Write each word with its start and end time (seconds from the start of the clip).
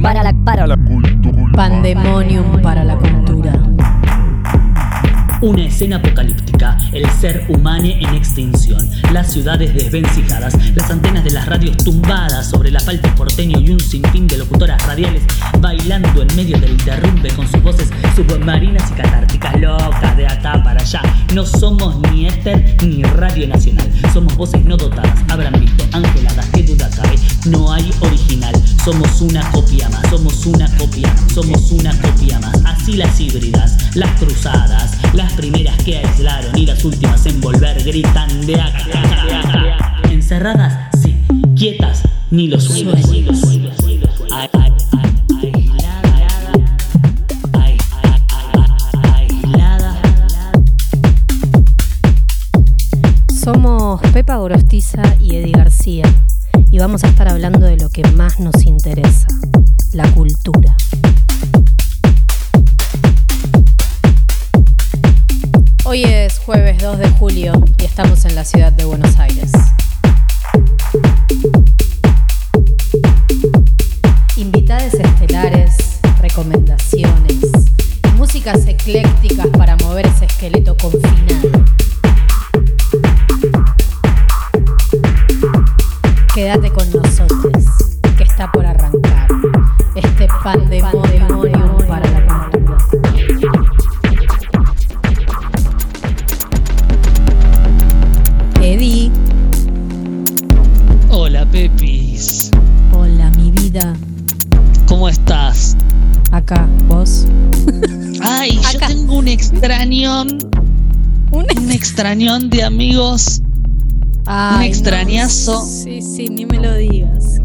Para 0.00 0.22
la, 0.22 0.32
para 0.44 0.66
la 0.66 0.76
cultura. 0.78 1.52
Pandemonium 1.52 2.62
para 2.62 2.82
la 2.84 2.96
cultura. 2.96 3.52
Una 5.42 5.64
escena 5.64 5.96
apocalíptica, 5.96 6.78
el 6.92 7.08
ser 7.10 7.44
humano 7.48 7.84
en 7.86 8.14
extinción, 8.14 8.88
las 9.12 9.32
ciudades 9.32 9.74
desvencijadas, 9.74 10.54
las 10.74 10.90
antenas 10.90 11.24
de 11.24 11.30
las 11.30 11.46
radios 11.46 11.76
tumbadas 11.78 12.48
sobre 12.48 12.70
el 12.70 12.76
asfalto 12.76 13.08
porteño 13.14 13.58
y 13.58 13.70
un 13.70 13.80
sinfín 13.80 14.26
de 14.26 14.38
locutoras 14.38 14.86
radiales 14.86 15.22
bailando 15.60 16.22
en 16.22 16.36
medio 16.36 16.58
del 16.58 16.76
derrumbe 16.78 17.30
con 17.30 17.46
sus 17.46 17.62
voces 17.62 17.90
submarinas 18.16 18.90
y 18.90 18.94
catárticas 18.94 19.60
locas 19.60 20.16
de 20.16 20.26
acá 20.26 20.62
para 20.62 20.80
allá. 20.80 21.00
No 21.34 21.44
somos 21.44 21.98
ni 22.10 22.26
éter 22.26 22.76
ni 22.82 23.02
radio 23.02 23.48
nacional, 23.48 23.90
somos 24.12 24.36
voces 24.36 24.64
no 24.64 24.76
dotadas. 24.76 25.18
Habrán 25.28 25.58
visto 25.60 25.84
angeladas, 25.92 26.46
que 26.50 26.62
duda 26.62 26.90
cabe, 26.94 27.16
no 27.46 27.72
hay 27.72 27.90
original. 28.00 28.54
Somos 28.84 29.20
una 29.20 29.50
copia 29.50 29.88
más, 29.88 30.08
somos 30.10 30.46
una 30.46 30.66
copia 30.76 31.14
somos 31.34 31.70
una 31.72 31.96
copia 32.00 32.38
más. 32.40 32.60
Así 32.64 32.94
las 32.94 33.18
híbridas, 33.20 33.76
las 33.94 34.10
cruzadas, 34.18 34.98
las 35.14 35.32
primeras 35.34 35.76
que 35.84 35.98
aislaron 35.98 36.56
y 36.56 36.66
las 36.66 36.84
últimas 36.84 37.24
en 37.26 37.40
volver 37.40 37.82
gritan 37.84 38.46
de 38.46 38.60
acá, 38.60 38.84
de 38.84 38.98
acá, 38.98 39.24
de 39.24 39.72
acá. 39.72 39.96
Encerradas, 40.10 40.88
sí, 41.00 41.16
quietas, 41.56 42.02
ni 42.30 42.48
los 42.48 42.64
sueños. 42.64 43.00
Somos 53.42 54.00
Pepa 54.12 54.36
Gorostiza 54.36 55.02
y 55.20 55.36
Eddie 55.36 55.52
García 55.52 56.04
vamos 56.80 57.04
a 57.04 57.08
estar 57.08 57.28
hablando 57.28 57.66
de 57.66 57.76
lo 57.76 57.90
que 57.90 58.02
más 58.12 58.40
nos 58.40 58.64
interesa, 58.64 59.26
la 59.92 60.10
cultura. 60.14 60.74
Hoy 65.84 66.04
es 66.04 66.38
jueves 66.38 66.78
2 66.78 66.98
de 66.98 67.10
julio 67.10 67.52
y 67.78 67.84
estamos 67.84 68.24
en 68.24 68.34
la 68.34 68.46
ciudad 68.46 68.72
de 68.72 68.79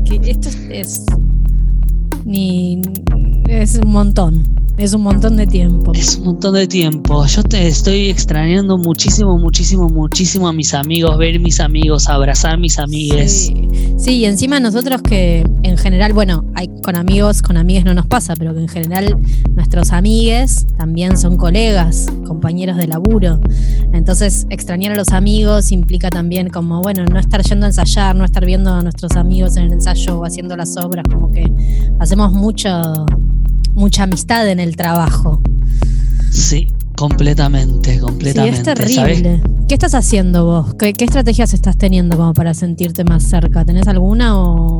Que 0.05 0.31
esto 0.31 0.49
es, 0.49 0.57
es- 0.69 1.05
ni 2.25 2.81
es 3.47 3.77
un 3.77 3.91
montón. 3.91 4.43
Es 4.77 4.93
un 4.93 5.03
montón 5.03 5.37
de 5.37 5.47
tiempo. 5.47 5.93
Es 5.93 6.17
un 6.17 6.25
montón 6.25 6.53
de 6.53 6.67
tiempo. 6.67 7.25
Yo 7.25 7.43
te 7.43 7.67
estoy 7.67 8.09
extrañando 8.09 8.77
muchísimo, 8.77 9.37
muchísimo, 9.37 9.87
muchísimo 9.87 10.47
a 10.49 10.53
mis 10.53 10.73
amigos, 10.73 11.17
ver 11.17 11.39
mis 11.39 11.61
amigos, 11.61 12.09
abrazar 12.09 12.59
mis 12.59 12.77
amigues. 12.77 13.47
Sí. 13.47 13.95
Sí, 13.97 14.17
y 14.17 14.25
encima 14.25 14.59
nosotros 14.59 15.01
que 15.01 15.45
en 15.63 15.77
general, 15.77 16.11
bueno, 16.11 16.43
hay 16.53 16.69
con 16.83 16.97
amigos, 16.97 17.41
con 17.41 17.55
amigas 17.55 17.85
no 17.85 17.93
nos 17.93 18.05
pasa, 18.05 18.35
pero 18.35 18.53
que 18.53 18.59
en 18.59 18.67
general 18.67 19.17
nuestros 19.55 19.91
amigues 19.91 20.67
también 20.77 21.17
son 21.17 21.37
colegas, 21.37 22.07
compañeros 22.27 22.75
de 22.75 22.87
laburo. 22.87 23.39
Entonces, 23.93 24.45
extrañar 24.49 24.91
a 24.91 24.95
los 24.95 25.09
amigos 25.09 25.71
implica 25.71 26.09
también 26.09 26.49
como, 26.49 26.81
bueno, 26.81 27.05
no 27.05 27.17
estar 27.17 27.41
yendo 27.43 27.65
a 27.65 27.69
ensayar, 27.69 28.15
no 28.15 28.25
estar 28.25 28.45
viendo 28.45 28.73
a 28.73 28.81
nuestros 28.81 29.13
amigos 29.13 29.55
en 29.55 29.63
el 29.63 29.73
ensayo 29.73 30.19
o 30.19 30.25
haciendo 30.25 30.57
las 30.57 30.75
obras, 30.75 31.05
como 31.09 31.31
que 31.31 31.49
hacemos 31.99 32.33
mucho, 32.33 33.05
mucha 33.75 34.03
amistad 34.03 34.47
en 34.49 34.59
el 34.59 34.75
trabajo. 34.75 35.41
Sí, 36.31 36.67
completamente, 36.95 37.93
Sí, 37.95 37.99
completamente. 37.99 38.59
es 38.59 38.65
¿sabes? 38.65 38.95
terrible. 38.95 39.41
¿Qué 39.67 39.73
estás 39.75 39.93
haciendo 39.95 40.45
vos? 40.45 40.73
¿Qué, 40.75 40.93
qué 40.93 41.05
estrategias 41.05 41.53
estás 41.53 41.77
teniendo 41.77 42.17
como 42.17 42.33
para 42.33 42.53
sentirte 42.53 43.03
más 43.03 43.23
cerca? 43.23 43.63
¿Tenés 43.65 43.87
alguna 43.87 44.37
o...? 44.39 44.79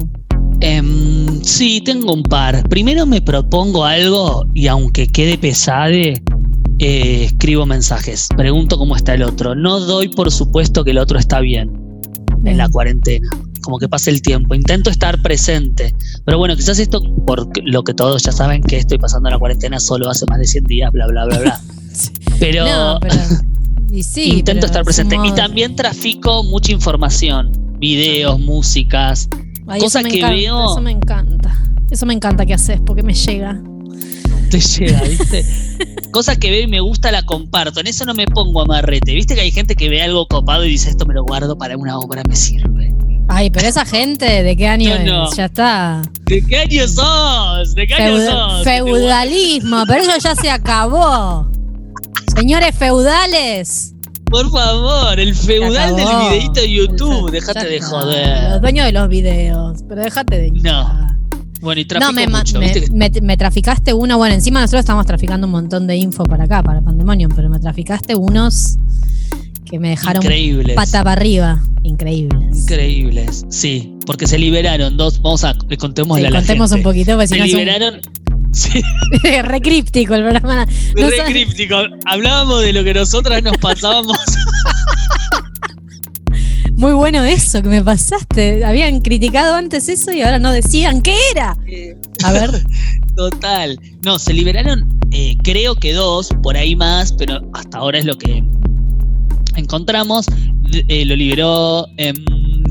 Em, 0.61 1.41
sí, 1.44 1.81
tengo 1.81 2.13
un 2.13 2.23
par. 2.23 2.67
Primero 2.69 3.06
me 3.06 3.22
propongo 3.22 3.83
algo 3.85 4.45
y 4.53 4.67
aunque 4.67 5.07
quede 5.07 5.38
pesade, 5.38 6.22
eh, 6.79 7.25
escribo 7.25 7.66
mensajes. 7.66 8.29
Pregunto 8.38 8.77
cómo 8.77 8.95
está 8.95 9.13
el 9.16 9.23
otro. 9.23 9.53
No 9.56 9.79
doy 9.79 10.07
por 10.07 10.31
supuesto 10.31 10.83
que 10.83 10.91
el 10.91 10.97
otro 10.97 11.19
está 11.19 11.39
bien 11.41 11.72
en 12.45 12.57
la 12.57 12.69
cuarentena. 12.69 13.27
Como 13.66 13.80
que 13.80 13.90
pase 13.90 14.12
el 14.12 14.22
tiempo. 14.22 14.53
Intento 14.56 14.90
estar 14.92 15.22
presente. 15.22 15.94
Pero 16.24 16.38
bueno, 16.38 16.56
quizás 16.56 16.78
esto, 16.80 17.02
por 17.26 17.50
lo 17.68 17.84
que 17.84 17.94
todos 17.94 18.22
ya 18.24 18.31
saben 18.31 18.62
que 18.62 18.78
estoy 18.78 18.98
pasando 19.00 19.30
la 19.30 19.40
cuarentena 19.40 19.80
solo 19.80 20.09
hace 20.09 20.26
más 20.30 20.38
de 20.40 20.46
100 20.46 20.64
días, 20.66 20.92
bla, 20.92 21.08
bla, 21.08 21.26
bla, 21.26 21.40
bla. 21.40 21.62
Pero, 22.40 22.66
No, 22.66 23.00
pero. 23.02 23.16
Y 23.92 24.04
sí, 24.04 24.24
intento 24.40 24.54
pero 24.62 24.66
estar 24.68 24.81
es 24.81 24.86
presente. 24.86 25.18
Y 25.24 25.31
también 25.31 25.75
trafico 25.75 26.44
mucha 26.44 26.72
información. 26.74 27.52
Videos, 27.80 28.40
músicas. 28.40 29.28
Ay, 29.68 29.80
cosa 29.80 30.00
eso 30.00 30.08
me 30.08 30.12
que 30.12 30.18
encanta, 30.20 30.36
veo- 30.36 30.72
Eso 30.72 30.81
me 30.81 30.92
encanta. 30.92 31.59
Eso 31.90 32.06
me 32.06 32.14
encanta 32.14 32.46
que 32.46 32.54
haces 32.54 32.80
porque 32.86 33.04
me 33.04 33.14
llega. 33.14 33.62
te 34.52 34.59
llega, 34.59 35.02
¿viste? 35.04 35.46
Cosas 36.12 36.38
que 36.38 36.50
veo 36.52 36.62
y 36.64 36.68
me 36.68 36.80
gusta 36.81 37.12
la 37.12 37.24
comparto. 37.24 37.80
En 37.80 37.88
eso 37.88 38.06
no 38.06 38.14
me 38.14 38.25
pongo 38.28 38.62
amarrete. 38.62 39.14
¿Viste 39.14 39.34
que 39.36 39.42
hay 39.42 39.52
gente 39.52 39.75
que 39.75 39.90
ve 39.90 40.02
algo 40.02 40.28
copado 40.28 40.66
y 40.66 40.70
dice 40.70 40.90
esto 40.90 41.06
me 41.06 41.14
lo 41.14 41.24
guardo 41.24 41.58
para 41.58 41.78
una 41.78 41.98
obra, 41.98 42.22
me 42.28 42.36
sirve? 42.36 42.94
Ay, 43.28 43.50
pero 43.50 43.68
esa 43.68 43.86
gente, 43.86 44.44
¿de 44.44 44.56
qué 44.56 44.68
año 44.68 44.97
No, 45.00 45.03
no. 45.06 45.30
es? 45.30 45.36
Ya 45.38 45.46
está. 45.46 46.02
¿De 46.25 46.46
qué 46.46 46.58
año 46.58 46.88
sos? 46.88 47.74
¿De 47.74 47.88
qué 47.88 47.94
año 47.96 48.18
Feud- 48.18 48.30
sos? 48.30 48.63
feudalismo, 48.63 49.84
pero 49.88 50.02
eso 50.03 50.12
ya 50.19 50.36
se 50.36 50.50
acabó. 50.50 51.47
Señores 52.36 52.75
feudales. 52.78 53.94
Por 54.30 54.52
favor, 54.52 55.19
el 55.19 55.34
feudal 55.36 55.96
del 55.96 56.06
videito 56.06 56.62
de 56.62 56.72
YouTube. 56.72 57.25
Ya 57.28 57.31
Déjate 57.31 57.66
de 57.68 57.81
joder. 57.81 58.50
Los 58.52 58.62
dueños 58.62 58.86
de 58.86 58.91
los 58.91 59.08
videos. 59.08 59.80
Pero 59.88 60.02
déjate 60.02 60.38
de. 60.38 60.52
No. 60.52 61.06
Bueno, 61.62 61.81
y 61.81 61.88
No, 62.00 62.12
me, 62.12 62.28
mucho. 62.28 62.59
me, 62.59 62.66
¿viste 62.66 62.81
que- 62.81 62.92
me- 62.92 63.09
me 63.22 63.38
traficaste 63.38 63.94
uno. 63.94 64.18
Bueno, 64.18 64.36
encima 64.36 64.59
nosotros 64.62 64.81
estamos 64.81 65.06
traficando 65.06 65.47
un 65.47 65.52
montón 65.52 65.88
de 65.88 65.96
info 65.96 66.24
para 66.25 66.44
acá, 66.44 66.62
para 66.62 66.81
Pandemonium, 66.81 67.31
pero 67.36 67.50
me 67.50 67.59
traficaste 67.59 68.16
unos 68.16 68.78
que 69.66 69.80
me 69.80 69.90
dejaron 69.90 70.22
Increíbles. 70.24 70.76
pata 70.76 71.03
para 71.03 71.14
arriba. 71.20 71.62
Increíbles. 71.84 72.58
Increíbles. 72.59 73.46
Sí, 73.50 73.94
porque 74.06 74.28
se 74.28 74.38
liberaron 74.38 74.98
dos. 74.98 75.22
Vamos 75.22 75.44
a 75.44 75.53
le 75.68 75.78
contémosle 75.78 76.28
Sí, 76.28 76.31
la 76.31 76.40
contemos 76.40 76.70
gente. 76.72 76.88
un 76.88 76.94
poquito, 76.94 77.12
porque 77.14 77.28
si 77.28 77.34
Se 77.34 77.40
no 77.40 77.46
es 77.46 77.53
un- 77.53 77.59
liberaron. 77.59 78.02
Sí, 78.56 78.81
re 79.44 79.59
críptico 79.59 80.16
el 80.16 80.22
programa. 80.22 80.66
No 80.98 81.09
re 81.09 81.18
sabe- 81.18 81.31
críptico. 81.31 81.75
Hablábamos 82.06 82.62
de 82.62 82.72
lo 82.72 82.86
que 82.86 82.94
nosotras 82.94 83.44
nos 83.44 83.58
pasábamos. 83.58 84.18
Muy 86.78 86.94
bueno 86.94 87.24
eso 87.24 87.62
que 87.62 87.70
me 87.70 87.81
pasaste. 87.84 88.64
Habían 88.66 89.02
criticado 89.02 89.56
antes 89.56 89.88
eso 89.90 90.12
y 90.12 90.22
ahora 90.22 90.39
no 90.39 90.51
decían 90.51 91.01
qué 91.01 91.16
era. 91.31 91.56
A 92.24 92.31
ver, 92.31 92.50
Total. 93.16 93.80
No, 94.04 94.19
se 94.19 94.34
liberaron, 94.34 94.88
eh, 95.12 95.38
creo 95.44 95.75
que 95.75 95.94
dos, 95.94 96.30
por 96.44 96.57
ahí 96.57 96.75
más, 96.75 97.13
pero 97.13 97.42
hasta 97.54 97.78
ahora 97.78 97.98
es 98.00 98.04
lo 98.06 98.18
que 98.18 98.44
encontramos. 99.57 100.25
Eh, 100.88 101.06
lo 101.06 101.16
liberó, 101.16 101.88
em, 101.98 102.16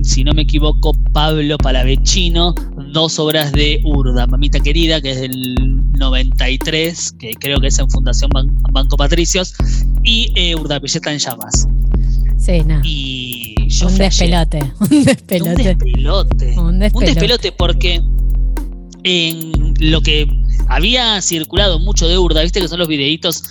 si 0.03 0.25
no 0.25 0.33
me 0.35 0.43
equivoco, 0.43 0.93
Pablo 1.13 1.57
Palavecino, 1.59 2.55
dos 2.93 3.19
obras 3.19 3.53
de 3.53 3.81
Urda, 3.85 4.27
Mamita 4.27 4.61
Querida, 4.61 5.01
que 5.01 5.11
es 5.13 5.21
del 5.21 5.55
93, 5.99 7.13
que 7.19 7.33
creo 7.35 7.61
que 7.61 7.69
es 7.69 7.79
en 7.79 7.89
Fundación 7.91 8.31
Ban- 8.31 8.51
Banco 8.73 8.97
Patricios, 8.97 9.55
y 10.03 10.31
eh, 10.35 10.55
Urda 10.55 10.81
Pelleta 10.81 11.13
en 11.13 11.19
Llamas. 11.19 11.67
sí, 12.39 12.61
nada. 12.67 12.83
Y 12.85 13.55
yo 13.69 13.87
Un 13.89 13.99
despelote. 13.99 14.59
Un 14.81 14.89
Un 14.99 15.05
despelote. 15.05 15.63
despelote. 15.65 16.55
Un 16.59 16.67
Un 16.67 16.79
despelote. 16.79 17.07
despelote 17.15 17.53
porque 17.53 18.03
en 19.05 19.75
lo 19.81 20.01
que 20.01 20.29
había 20.69 21.21
circulado 21.21 21.79
mucho 21.79 22.09
de 22.09 22.19
Urda, 22.19 22.43
viste 22.43 22.61
que 22.61 22.69
son 22.69 22.79
los 22.79 22.89
videitos 22.89 23.43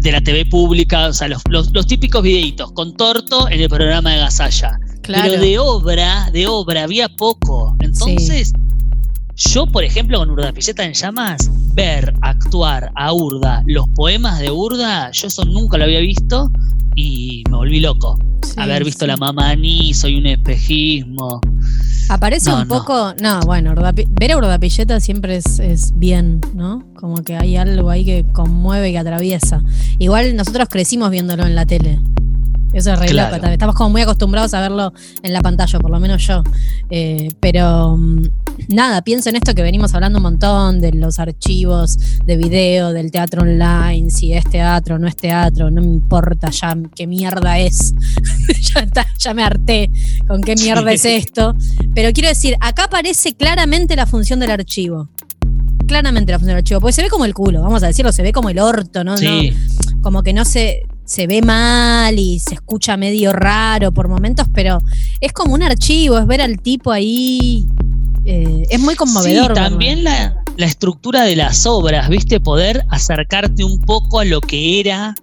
de 0.00 0.12
la 0.12 0.20
TV 0.20 0.46
pública, 0.46 1.08
o 1.08 1.12
sea, 1.12 1.28
los, 1.28 1.42
los- 1.48 1.70
los 1.72 1.86
típicos 1.86 2.22
videitos 2.22 2.72
con 2.72 2.96
torto 2.96 3.48
en 3.48 3.60
el 3.60 3.68
programa 3.68 4.12
de 4.12 4.18
Gasalla. 4.18 4.78
Claro. 5.02 5.24
Pero 5.30 5.42
de 5.42 5.58
obra, 5.58 6.30
de 6.32 6.46
obra 6.46 6.84
había 6.84 7.08
poco. 7.08 7.76
Entonces, 7.80 8.52
Yo, 9.36 9.66
por 9.66 9.84
ejemplo, 9.84 10.18
con 10.18 10.28
Urda 10.30 10.52
Pilleta 10.52 10.84
en 10.84 10.92
llamas, 10.92 11.48
ver 11.74 12.12
actuar 12.20 12.92
a 12.94 13.12
Urda 13.14 13.62
los 13.66 13.88
poemas 13.94 14.38
de 14.38 14.50
Urda, 14.50 15.10
yo 15.12 15.28
eso 15.28 15.44
nunca 15.46 15.78
lo 15.78 15.84
había 15.84 16.00
visto 16.00 16.50
y 16.94 17.44
me 17.50 17.56
volví 17.56 17.80
loco. 17.80 18.18
Haber 18.56 18.84
visto 18.84 19.06
la 19.06 19.16
mamá 19.16 19.54
ni 19.56 19.94
soy 19.94 20.16
un 20.16 20.26
espejismo. 20.26 21.40
Aparece 22.08 22.52
un 22.52 22.66
poco, 22.66 23.14
no, 23.22 23.40
bueno, 23.42 23.72
ver 23.74 24.32
a 24.32 24.36
Urdapilleta 24.36 24.98
siempre 24.98 25.36
es, 25.36 25.92
bien, 25.94 26.40
¿no? 26.54 26.84
Como 26.96 27.22
que 27.22 27.36
hay 27.36 27.56
algo 27.56 27.88
ahí 27.88 28.04
que 28.04 28.26
conmueve, 28.32 28.90
y 28.90 28.92
que 28.92 28.98
atraviesa. 28.98 29.62
Igual 29.98 30.34
nosotros 30.34 30.68
crecimos 30.68 31.10
viéndolo 31.10 31.46
en 31.46 31.54
la 31.54 31.66
tele. 31.66 32.00
Eso 32.72 32.92
es 32.92 32.98
re 32.98 33.52
Estamos 33.52 33.74
como 33.74 33.90
muy 33.90 34.02
acostumbrados 34.02 34.54
a 34.54 34.60
verlo 34.60 34.92
en 35.22 35.32
la 35.32 35.40
pantalla, 35.40 35.78
por 35.80 35.90
lo 35.90 35.98
menos 35.98 36.26
yo. 36.26 36.42
Eh, 36.88 37.28
pero 37.40 37.96
mm, 37.96 38.22
nada, 38.68 39.02
pienso 39.02 39.28
en 39.28 39.36
esto 39.36 39.54
que 39.54 39.62
venimos 39.62 39.92
hablando 39.94 40.18
un 40.18 40.22
montón, 40.24 40.80
de 40.80 40.92
los 40.92 41.18
archivos 41.18 41.98
de 42.24 42.36
video, 42.36 42.92
del 42.92 43.10
teatro 43.10 43.42
online, 43.42 44.10
si 44.10 44.32
es 44.32 44.44
teatro 44.44 44.96
o 44.96 44.98
no 44.98 45.08
es 45.08 45.16
teatro, 45.16 45.70
no 45.70 45.80
me 45.80 45.88
importa 45.88 46.50
ya 46.50 46.76
qué 46.94 47.06
mierda 47.06 47.58
es. 47.58 47.92
ya, 48.74 48.80
está, 48.80 49.06
ya 49.18 49.34
me 49.34 49.42
harté 49.42 49.90
con 50.28 50.40
qué 50.40 50.54
mierda 50.54 50.92
es 50.92 51.04
esto. 51.04 51.56
Pero 51.94 52.12
quiero 52.12 52.28
decir, 52.28 52.56
acá 52.60 52.84
aparece 52.84 53.34
claramente 53.34 53.96
la 53.96 54.06
función 54.06 54.38
del 54.38 54.52
archivo. 54.52 55.08
Claramente 55.86 56.30
la 56.30 56.38
función 56.38 56.54
del 56.54 56.62
archivo. 56.62 56.80
Porque 56.80 56.92
se 56.92 57.02
ve 57.02 57.08
como 57.08 57.24
el 57.24 57.34
culo, 57.34 57.62
vamos 57.62 57.82
a 57.82 57.88
decirlo, 57.88 58.12
se 58.12 58.22
ve 58.22 58.32
como 58.32 58.48
el 58.48 58.60
orto, 58.60 59.02
¿no? 59.02 59.16
Sí. 59.16 59.52
como 60.02 60.22
que 60.22 60.32
no 60.32 60.44
se 60.44 60.84
se 61.10 61.26
ve 61.26 61.42
mal 61.42 62.16
y 62.20 62.38
se 62.38 62.54
escucha 62.54 62.96
medio 62.96 63.32
raro 63.32 63.90
por 63.90 64.06
momentos, 64.06 64.46
pero 64.54 64.78
es 65.20 65.32
como 65.32 65.54
un 65.54 65.62
archivo, 65.64 66.16
es 66.16 66.24
ver 66.24 66.40
al 66.40 66.60
tipo 66.60 66.92
ahí. 66.92 67.66
Eh, 68.24 68.62
es 68.70 68.78
muy 68.78 68.94
conmovedor. 68.94 69.48
Sí, 69.48 69.54
también 69.54 70.04
la, 70.04 70.36
estructura 70.56 71.24
de 71.24 71.34
las 71.34 71.66
obras, 71.66 72.08
¿viste? 72.08 72.38
Poder 72.38 72.84
acercarte 72.90 73.64
un 73.64 73.80
poco 73.80 74.20
a 74.20 74.24
lo 74.24 74.40
que 74.40 74.78
era 74.78 75.16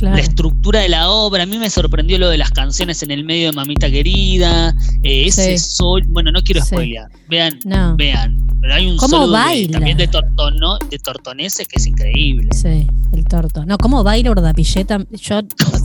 la 0.00 0.18
estructura 0.18 0.80
de 0.80 0.88
la 0.88 1.10
obra. 1.10 1.42
A 1.42 1.46
mí 1.46 1.58
me 1.58 1.68
sorprendió 1.68 2.18
lo 2.18 2.30
de 2.30 2.38
las 2.38 2.50
canciones 2.50 3.02
en 3.02 3.10
el 3.10 3.24
medio 3.24 3.48
de 3.48 3.52
Mamita 3.52 3.90
Querida. 3.90 4.74
Eh, 5.02 5.26
ese 5.26 5.58
sol. 5.58 6.04
Bueno, 6.08 6.32
no 6.32 6.40
quiero 6.42 6.64
spoilear. 6.64 7.10
Vean, 7.28 7.58
vean. 7.98 8.42
Pero 8.64 8.76
hay 8.76 8.90
un 8.90 8.96
¿Cómo 8.96 9.30
también 9.30 9.98
de, 9.98 10.08
tortono, 10.08 10.78
de 10.88 10.98
tortoneses 10.98 11.68
que 11.68 11.76
es 11.76 11.86
increíble. 11.86 12.48
Sí, 12.54 12.86
el 13.12 13.24
torto. 13.26 13.66
No, 13.66 13.76
¿cómo 13.76 14.02
baila 14.02 14.30
Urdapilleta? 14.30 15.04
Yo. 15.10 15.42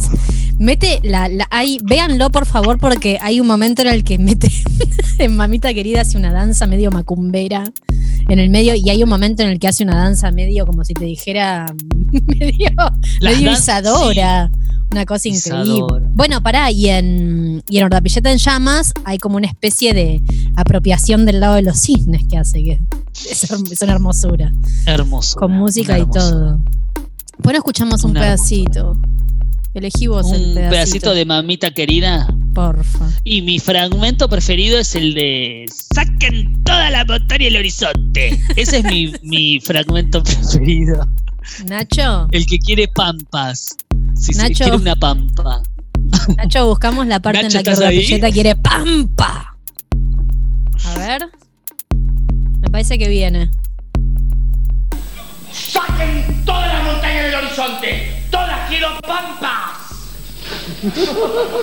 mete 0.60 1.02
la, 1.04 1.28
la 1.28 1.46
hay, 1.52 1.80
véanlo 1.84 2.30
por 2.30 2.46
favor, 2.46 2.80
porque 2.80 3.18
hay 3.22 3.42
un 3.42 3.48
momento 3.48 3.82
en 3.82 3.90
el 3.90 4.06
que 4.06 4.18
mete 4.18 4.50
en 5.18 5.36
Mamita 5.36 5.74
Querida 5.74 6.02
hace 6.02 6.18
una 6.18 6.32
danza 6.32 6.68
medio 6.68 6.90
macumbera 6.90 7.66
en 8.30 8.40
el 8.40 8.50
medio, 8.50 8.76
y 8.76 8.90
hay 8.90 9.04
un 9.04 9.10
momento 9.10 9.44
en 9.44 9.50
el 9.50 9.60
que 9.60 9.68
hace 9.68 9.84
una 9.84 9.96
danza 9.96 10.32
medio 10.32 10.66
como 10.66 10.84
si 10.84 10.94
te 10.94 11.06
dijera 11.06 11.74
medio, 12.12 12.72
medio 13.22 13.52
isadora. 13.52 14.52
Una 14.92 15.06
cosa 15.06 15.30
increíble. 15.30 16.08
Bueno, 16.14 16.42
pará, 16.42 16.72
y 16.72 16.90
en, 16.90 17.64
y 17.70 17.78
en 17.78 17.84
Ordapilleta 17.84 18.32
en 18.32 18.40
Llamas 18.40 18.92
hay 19.06 19.20
como 19.20 19.38
una 19.38 19.46
especie 19.46 19.94
de 19.94 20.22
apropiación 20.56 21.26
del 21.26 21.40
lado 21.40 21.56
de 21.56 21.62
los 21.62 21.80
cisnes 21.80 22.24
que 22.28 22.38
hace, 22.38 22.64
que 22.64 22.80
es, 23.30 23.82
una 23.82 23.94
hermosura. 23.94 24.52
Hermoso. 24.88 25.40
Con 25.40 25.52
música 25.52 26.00
y 26.00 26.08
todo. 26.08 26.60
Bueno, 27.38 27.60
escuchamos 27.60 28.04
un 28.04 28.14
pedacito. 28.14 28.98
Elegí 29.80 30.08
vos 30.08 30.26
un 30.26 30.36
el 30.36 30.42
pedacito. 30.56 30.70
pedacito 30.70 31.14
de 31.14 31.26
mamita 31.26 31.72
querida. 31.72 32.28
Porfa. 32.54 33.10
Y 33.24 33.42
mi 33.44 33.60
fragmento 33.60 34.28
preferido 34.28 34.78
es 34.78 34.94
el 34.94 35.14
de 35.14 35.66
Saquen 35.96 36.62
toda 36.66 36.90
la 36.90 37.06
montaña 37.06 37.46
y 37.46 37.48
el 37.48 37.56
horizonte. 37.56 38.38
Ese 38.58 38.80
es 38.80 38.84
mi, 38.84 39.14
mi 39.24 39.62
fragmento 39.62 40.22
preferido. 40.22 41.08
Nacho. 41.66 42.28
El 42.32 42.46
que 42.46 42.60
quiere 42.60 42.90
pampas. 42.90 43.78
Si 44.18 44.34
Nacho, 44.34 44.66
quiere 44.66 44.76
una 44.76 44.98
pampa. 44.98 45.64
Nacho, 46.36 46.68
buscamos 46.68 47.08
la 47.08 47.22
parte 47.22 47.40
en 47.40 47.54
la 47.54 47.64
que 47.64 47.72
la 47.74 47.90
pilleta 47.90 48.32
quiere 48.32 48.58
pampa. 48.58 49.56
A 50.84 50.98
ver. 50.98 51.30
Me 52.60 52.70
parece 52.70 52.98
que 52.98 53.08
viene. 53.08 53.50
¡Saquen 55.54 56.44
toda 56.44 56.68
la 56.68 56.84
montaña 56.84 57.24
del 57.24 57.36
horizonte! 57.36 58.19
¡Todas 58.80 59.00
quiero 59.00 59.02
pampas! 59.02 59.90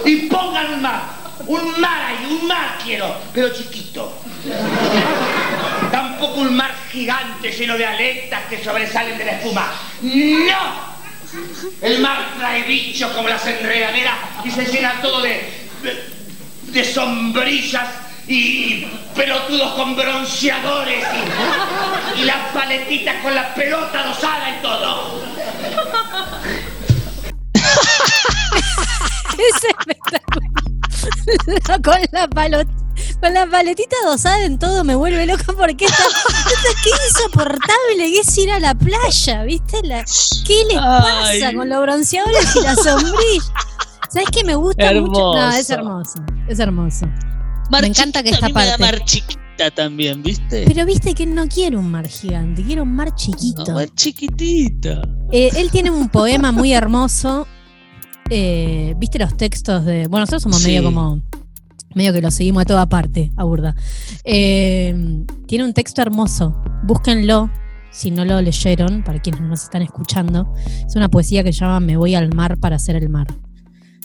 y 0.04 0.16
pongan 0.26 0.74
un 0.74 0.82
mar. 0.82 1.02
Un 1.46 1.80
mar 1.80 2.02
ahí, 2.02 2.38
un 2.40 2.46
mar 2.46 2.78
quiero, 2.82 3.14
pero 3.32 3.50
chiquito. 3.52 4.18
Tampoco 5.90 6.40
un 6.40 6.56
mar 6.56 6.74
gigante 6.90 7.52
lleno 7.52 7.76
de 7.76 7.86
aletas 7.86 8.44
que 8.48 8.62
sobresalen 8.62 9.18
de 9.18 9.24
la 9.24 9.32
espuma. 9.32 9.72
¡No! 10.02 10.96
El 11.82 12.00
mar 12.00 12.34
trae 12.38 12.62
bichos 12.62 13.10
como 13.12 13.28
las 13.28 13.46
enredaderas 13.46 14.14
y 14.44 14.50
se 14.50 14.64
llena 14.64 15.00
todo 15.02 15.20
de, 15.20 15.52
de, 16.72 16.84
sombrillas 16.84 17.88
y 18.26 18.86
pelotudos 19.14 19.74
con 19.74 19.94
bronceadores 19.94 21.04
y, 22.18 22.24
las 22.24 22.52
paletitas 22.52 23.22
con 23.22 23.34
la 23.34 23.54
pelota 23.54 24.04
dosada 24.04 24.56
y 24.58 24.62
todo. 24.62 25.22
Es 29.42 29.64
espectacular. 29.64 30.50
con 31.82 32.00
la 32.12 32.28
palota 32.28 32.86
con 33.20 33.34
la 33.34 33.46
paletita 33.46 33.96
dosada 34.04 34.44
en 34.44 34.58
todo 34.58 34.84
me 34.84 34.94
vuelve 34.94 35.26
loca 35.26 35.52
porque 35.56 35.86
esta, 35.86 36.04
qué 36.82 36.90
insoportable 37.08 37.98
que 37.98 38.20
es 38.20 38.38
ir 38.38 38.50
a 38.50 38.60
la 38.60 38.74
playa, 38.74 39.44
¿viste? 39.44 39.80
¿Qué 39.82 40.64
les 40.68 40.78
pasa 40.78 41.52
con 41.54 41.68
los 41.68 41.82
bronceadores 41.82 42.56
y 42.56 42.62
la 42.62 42.74
sombrilla? 42.74 43.44
¿Sabes 44.10 44.28
qué 44.32 44.44
me 44.44 44.54
gusta 44.54 44.92
mucho? 44.92 45.34
No, 45.34 45.50
es 45.50 45.70
hermoso, 45.70 46.18
es 46.48 46.58
hermoso. 46.58 47.06
me 47.70 47.86
encanta 47.86 48.22
que 48.22 48.30
esta 48.30 48.48
parte. 48.48 48.78
mar 48.78 49.04
chiquita 49.04 49.70
también, 49.74 50.22
¿viste? 50.22 50.64
Pero 50.66 50.86
viste 50.86 51.14
que 51.14 51.26
no 51.26 51.48
quiero 51.48 51.80
un 51.80 51.90
mar 51.90 52.08
gigante, 52.08 52.62
quiero 52.62 52.84
un 52.84 52.94
mar 52.94 53.14
chiquito. 53.14 53.64
Un 53.68 53.74
mar 53.74 53.88
chiquitito. 53.94 55.02
Eh, 55.32 55.50
él 55.56 55.70
tiene 55.70 55.90
un 55.90 56.08
poema 56.08 56.52
muy 56.52 56.72
hermoso. 56.72 57.46
Eh, 58.30 58.94
¿Viste 58.98 59.18
los 59.18 59.36
textos 59.36 59.84
de.? 59.84 60.08
Bueno, 60.08 60.20
nosotros 60.20 60.42
somos 60.42 60.62
medio 60.64 60.82
como 60.82 61.22
medio 61.94 62.12
que 62.12 62.20
lo 62.20 62.30
seguimos 62.30 62.62
a 62.62 62.64
toda 62.66 62.86
parte, 62.86 63.32
a 63.36 63.44
burda. 63.44 63.74
Eh, 64.24 65.24
tiene 65.46 65.64
un 65.64 65.72
texto 65.72 66.02
hermoso, 66.02 66.62
búsquenlo 66.84 67.50
si 67.90 68.10
no 68.10 68.26
lo 68.26 68.42
leyeron, 68.42 69.02
para 69.02 69.20
quienes 69.20 69.40
nos 69.40 69.62
están 69.62 69.80
escuchando. 69.80 70.52
Es 70.86 70.94
una 70.96 71.08
poesía 71.08 71.42
que 71.42 71.52
se 71.52 71.60
llama 71.60 71.80
Me 71.80 71.96
voy 71.96 72.14
al 72.14 72.34
mar 72.34 72.58
para 72.58 72.76
hacer 72.76 72.96
el 72.96 73.08
mar. 73.08 73.26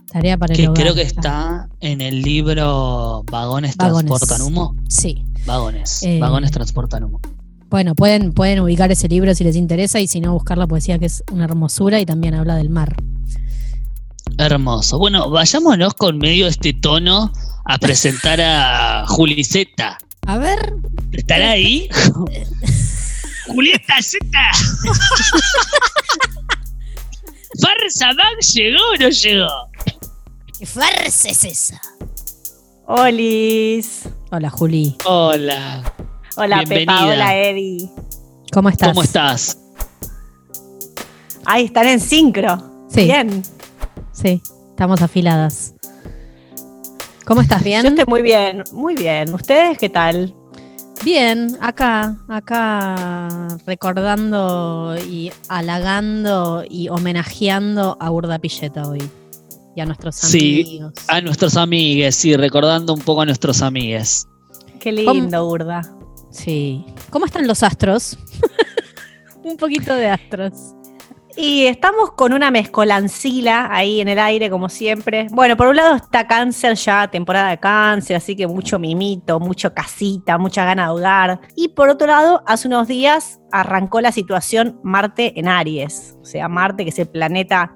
Tarea 0.10 0.38
para 0.38 0.56
que 0.56 0.68
Creo 0.70 0.96
que 0.96 1.02
está 1.02 1.68
en 1.82 2.00
el 2.00 2.22
libro 2.22 3.24
Vagones, 3.30 3.76
transportan 3.76 4.42
humo. 4.42 4.76
Sí. 4.88 5.26
Vagones. 5.46 6.04
Eh, 6.04 6.20
Vagones 6.20 6.52
transportan 6.52 7.04
humo. 7.04 7.20
Bueno, 7.70 7.96
pueden, 7.96 8.34
pueden 8.34 8.60
ubicar 8.60 8.92
ese 8.92 9.08
libro 9.10 9.34
si 9.36 9.44
les 9.44 9.56
interesa 9.56 10.00
y 10.00 10.08
si 10.08 10.22
no, 10.22 10.34
buscar 10.34 10.58
la 10.58 10.68
poesía 10.68 11.00
que 11.00 11.06
es 11.06 11.24
una 11.32 11.46
hermosura 11.46 12.00
y 12.00 12.06
también 12.06 12.34
habla 12.34 12.56
del 12.56 12.70
mar. 12.70 12.96
Hermoso. 14.38 14.98
Bueno, 14.98 15.30
vayámonos 15.30 15.94
con 15.94 16.18
medio 16.18 16.48
este 16.48 16.74
tono 16.74 17.32
a 17.66 17.78
presentar 17.78 18.42
a 18.42 19.06
Juliceta. 19.08 19.98
A 20.28 20.38
ver. 20.38 20.74
¿Estará 21.12 21.52
ahí? 21.52 21.90
Julieta 23.48 23.96
Z. 24.02 24.22
¿Farsa 27.62 28.08
Bag 28.08 28.40
llegó 28.54 28.80
o 28.94 28.98
no 28.98 29.10
llegó? 29.10 29.48
¿Qué 30.58 30.66
farsa 30.66 31.30
es 31.30 31.44
esa? 31.44 31.82
Olis. 32.88 34.10
Hola, 34.32 34.50
Juli. 34.50 34.96
Hola. 35.06 35.84
Hola, 36.38 36.64
Pepa. 36.68 37.06
Hola, 37.06 37.36
Eddie. 37.36 37.90
¿Cómo 38.52 38.70
estás? 38.70 38.90
¿Cómo 38.90 39.04
estás? 39.04 39.58
Ahí 41.46 41.66
están 41.66 41.88
en 41.88 42.00
sincro. 42.00 42.88
Sí. 42.90 43.04
Bien. 43.04 43.44
Sí, 44.22 44.40
estamos 44.70 45.02
afiladas. 45.02 45.74
¿Cómo 47.26 47.42
estás? 47.42 47.64
¿Bien? 47.64 47.82
Yo 47.82 47.90
estoy 47.90 48.06
muy 48.08 48.22
bien, 48.22 48.64
muy 48.72 48.96
bien. 48.96 49.34
¿Ustedes 49.34 49.80
qué 49.80 49.90
tal? 49.90 50.36
Bien, 51.04 51.58
acá, 51.60 52.18
acá 52.28 53.48
recordando 53.66 54.96
y 55.10 55.32
halagando 55.48 56.64
y 56.70 56.90
homenajeando 56.90 57.98
a 58.00 58.12
Urda 58.12 58.38
Pilleta 58.38 58.88
hoy. 58.88 59.02
Y 59.76 59.82
a 59.82 59.86
nuestros 59.86 60.24
amigos. 60.24 60.94
Sí, 60.96 61.04
a 61.08 61.22
nuestros 61.22 61.58
amigues, 61.58 62.16
sí, 62.16 62.36
recordando 62.36 62.94
un 62.94 63.02
poco 63.02 63.22
a 63.22 63.26
nuestros 63.26 63.64
amigues. 63.64 64.28
Qué 64.80 64.92
lindo, 64.92 65.48
Urda. 65.48 65.82
Sí. 66.30 66.86
¿Cómo 67.10 67.26
están 67.26 67.48
los 67.48 67.64
astros? 67.64 68.18
un 69.44 69.58
poquito 69.58 69.96
de 69.96 70.10
astros. 70.10 70.76
Y 71.38 71.66
estamos 71.66 72.12
con 72.12 72.34
una 72.34 72.52
mezcolancila 72.52 73.70
ahí 73.72 74.02
en 74.02 74.08
el 74.08 74.20
aire, 74.20 74.50
como 74.50 74.70
siempre. 74.70 75.28
Bueno, 75.32 75.56
por 75.56 75.68
un 75.68 75.78
lado 75.78 75.96
está 75.96 76.28
cáncer 76.28 76.76
ya, 76.76 77.08
temporada 77.08 77.50
de 77.50 77.60
cáncer, 77.60 78.18
así 78.18 78.36
que 78.36 78.48
mucho 78.48 78.80
mimito, 78.80 79.40
mucho 79.40 79.74
casita, 79.74 80.38
mucha 80.38 80.66
gana 80.66 80.86
de 80.86 80.90
hogar. 80.90 81.42
Y 81.56 81.70
por 81.70 81.90
otro 81.90 82.08
lado, 82.08 82.44
hace 82.48 82.68
unos 82.68 82.88
días 82.88 83.40
arrancó 83.52 84.02
la 84.02 84.12
situación 84.12 84.80
Marte 84.84 85.40
en 85.40 85.48
Aries. 85.48 86.18
O 86.22 86.26
sea, 86.26 86.48
Marte, 86.48 86.84
que 86.84 86.90
es 86.90 87.00
el 87.00 87.08
planeta 87.08 87.76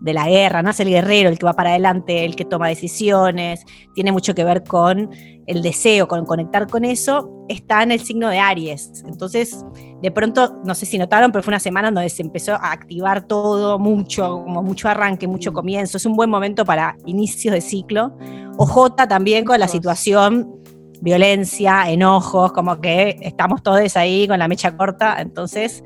de 0.00 0.14
la 0.14 0.28
guerra, 0.28 0.62
no 0.62 0.70
es 0.70 0.80
el 0.80 0.88
guerrero 0.88 1.28
el 1.28 1.38
que 1.38 1.46
va 1.46 1.52
para 1.52 1.70
adelante, 1.70 2.24
el 2.24 2.36
que 2.36 2.44
toma 2.44 2.68
decisiones, 2.68 3.64
tiene 3.94 4.12
mucho 4.12 4.34
que 4.34 4.44
ver 4.44 4.64
con 4.64 5.10
el 5.46 5.62
deseo, 5.62 6.08
con 6.08 6.24
conectar 6.24 6.68
con 6.68 6.84
eso, 6.84 7.44
está 7.48 7.82
en 7.82 7.92
el 7.92 8.00
signo 8.00 8.28
de 8.28 8.38
Aries. 8.38 9.02
Entonces, 9.06 9.64
de 10.00 10.10
pronto, 10.10 10.60
no 10.64 10.74
sé 10.74 10.86
si 10.86 10.96
notaron, 10.96 11.32
pero 11.32 11.42
fue 11.42 11.50
una 11.50 11.60
semana 11.60 11.90
donde 11.90 12.08
se 12.08 12.22
empezó 12.22 12.54
a 12.54 12.72
activar 12.72 13.26
todo 13.26 13.78
mucho, 13.78 14.42
como 14.44 14.62
mucho 14.62 14.88
arranque, 14.88 15.26
mucho 15.26 15.52
comienzo. 15.52 15.96
Es 15.96 16.06
un 16.06 16.14
buen 16.14 16.30
momento 16.30 16.64
para 16.64 16.96
inicios 17.04 17.52
de 17.52 17.60
ciclo. 17.60 18.16
OJ 18.58 18.94
también 19.08 19.44
con 19.44 19.58
la 19.58 19.68
situación 19.68 20.60
violencia, 21.00 21.90
enojos, 21.90 22.52
como 22.52 22.80
que 22.80 23.16
estamos 23.20 23.62
todos 23.62 23.96
ahí 23.96 24.28
con 24.28 24.38
la 24.38 24.48
mecha 24.48 24.76
corta, 24.76 25.20
entonces, 25.20 25.82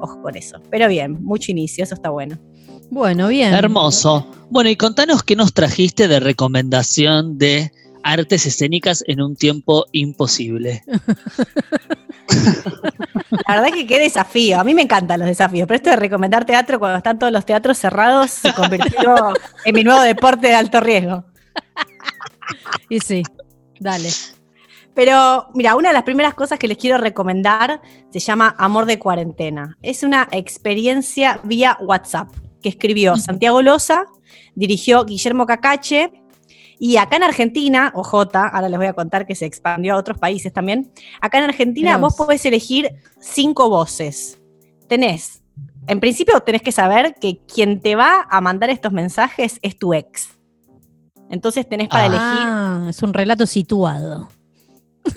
ojo 0.00 0.20
con 0.22 0.36
eso. 0.36 0.58
Pero 0.70 0.88
bien, 0.88 1.22
mucho 1.22 1.52
inicio, 1.52 1.84
eso 1.84 1.94
está 1.94 2.10
bueno. 2.10 2.36
Bueno, 2.90 3.28
bien. 3.28 3.54
Hermoso. 3.54 4.26
Bueno, 4.50 4.70
y 4.70 4.76
contanos 4.76 5.22
qué 5.22 5.36
nos 5.36 5.52
trajiste 5.52 6.08
de 6.08 6.20
recomendación 6.20 7.38
de 7.38 7.72
artes 8.02 8.46
escénicas 8.46 9.02
en 9.06 9.20
un 9.20 9.34
tiempo 9.34 9.86
imposible. 9.92 10.84
La 13.48 13.60
verdad 13.60 13.72
que 13.74 13.86
qué 13.86 13.98
desafío. 13.98 14.60
A 14.60 14.64
mí 14.64 14.74
me 14.74 14.82
encantan 14.82 15.20
los 15.20 15.28
desafíos, 15.28 15.66
pero 15.66 15.76
esto 15.76 15.90
de 15.90 15.96
recomendar 15.96 16.44
teatro 16.44 16.78
cuando 16.78 16.98
están 16.98 17.18
todos 17.18 17.32
los 17.32 17.44
teatros 17.44 17.78
cerrados 17.78 18.30
se 18.30 18.52
convirtió 18.52 19.32
en 19.64 19.74
mi 19.74 19.82
nuevo 19.82 20.00
deporte 20.02 20.48
de 20.48 20.54
alto 20.54 20.80
riesgo. 20.80 21.24
Y 22.88 23.00
sí, 23.00 23.22
dale. 23.80 24.10
Pero 24.94 25.48
mira, 25.54 25.74
una 25.74 25.88
de 25.88 25.94
las 25.94 26.04
primeras 26.04 26.34
cosas 26.34 26.58
que 26.58 26.68
les 26.68 26.78
quiero 26.78 26.98
recomendar 26.98 27.80
se 28.10 28.20
llama 28.20 28.54
Amor 28.58 28.86
de 28.86 28.98
Cuarentena. 28.98 29.76
Es 29.82 30.02
una 30.02 30.28
experiencia 30.30 31.40
vía 31.42 31.78
WhatsApp 31.80 32.28
que 32.64 32.70
escribió 32.70 33.18
Santiago 33.18 33.60
Loza, 33.60 34.06
dirigió 34.54 35.04
Guillermo 35.04 35.44
Cacache 35.44 36.10
y 36.78 36.96
acá 36.96 37.16
en 37.16 37.24
Argentina, 37.24 37.92
OJ, 37.94 38.14
ahora 38.34 38.70
les 38.70 38.78
voy 38.78 38.86
a 38.86 38.94
contar 38.94 39.26
que 39.26 39.34
se 39.34 39.44
expandió 39.44 39.92
a 39.92 39.98
otros 39.98 40.18
países 40.18 40.50
también. 40.50 40.90
Acá 41.20 41.36
en 41.36 41.44
Argentina 41.44 41.98
vos 41.98 42.14
podés 42.16 42.42
elegir 42.46 42.90
cinco 43.20 43.68
voces. 43.68 44.40
Tenés, 44.88 45.42
en 45.86 46.00
principio 46.00 46.40
tenés 46.40 46.62
que 46.62 46.72
saber 46.72 47.16
que 47.20 47.38
quien 47.44 47.80
te 47.80 47.96
va 47.96 48.26
a 48.30 48.40
mandar 48.40 48.70
estos 48.70 48.92
mensajes 48.92 49.58
es 49.60 49.78
tu 49.78 49.92
ex. 49.92 50.30
Entonces 51.28 51.68
tenés 51.68 51.88
para 51.88 52.06
elegir. 52.06 52.22
Ah, 52.24 52.86
es 52.88 53.02
un 53.02 53.12
relato 53.12 53.44
situado. 53.44 54.30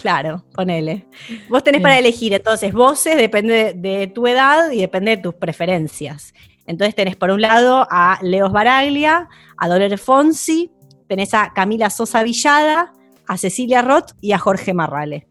Claro, 0.01 0.43
ponele. 0.53 1.07
Vos 1.47 1.63
tenés 1.63 1.81
para 1.81 1.97
elegir 1.97 2.33
entonces 2.33 2.73
voces, 2.73 3.15
depende 3.15 3.73
de 3.73 4.07
tu 4.07 4.27
edad 4.27 4.69
y 4.69 4.81
depende 4.81 5.15
de 5.15 5.23
tus 5.23 5.35
preferencias. 5.35 6.33
Entonces 6.67 6.93
tenés 6.93 7.15
por 7.15 7.31
un 7.31 7.41
lado 7.41 7.87
a 7.89 8.19
Leos 8.21 8.51
Baraglia, 8.51 9.29
a 9.57 9.67
Dolores 9.67 10.01
Fonsi, 10.01 10.71
tenés 11.07 11.33
a 11.33 11.53
Camila 11.53 11.89
Sosa 11.89 12.21
Villada, 12.23 12.93
a 13.27 13.37
Cecilia 13.37 13.81
Roth 13.81 14.11
y 14.21 14.33
a 14.33 14.37
Jorge 14.37 14.73
Marrale. 14.73 15.27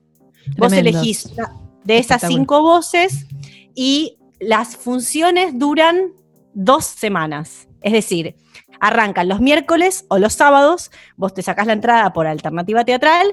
Vos 0.58 0.72
elegís 0.72 1.30
de 1.84 1.98
esas 1.98 2.22
cinco 2.26 2.62
voces 2.62 3.26
y 3.74 4.18
las 4.40 4.76
funciones 4.76 5.58
duran 5.58 6.12
dos 6.54 6.84
semanas. 6.84 7.68
Es 7.82 7.92
decir, 7.92 8.36
arrancan 8.80 9.28
los 9.28 9.40
miércoles 9.40 10.04
o 10.08 10.18
los 10.18 10.32
sábados, 10.32 10.90
vos 11.16 11.34
te 11.34 11.42
sacás 11.42 11.66
la 11.66 11.72
entrada 11.74 12.12
por 12.12 12.26
alternativa 12.26 12.84
teatral, 12.84 13.26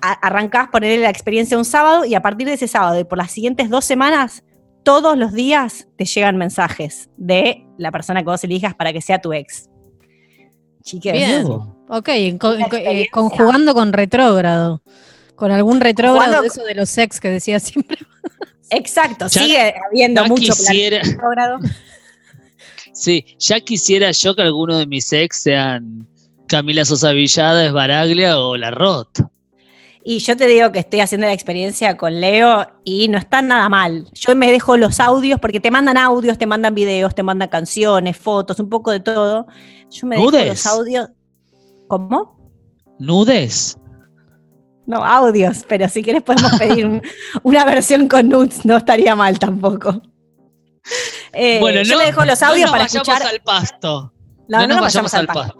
arrancás 0.00 0.68
ponerle 0.68 0.98
la 0.98 1.10
experiencia 1.10 1.56
un 1.56 1.64
sábado 1.64 2.04
y 2.04 2.14
a 2.14 2.22
partir 2.22 2.46
de 2.46 2.54
ese 2.54 2.68
sábado 2.68 2.98
y 3.00 3.04
por 3.04 3.18
las 3.18 3.30
siguientes 3.30 3.70
dos 3.70 3.84
semanas, 3.84 4.44
todos 4.84 5.18
los 5.18 5.32
días 5.32 5.88
te 5.96 6.04
llegan 6.04 6.36
mensajes 6.36 7.08
de 7.16 7.66
la 7.78 7.90
persona 7.90 8.20
que 8.20 8.26
vos 8.26 8.44
elijas 8.44 8.74
para 8.74 8.92
que 8.92 9.00
sea 9.00 9.20
tu 9.20 9.32
ex. 9.32 9.68
Bien. 10.92 11.46
Ok, 11.88 12.08
eh, 12.08 13.08
conjugando 13.10 13.74
con 13.74 13.92
retrógrado. 13.92 14.82
Con 15.34 15.50
algún 15.50 15.80
retrógrado 15.80 16.42
de 16.42 16.48
eso 16.48 16.62
de 16.62 16.74
los 16.74 16.96
ex 16.96 17.18
que 17.18 17.28
decía 17.28 17.58
siempre. 17.58 17.98
Exacto, 18.70 19.28
sigue 19.28 19.74
habiendo 19.90 20.24
mucho 20.26 20.52
quisiera, 20.52 21.02
retrógrado. 21.02 21.58
Sí, 22.92 23.24
ya 23.38 23.60
quisiera 23.60 24.12
yo 24.12 24.36
que 24.36 24.42
alguno 24.42 24.78
de 24.78 24.86
mis 24.86 25.12
ex 25.12 25.42
sean 25.42 26.06
Camila 26.46 26.84
Sosa 26.84 27.12
Villada, 27.12 27.66
Esbaraglia 27.66 28.38
o 28.38 28.56
La 28.56 28.70
Rot. 28.70 29.08
Y 30.06 30.18
yo 30.18 30.36
te 30.36 30.46
digo 30.46 30.70
que 30.70 30.80
estoy 30.80 31.00
haciendo 31.00 31.26
la 31.26 31.32
experiencia 31.32 31.96
con 31.96 32.20
Leo 32.20 32.66
y 32.84 33.08
no 33.08 33.16
está 33.16 33.40
nada 33.40 33.70
mal. 33.70 34.06
Yo 34.12 34.36
me 34.36 34.52
dejo 34.52 34.76
los 34.76 35.00
audios 35.00 35.40
porque 35.40 35.60
te 35.60 35.70
mandan 35.70 35.96
audios, 35.96 36.36
te 36.36 36.46
mandan 36.46 36.74
videos, 36.74 37.14
te 37.14 37.22
mandan 37.22 37.48
canciones, 37.48 38.18
fotos, 38.18 38.60
un 38.60 38.68
poco 38.68 38.90
de 38.90 39.00
todo. 39.00 39.46
Yo 39.90 40.06
me 40.06 40.16
dejo 40.16 40.30
los 40.30 40.66
audios. 40.66 41.08
¿Cómo? 41.88 42.38
¿Nudes? 42.98 43.78
No, 44.86 45.02
audios, 45.02 45.64
pero 45.66 45.88
si 45.88 46.02
quieres 46.02 46.22
podemos 46.22 46.52
pedir 46.58 47.00
una 47.42 47.64
versión 47.64 48.06
con 48.06 48.28
nudes, 48.28 48.62
no 48.66 48.76
estaría 48.76 49.16
mal 49.16 49.38
tampoco. 49.38 50.02
Eh, 51.32 51.60
bueno, 51.60 51.82
yo 51.82 51.96
me 51.96 52.04
dejo 52.04 52.26
los 52.26 52.42
audios 52.42 52.70
para 52.70 52.84
escuchar. 52.84 53.22
al 53.22 53.40
pasto. 53.40 54.12
No, 54.48 54.60
no, 54.60 54.68
nos 54.68 54.80
vayamos, 54.82 55.14
al 55.14 55.26
pasto. 55.26 55.56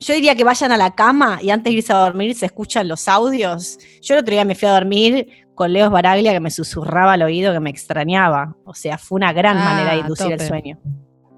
Yo 0.00 0.14
diría 0.14 0.34
que 0.34 0.44
vayan 0.44 0.72
a 0.72 0.78
la 0.78 0.94
cama 0.94 1.38
y 1.42 1.50
antes 1.50 1.70
de 1.70 1.76
irse 1.76 1.92
a 1.92 1.98
dormir 1.98 2.34
se 2.34 2.46
escuchan 2.46 2.88
los 2.88 3.06
audios. 3.06 3.78
Yo 4.00 4.14
el 4.14 4.20
otro 4.20 4.32
día 4.32 4.46
me 4.46 4.54
fui 4.54 4.66
a 4.66 4.72
dormir 4.72 5.26
con 5.54 5.74
Leos 5.74 5.90
Baraglia 5.90 6.32
que 6.32 6.40
me 6.40 6.50
susurraba 6.50 7.12
al 7.12 7.22
oído 7.22 7.52
que 7.52 7.60
me 7.60 7.68
extrañaba. 7.68 8.56
O 8.64 8.72
sea, 8.72 8.96
fue 8.96 9.16
una 9.16 9.34
gran 9.34 9.58
ah, 9.58 9.64
manera 9.64 9.92
de 9.92 9.98
inducir 10.00 10.32
el 10.32 10.40
sueño. 10.40 10.80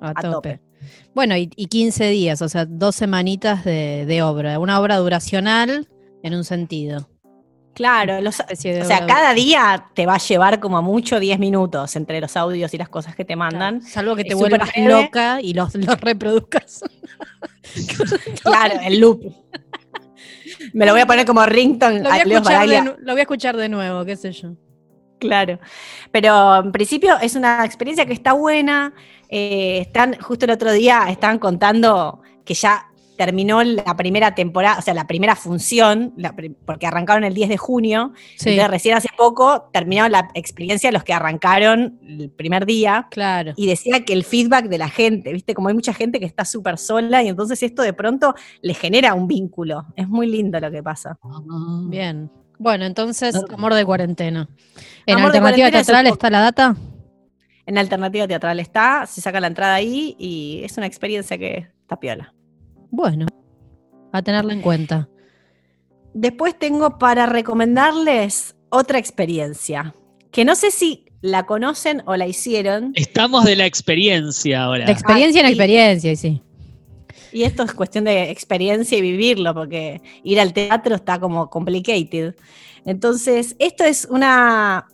A, 0.00 0.14
tope. 0.14 0.60
Bueno, 1.12 1.36
y, 1.36 1.48
15 1.48 2.08
días, 2.08 2.40
o 2.40 2.48
sea, 2.48 2.64
dos 2.64 2.94
semanitas 2.94 3.64
de, 3.64 4.20
obra. 4.22 4.60
Una 4.60 4.80
obra 4.80 4.96
duracional 4.98 5.88
en 6.22 6.34
un 6.34 6.44
sentido. 6.44 7.08
Claro, 7.74 8.18
o 8.28 8.32
sea, 8.54 9.06
cada 9.06 9.32
día 9.32 9.86
te 9.94 10.04
va 10.04 10.16
a 10.16 10.18
llevar 10.18 10.60
como 10.60 10.82
mucho 10.82 11.18
10 11.18 11.38
minutos 11.38 11.96
entre 11.96 12.20
los 12.20 12.36
audios 12.36 12.74
y 12.74 12.78
las 12.78 12.90
cosas 12.90 13.16
que 13.16 13.24
te 13.24 13.34
mandan. 13.34 13.80
salvo 13.80 14.14
que 14.14 14.24
te 14.24 14.34
vuelvas 14.34 14.70
loca 14.76 15.40
y 15.40 15.54
los, 15.54 15.74
los 15.74 16.00
reproduzcas. 16.00 16.82
claro, 18.42 18.74
el 18.82 19.00
loop. 19.00 19.22
Me 20.74 20.84
lo 20.84 20.92
voy 20.92 21.00
a 21.00 21.06
poner 21.06 21.26
como 21.26 21.44
ringtone. 21.46 22.00
Lo 22.00 22.10
voy 22.10 22.18
a, 22.18 22.22
escuchar 22.22 22.68
de, 22.68 22.82
lo 22.98 23.12
voy 23.12 23.20
a 23.20 23.22
escuchar 23.22 23.56
de 23.56 23.68
nuevo, 23.68 24.04
qué 24.04 24.16
sé 24.16 24.32
yo. 24.32 24.50
Claro. 25.18 25.58
Pero 26.10 26.56
en 26.56 26.72
principio 26.72 27.16
es 27.20 27.36
una 27.36 27.64
experiencia 27.64 28.04
que 28.04 28.12
está 28.12 28.34
buena. 28.34 28.92
Eh, 29.28 29.78
están, 29.80 30.14
justo 30.20 30.44
el 30.44 30.50
otro 30.50 30.72
día 30.72 31.06
estaban 31.08 31.38
contando 31.38 32.20
que 32.44 32.54
ya 32.54 32.91
terminó 33.24 33.62
la 33.62 33.96
primera 33.96 34.34
temporada, 34.34 34.80
o 34.80 34.82
sea, 34.82 34.94
la 34.94 35.06
primera 35.06 35.36
función, 35.36 36.12
porque 36.66 36.88
arrancaron 36.88 37.22
el 37.22 37.34
10 37.34 37.50
de 37.50 37.56
junio, 37.56 38.12
entonces 38.32 38.68
recién 38.68 38.96
hace 38.96 39.10
poco 39.16 39.68
terminaron 39.72 40.10
la 40.10 40.28
experiencia 40.34 40.90
los 40.90 41.04
que 41.04 41.12
arrancaron 41.12 42.00
el 42.02 42.30
primer 42.30 42.66
día. 42.66 43.06
Claro. 43.12 43.52
Y 43.54 43.68
decía 43.68 44.04
que 44.04 44.12
el 44.12 44.24
feedback 44.24 44.64
de 44.64 44.78
la 44.78 44.88
gente, 44.88 45.32
¿viste? 45.32 45.54
Como 45.54 45.68
hay 45.68 45.74
mucha 45.74 45.94
gente 45.94 46.18
que 46.18 46.26
está 46.26 46.44
súper 46.44 46.78
sola 46.78 47.22
y 47.22 47.28
entonces 47.28 47.62
esto 47.62 47.82
de 47.82 47.92
pronto 47.92 48.34
le 48.60 48.74
genera 48.74 49.14
un 49.14 49.28
vínculo. 49.28 49.86
Es 49.94 50.08
muy 50.08 50.26
lindo 50.26 50.58
lo 50.58 50.72
que 50.72 50.82
pasa. 50.82 51.16
Bien. 51.84 52.28
Bueno, 52.58 52.84
entonces, 52.86 53.40
amor 53.50 53.74
de 53.74 53.84
cuarentena. 53.84 54.48
¿En 55.06 55.20
alternativa 55.20 55.70
teatral 55.70 56.08
está 56.08 56.28
la 56.28 56.40
data? 56.40 56.76
En 57.66 57.78
alternativa 57.78 58.26
teatral 58.26 58.58
está, 58.58 59.06
se 59.06 59.20
saca 59.20 59.38
la 59.38 59.46
entrada 59.46 59.74
ahí 59.74 60.16
y 60.18 60.62
es 60.64 60.76
una 60.76 60.86
experiencia 60.86 61.38
que 61.38 61.68
está 61.82 62.00
piola. 62.00 62.34
Bueno, 62.92 63.24
a 64.12 64.22
tenerlo 64.22 64.52
en 64.52 64.60
cuenta. 64.60 65.08
Después 66.12 66.58
tengo 66.58 66.98
para 66.98 67.24
recomendarles 67.24 68.54
otra 68.68 68.98
experiencia, 68.98 69.94
que 70.30 70.44
no 70.44 70.54
sé 70.54 70.70
si 70.70 71.06
la 71.22 71.46
conocen 71.46 72.02
o 72.04 72.16
la 72.16 72.26
hicieron. 72.26 72.92
Estamos 72.94 73.46
de 73.46 73.56
la 73.56 73.64
experiencia 73.64 74.64
ahora. 74.64 74.84
La 74.84 74.92
experiencia 74.92 75.40
en 75.40 75.46
la 75.46 75.50
experiencia, 75.50 76.14
sí. 76.14 76.42
Y 77.32 77.44
esto 77.44 77.62
es 77.62 77.72
cuestión 77.72 78.04
de 78.04 78.30
experiencia 78.30 78.98
y 78.98 79.00
vivirlo, 79.00 79.54
porque 79.54 80.02
ir 80.22 80.38
al 80.38 80.52
teatro 80.52 80.96
está 80.96 81.18
como 81.18 81.48
complicated. 81.48 82.34
Entonces, 82.84 83.56
esto 83.58 83.84
es 83.84 84.06
una, 84.10 84.86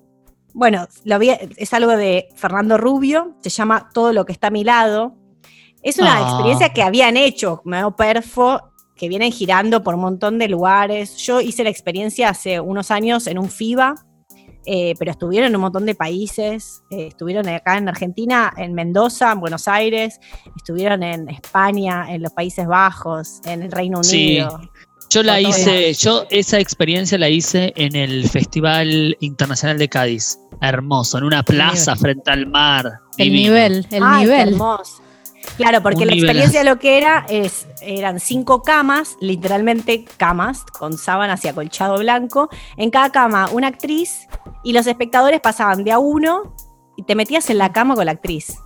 bueno, 0.54 0.86
lo 1.02 1.18
es 1.20 1.74
algo 1.74 1.96
de 1.96 2.28
Fernando 2.36 2.78
Rubio, 2.78 3.34
se 3.40 3.50
llama 3.50 3.88
Todo 3.92 4.12
lo 4.12 4.24
que 4.24 4.30
está 4.30 4.46
a 4.46 4.52
mi 4.52 4.62
lado. 4.62 5.17
Es 5.88 5.98
una 5.98 6.18
ah. 6.18 6.22
experiencia 6.22 6.68
que 6.68 6.82
habían 6.82 7.16
hecho, 7.16 7.62
como 7.62 7.96
Perfo, 7.96 8.60
que 8.94 9.08
vienen 9.08 9.32
girando 9.32 9.82
por 9.82 9.94
un 9.94 10.02
montón 10.02 10.38
de 10.38 10.46
lugares. 10.46 11.16
Yo 11.16 11.40
hice 11.40 11.64
la 11.64 11.70
experiencia 11.70 12.28
hace 12.28 12.60
unos 12.60 12.90
años 12.90 13.26
en 13.26 13.38
un 13.38 13.48
FIBA, 13.48 13.94
eh, 14.66 14.94
pero 14.98 15.12
estuvieron 15.12 15.48
en 15.48 15.56
un 15.56 15.62
montón 15.62 15.86
de 15.86 15.94
países, 15.94 16.82
eh, 16.90 17.06
estuvieron 17.06 17.48
acá 17.48 17.78
en 17.78 17.88
Argentina, 17.88 18.52
en 18.58 18.74
Mendoza, 18.74 19.32
en 19.32 19.40
Buenos 19.40 19.66
Aires, 19.66 20.20
estuvieron 20.54 21.02
en 21.02 21.30
España, 21.30 22.12
en 22.12 22.20
los 22.20 22.32
Países 22.32 22.66
Bajos, 22.66 23.40
en 23.46 23.62
el 23.62 23.72
Reino 23.72 24.04
Sí. 24.04 24.40
Unido. 24.40 24.60
Yo 25.08 25.22
la 25.22 25.40
hice, 25.40 25.94
yo 25.94 26.26
esa 26.28 26.58
experiencia 26.58 27.16
la 27.16 27.30
hice 27.30 27.72
en 27.76 27.96
el 27.96 28.28
Festival 28.28 29.16
Internacional 29.20 29.78
de 29.78 29.88
Cádiz. 29.88 30.38
Hermoso, 30.60 31.16
en 31.16 31.24
una 31.24 31.42
plaza 31.42 31.96
frente 31.96 32.30
al 32.30 32.46
mar. 32.46 33.00
El 33.16 33.30
divino. 33.30 33.54
nivel, 33.54 33.86
el 33.90 34.04
nivel. 34.18 34.48
hermoso. 34.48 35.07
Claro, 35.56 35.82
porque 35.82 36.06
la 36.06 36.12
experiencia 36.14 36.62
lo 36.62 36.78
que 36.78 36.98
era 36.98 37.26
es, 37.28 37.66
eran 37.80 38.20
cinco 38.20 38.62
camas, 38.62 39.16
literalmente 39.20 40.04
camas, 40.16 40.62
con 40.64 40.96
sábanas 40.96 41.44
y 41.44 41.48
acolchado 41.48 41.98
blanco. 41.98 42.48
En 42.76 42.90
cada 42.90 43.10
cama 43.10 43.48
una 43.52 43.66
actriz 43.68 44.28
y 44.62 44.72
los 44.72 44.86
espectadores 44.86 45.40
pasaban 45.40 45.82
de 45.84 45.92
a 45.92 45.98
uno 45.98 46.54
y 46.96 47.02
te 47.02 47.14
metías 47.14 47.50
en 47.50 47.58
la 47.58 47.72
cama 47.72 47.94
con 47.96 48.06
la 48.06 48.12
actriz. 48.12 48.56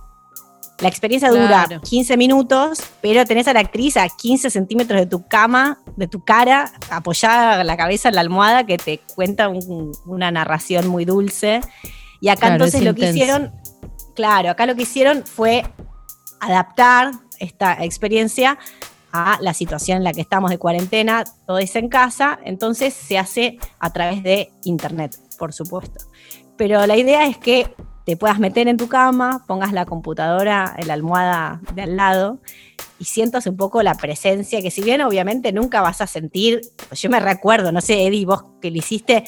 La 0.79 0.87
experiencia 0.89 1.29
dura 1.29 1.65
Claro. 1.65 1.81
15 1.81 2.17
minutos, 2.17 2.79
pero 3.01 3.25
tenés 3.25 3.47
a 3.47 3.53
la 3.53 3.61
actriz 3.61 3.95
a 3.95 4.07
15 4.09 4.49
centímetros 4.49 4.99
de 4.99 5.05
tu 5.05 5.25
cama, 5.27 5.79
de 5.95 6.07
tu 6.07 6.23
cara, 6.23 6.71
apoyada 6.89 7.63
la 7.63 7.77
cabeza 7.77 8.09
en 8.09 8.15
la 8.15 8.21
almohada, 8.21 8.65
que 8.65 8.77
te 8.77 8.99
cuenta 9.15 9.47
un- 9.49 9.91
una 10.05 10.29
narración 10.31 10.87
muy 10.87 11.05
dulce. 11.05 11.61
Y 12.21 12.29
acá 12.29 12.39
Claro, 12.41 12.53
entonces 12.55 12.81
es 12.81 12.85
lo 12.85 12.95
que 12.95 13.09
hicieron, 13.09 13.51
claro, 14.15 14.49
acá 14.49 14.65
lo 14.65 14.75
que 14.75 14.81
hicieron 14.83 15.23
fue 15.25 15.63
adaptar 16.45 17.11
esta 17.39 17.83
experiencia 17.83 18.57
a 19.11 19.37
la 19.41 19.53
situación 19.53 19.97
en 19.97 20.03
la 20.03 20.13
que 20.13 20.21
estamos 20.21 20.49
de 20.49 20.57
cuarentena, 20.57 21.23
todo 21.45 21.59
es 21.59 21.75
en 21.75 21.87
casa, 21.87 22.39
entonces 22.43 22.93
se 22.93 23.19
hace 23.19 23.59
a 23.79 23.93
través 23.93 24.23
de 24.23 24.51
internet, 24.63 25.15
por 25.37 25.53
supuesto. 25.53 26.05
Pero 26.57 26.85
la 26.87 26.97
idea 26.97 27.27
es 27.27 27.37
que 27.37 27.75
te 28.05 28.17
puedas 28.17 28.39
meter 28.39 28.67
en 28.67 28.77
tu 28.77 28.87
cama, 28.87 29.43
pongas 29.47 29.71
la 29.71 29.85
computadora 29.85 30.75
en 30.77 30.87
la 30.87 30.93
almohada 30.95 31.61
de 31.73 31.83
al 31.83 31.95
lado 31.95 32.39
y 33.03 33.05
sientas 33.05 33.45
un 33.47 33.57
poco 33.57 33.83
la 33.83 33.95
presencia, 33.95 34.61
que 34.61 34.71
si 34.71 34.81
bien 34.81 35.01
obviamente 35.01 35.51
nunca 35.51 35.81
vas 35.81 35.99
a 35.99 36.07
sentir, 36.07 36.61
pues 36.87 37.01
yo 37.01 37.09
me 37.09 37.19
recuerdo, 37.19 37.69
no 37.73 37.81
sé, 37.81 38.07
Eddie, 38.07 38.25
vos 38.25 38.45
que 38.61 38.71
lo 38.71 38.77
hiciste, 38.77 39.25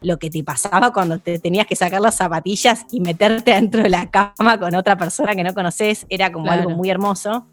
lo 0.00 0.16
que 0.16 0.30
te 0.30 0.44
pasaba 0.44 0.92
cuando 0.92 1.18
te 1.18 1.40
tenías 1.40 1.66
que 1.66 1.74
sacar 1.74 2.00
las 2.00 2.14
zapatillas 2.14 2.86
y 2.92 3.00
meterte 3.00 3.50
dentro 3.50 3.82
de 3.82 3.88
la 3.88 4.08
cama 4.12 4.60
con 4.60 4.72
otra 4.76 4.96
persona 4.96 5.34
que 5.34 5.42
no 5.42 5.52
conoces, 5.54 6.06
era 6.08 6.30
como 6.30 6.44
Claro. 6.44 6.62
algo 6.62 6.76
muy 6.76 6.88
hermoso. 6.88 7.48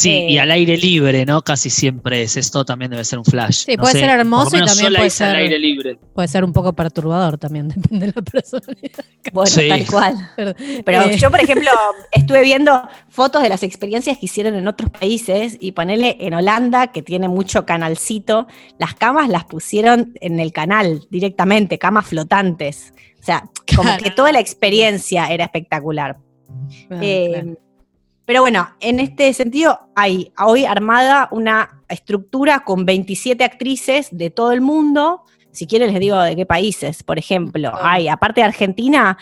Sí, 0.00 0.10
Eh, 0.10 0.30
y 0.30 0.38
al 0.38 0.50
aire 0.52 0.76
libre, 0.76 1.26
¿no? 1.26 1.42
Casi 1.42 1.70
siempre 1.70 2.22
es. 2.22 2.36
Esto 2.36 2.64
también 2.64 2.88
debe 2.92 3.04
ser 3.04 3.18
un 3.18 3.24
flash. 3.24 3.64
Sí, 3.66 3.74
No 3.76 3.80
puede 3.82 3.94
sé, 3.94 4.00
ser 4.00 4.10
hermoso 4.10 4.56
y 4.56 4.64
también 4.64 4.94
puede 4.94 5.06
hice 5.08 5.24
al 5.24 5.30
ser- 5.32 5.36
aire 5.40 5.58
libre. 5.58 5.98
Puede 6.14 6.28
ser 6.28 6.44
un 6.44 6.52
poco 6.52 6.72
perturbador 6.72 7.36
también, 7.36 7.66
depende 7.74 8.06
de 8.06 8.12
la 8.14 8.22
personalidad. 8.22 9.04
Bueno, 9.32 9.46
Sí. 9.50 9.68
tal 9.68 9.86
cual. 9.86 10.30
Pero, 10.36 10.54
Pero 10.84 11.02
eh, 11.02 11.16
yo, 11.16 11.30
por 11.32 11.40
ejemplo, 11.40 11.70
estuve 12.12 12.42
viendo 12.42 12.80
fotos 13.08 13.42
de 13.42 13.48
las 13.48 13.64
experiencias 13.64 14.18
que 14.18 14.26
hicieron 14.26 14.54
en 14.54 14.68
otros 14.68 14.88
países 14.90 15.56
y 15.58 15.72
ponerle 15.72 16.16
en 16.20 16.32
Holanda, 16.34 16.92
que 16.92 17.02
tiene 17.02 17.26
mucho 17.28 17.66
canalcito, 17.66 18.46
las 18.78 18.94
camas 18.94 19.28
las 19.28 19.46
pusieron 19.46 20.12
en 20.20 20.38
el 20.38 20.52
canal 20.52 21.06
directamente, 21.10 21.76
camas 21.78 22.06
flotantes. 22.06 22.92
O 23.20 23.24
sea, 23.24 23.50
como 23.74 23.82
Claro. 23.82 24.04
que 24.04 24.10
toda 24.12 24.30
la 24.30 24.38
experiencia 24.38 25.26
era 25.26 25.44
espectacular. 25.46 26.18
claro, 26.86 27.02
Eh, 27.02 27.30
claro. 27.32 27.58
Pero 28.28 28.42
bueno, 28.42 28.68
en 28.80 29.00
este 29.00 29.32
sentido 29.32 29.88
hay 29.96 30.34
hoy 30.38 30.66
armada 30.66 31.30
una 31.30 31.80
estructura 31.88 32.60
con 32.60 32.84
27 32.84 33.42
actrices 33.42 34.10
de 34.12 34.28
todo 34.28 34.52
el 34.52 34.60
mundo. 34.60 35.22
Si 35.50 35.66
quieren 35.66 35.90
les 35.92 35.98
digo 35.98 36.20
de 36.20 36.36
qué 36.36 36.44
países. 36.44 37.02
Por 37.02 37.18
ejemplo, 37.18 37.70
Ah. 37.72 37.92
hay, 37.92 38.08
aparte 38.08 38.42
de 38.42 38.44
Argentina, 38.44 39.16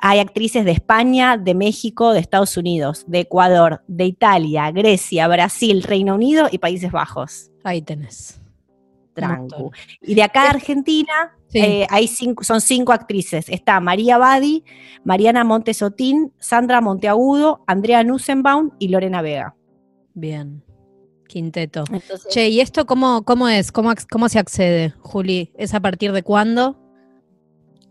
hay 0.00 0.18
actrices 0.18 0.64
de 0.64 0.72
España, 0.72 1.36
de 1.36 1.54
México, 1.54 2.12
de 2.12 2.18
Estados 2.18 2.56
Unidos, 2.56 3.04
de 3.06 3.20
Ecuador, 3.20 3.84
de 3.86 4.06
Italia, 4.06 4.72
Grecia, 4.72 5.28
Brasil, 5.28 5.84
Reino 5.84 6.16
Unido 6.16 6.48
y 6.50 6.58
Países 6.58 6.90
Bajos. 6.90 7.52
Ahí 7.62 7.82
tenés. 7.82 8.40
Trancu. 9.14 9.42
montón. 9.42 9.70
Y 10.02 10.16
de 10.16 10.24
acá 10.24 10.42
de 10.42 10.48
Argentina 10.48 11.36
Sí. 11.50 11.58
eh, 11.58 11.86
hay 11.90 12.06
cinco, 12.08 12.44
son 12.44 12.60
cinco 12.60 12.92
actrices. 12.92 13.48
Está 13.48 13.78
María 13.80 14.18
Badi, 14.18 14.64
Mariana 15.04 15.44
Montesotín, 15.44 16.32
Sandra 16.38 16.80
Monteagudo, 16.80 17.62
Andrea 17.66 18.02
Nussenbaum 18.04 18.70
y 18.78 18.88
Lorena 18.88 19.20
Vega. 19.20 19.54
Bien. 20.14 20.62
Quinteto. 21.28 21.84
Entonces, 21.92 22.26
Che, 22.32 22.48
¿y 22.48 22.60
esto 22.60 22.86
cómo, 22.86 23.24
cómo 23.24 23.48
es? 23.48 23.70
¿Cómo, 23.72 23.92
¿Cómo 24.10 24.28
se 24.28 24.38
accede, 24.40 24.94
Juli? 25.00 25.52
¿Es 25.56 25.74
a 25.74 25.80
partir 25.80 26.12
de 26.12 26.22
cuándo? 26.22 26.76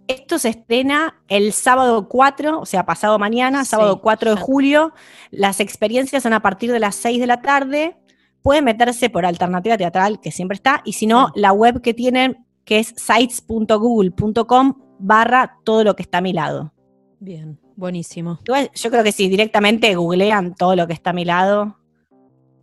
esto 0.07 0.39
se 0.39 0.49
estrena 0.49 1.21
el 1.27 1.53
sábado 1.53 2.07
4, 2.09 2.59
o 2.61 2.65
sea, 2.65 2.83
pasado 2.83 3.19
mañana, 3.19 3.63
Sí, 3.63 3.69
sábado 3.69 4.01
4 4.01 4.31
de 4.31 4.35
ya. 4.37 4.41
julio. 4.41 4.91
Las 5.29 5.59
experiencias 5.59 6.23
son 6.23 6.33
a 6.33 6.41
partir 6.41 6.71
de 6.71 6.79
las 6.79 6.95
6 6.95 7.19
de 7.19 7.27
la 7.27 7.41
tarde. 7.43 7.95
Pueden 8.41 8.63
meterse 8.65 9.11
por 9.11 9.23
alternativa 9.23 9.77
teatral, 9.77 10.19
que 10.19 10.31
siempre 10.31 10.55
está, 10.55 10.81
y 10.83 10.93
si 10.93 11.05
no, 11.05 11.27
Sí. 11.27 11.33
la 11.41 11.51
web 11.53 11.81
que 11.81 11.93
tienen, 11.93 12.43
que 12.69 12.77
es 12.77 12.93
sites.google.com 12.95 14.73
barra 14.99 15.57
todo 15.63 15.83
lo 15.83 15.95
que 15.95 16.03
está 16.03 16.19
a 16.19 16.21
mi 16.21 16.33
lado. 16.33 16.71
Bien, 17.19 17.59
buenísimo. 17.75 18.37
Igual, 18.45 18.69
Yo 18.75 18.91
creo 18.91 19.03
que 19.03 19.11
si 19.11 19.27
directamente 19.27 19.95
googlean 19.95 20.53
todo 20.53 20.75
lo 20.75 20.85
que 20.85 20.93
está 20.93 21.09
a 21.09 21.13
mi 21.13 21.25
lado. 21.25 21.79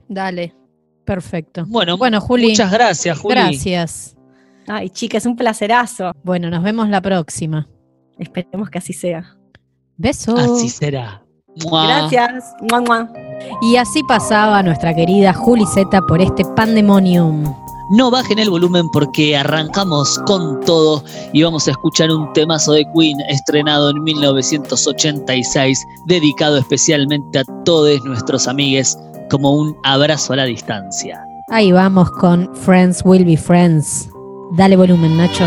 Dale. 0.09 0.55
Perfecto. 1.05 1.64
Bueno, 1.66 1.97
Bueno, 1.99 2.21
Juli. 2.21 2.51
muchas 2.51 2.71
gracias, 2.71 3.19
Juli. 3.19 3.35
Gracias. 3.35 4.16
Ay, 4.69 4.90
chicas, 4.90 5.25
es 5.25 5.27
un 5.27 5.35
placerazo. 5.35 6.12
Bueno, 6.23 6.51
nos 6.51 6.62
vemos 6.62 6.88
la 6.88 7.01
próxima. 7.01 7.69
Esperemos 8.16 8.71
que 8.71 8.79
así 8.79 8.92
sea. 8.92 9.37
Besos. 9.97 10.38
Así 10.38 10.69
será. 10.69 11.25
Mua. 11.64 11.85
Gracias. 11.85 12.55
Mua, 12.61 12.81
mua. 12.81 13.12
Y 13.61 13.75
así 13.75 14.05
pasaba 14.05 14.62
nuestra 14.62 14.95
querida 14.95 15.33
Juli 15.33 15.64
Zeta 15.66 16.01
por 16.03 16.21
este 16.21 16.45
pandemonium. 16.45 17.65
No 17.90 18.11
bajen 18.11 18.38
el 18.38 18.51
volumen 18.51 18.88
porque 18.90 19.37
arrancamos 19.37 20.18
con 20.27 20.61
todo 20.61 21.05
y 21.33 21.42
vamos 21.42 21.68
a 21.68 21.70
escuchar 21.70 22.11
un 22.11 22.33
temazo 22.33 22.72
de 22.72 22.85
Queen 22.92 23.20
estrenado 23.29 23.90
en 23.90 24.03
1986, 24.03 25.87
dedicado 26.07 26.59
especialmente 26.59 27.38
a 27.38 27.44
todos 27.64 28.05
nuestros 28.05 28.49
amigues 28.49 28.99
como 29.31 29.53
un 29.53 29.77
abrazo 29.85 30.33
a 30.33 30.37
la 30.37 30.44
distancia. 30.44 31.25
Ahí 31.49 31.70
vamos 31.70 32.11
con 32.11 32.55
Friends 32.57 33.03
Will 33.05 33.25
Be 33.25 33.37
Friends. 33.37 34.09
Dale 34.53 34.77
volumen, 34.77 35.16
Nacho. 35.16 35.44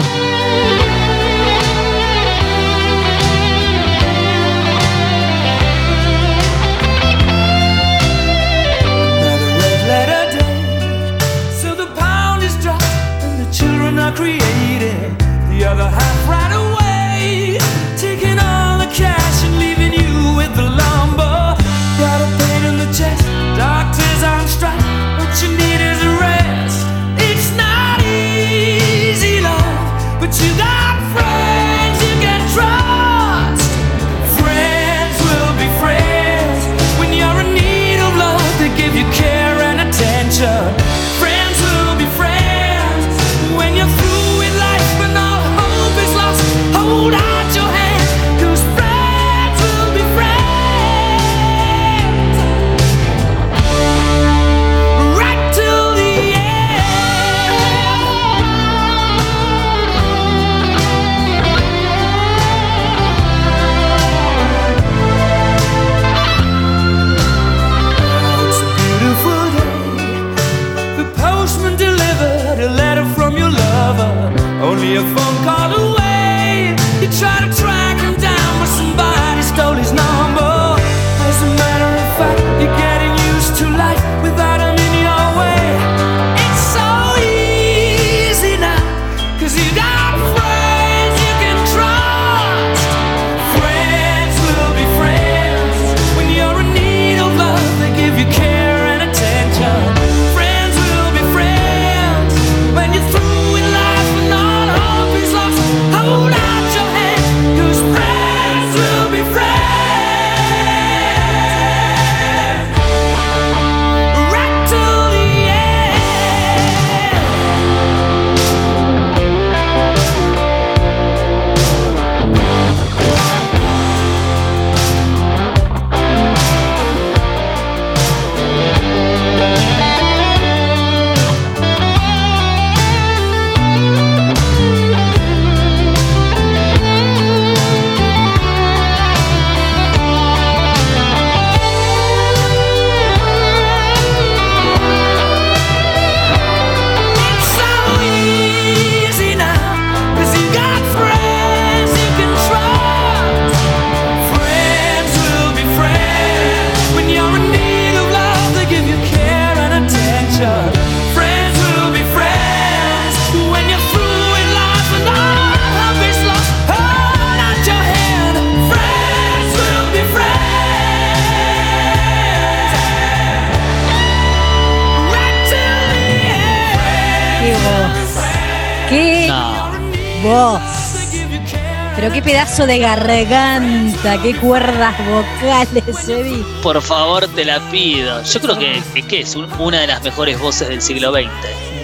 Pedazo 182.39 182.65
de 182.67 182.80
garganta, 182.80 184.21
qué 184.21 184.34
cuerdas 184.38 184.95
vocales, 185.10 186.08
Eddie. 186.08 186.41
Por 186.63 186.82
favor, 186.82 187.28
te 187.28 187.43
la 187.43 187.60
pido. 187.69 188.23
Yo 188.23 188.39
creo 188.39 188.58
que, 188.58 188.82
es 188.95 189.06
que 189.08 189.19
es 189.21 189.36
un- 189.36 189.52
una 189.60 189.82
de 189.82 189.88
las 189.88 190.02
mejores 190.04 190.39
voces 190.39 190.69
del 190.69 190.82
siglo 190.82 191.12
XX. 191.12 191.28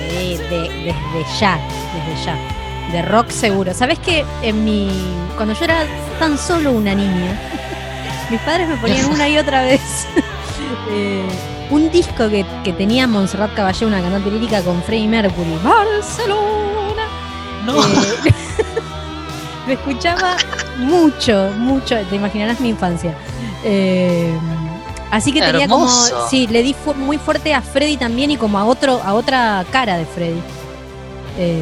Sí, 0.10 0.38
de- 0.38 0.70
desde 0.86 1.39
ya, 1.41 1.60
desde 1.94 2.26
ya. 2.26 2.38
De 2.94 3.02
rock 3.02 3.32
seguro. 3.32 3.74
¿Sabes 3.74 4.00
que 4.00 4.24
en 4.44 4.63
mi. 4.63 4.89
Cuando 5.36 5.54
yo 5.56 5.65
era 5.65 5.84
tan 6.20 6.38
solo 6.38 6.72
una 6.72 6.96
niña, 6.96 7.38
mis 8.30 8.39
padres 8.39 8.70
me 8.70 8.78
ponían 8.78 9.08
una 9.12 9.28
y 9.28 9.38
otra 9.38 9.62
vez 9.63 9.82
eh, 10.89 11.22
un 11.70 11.91
disco 11.91 12.30
que, 12.30 12.46
que 12.63 12.72
tenía 12.72 13.08
Montserrat 13.08 13.54
Caballé, 13.56 13.86
una 13.88 14.02
cantante 14.02 14.32
lírica 14.32 14.62
con 14.62 14.82
Freddie 14.84 15.10
Mercury. 15.10 15.60
Barcelona. 15.62 17.08
No. 17.65 17.74
Eh, 17.84 18.34
lo 19.67 19.73
escuchaba 19.73 20.38
mucho, 20.78 21.51
mucho. 21.58 21.95
Te 22.10 22.15
imaginarás 22.15 22.60
mi 22.60 22.69
infancia. 22.69 23.15
Eh, 23.63 24.34
así 25.12 25.32
que 25.32 25.41
tenía 25.41 25.63
Hermoso. 25.65 26.13
como. 26.15 26.30
Sí, 26.30 26.47
le 26.47 26.62
di 26.63 26.73
fu- 26.73 26.93
muy 26.93 27.17
fuerte 27.17 27.54
a 27.54 27.62
Freddy 27.62 27.97
también 27.97 28.32
y 28.32 28.38
como 28.38 28.58
a 28.60 28.65
otro, 28.65 29.01
a 29.04 29.13
otra 29.13 29.65
cara 29.71 29.97
de 29.97 30.06
Freddy. 30.06 30.39
Eh, 31.38 31.62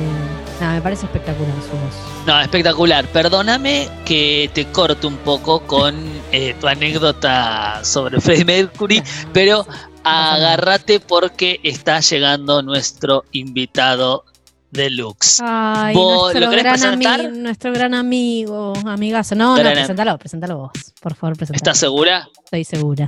nada, 0.60 0.74
me 0.76 0.82
parece 0.82 1.06
espectacular 1.06 1.52
su 1.62 1.70
voz. 1.72 2.26
No, 2.28 2.40
espectacular. 2.40 3.06
Perdóname 3.08 3.90
que 4.06 4.50
te 4.54 4.66
corto 4.68 5.08
un 5.08 5.18
poco 5.18 5.62
con 5.62 5.96
eh, 6.32 6.56
tu 6.60 6.68
anécdota 6.68 7.80
sobre 7.84 8.20
Freddie 8.22 8.46
Mercury, 8.46 9.04
pero 9.34 9.66
agárrate 10.04 11.00
porque 11.00 11.60
está 11.64 12.00
llegando 12.02 12.62
nuestro 12.62 13.26
invitado 13.32 14.26
deluxe. 14.74 15.42
Ay, 15.44 15.96
¿Vos 15.96 16.24
nuestro 16.34 16.42
lo 16.42 16.50
querés 16.50 16.64
gran, 16.64 16.74
presentar? 17.00 17.32
nuestro 17.34 17.72
gran 17.74 17.94
amigo, 17.94 18.74
amigazo. 18.86 19.36
No, 19.36 19.56
Gran 19.56 19.68
no, 19.70 19.74
presentalo, 19.74 20.18
presentalo 20.18 20.58
vos. 20.58 20.72
Por 21.02 21.16
favor, 21.16 21.38
presentalo. 21.38 21.58
¿Estás 21.58 21.78
segura? 21.78 22.28
Estoy 22.44 22.64
segura. 22.64 23.08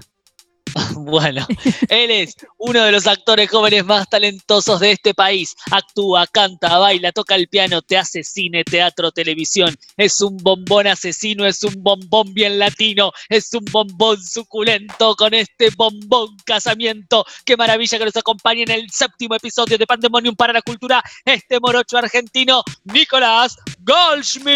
Bueno, 0.96 1.48
él 1.90 2.12
es 2.12 2.36
uno 2.58 2.84
de 2.84 2.92
los 2.92 3.08
actores 3.08 3.50
jóvenes 3.50 3.86
más 3.86 4.10
talentosos 4.10 4.80
de 4.80 4.92
este 4.92 5.14
país. 5.14 5.56
Actúa, 5.72 6.28
canta, 6.28 6.78
baila, 6.78 7.12
toca 7.12 7.36
el 7.36 7.48
piano, 7.48 7.82
te 7.82 7.98
hace 7.98 8.24
cine, 8.24 8.64
teatro, 8.64 9.12
televisión. 9.12 9.76
Es 9.98 10.20
un 10.22 10.38
bombón 10.38 10.88
asesino, 10.88 11.46
es 11.46 11.64
un 11.64 11.82
bombón 11.82 12.34
bien 12.34 12.60
latino, 12.60 13.12
es 13.30 13.54
un 13.54 13.66
bombón 13.72 14.22
suculento 14.24 15.16
con 15.16 15.34
este 15.34 15.70
bombón 15.76 16.36
casamiento. 16.46 17.26
Qué 17.46 17.56
maravilla 17.56 17.98
que 17.98 18.06
nos 18.06 18.18
acompañe 18.18 18.64
en 18.64 18.72
el 18.72 18.90
séptimo 18.92 19.36
episodio 19.36 19.78
de 19.78 19.86
Pandemonium 19.86 20.36
para 20.36 20.54
la 20.54 20.62
Cultura, 20.62 21.04
este 21.24 21.60
morocho 21.60 21.98
argentino, 21.98 22.64
Nicolás 22.86 23.58
Goldschmidt. 23.80 24.56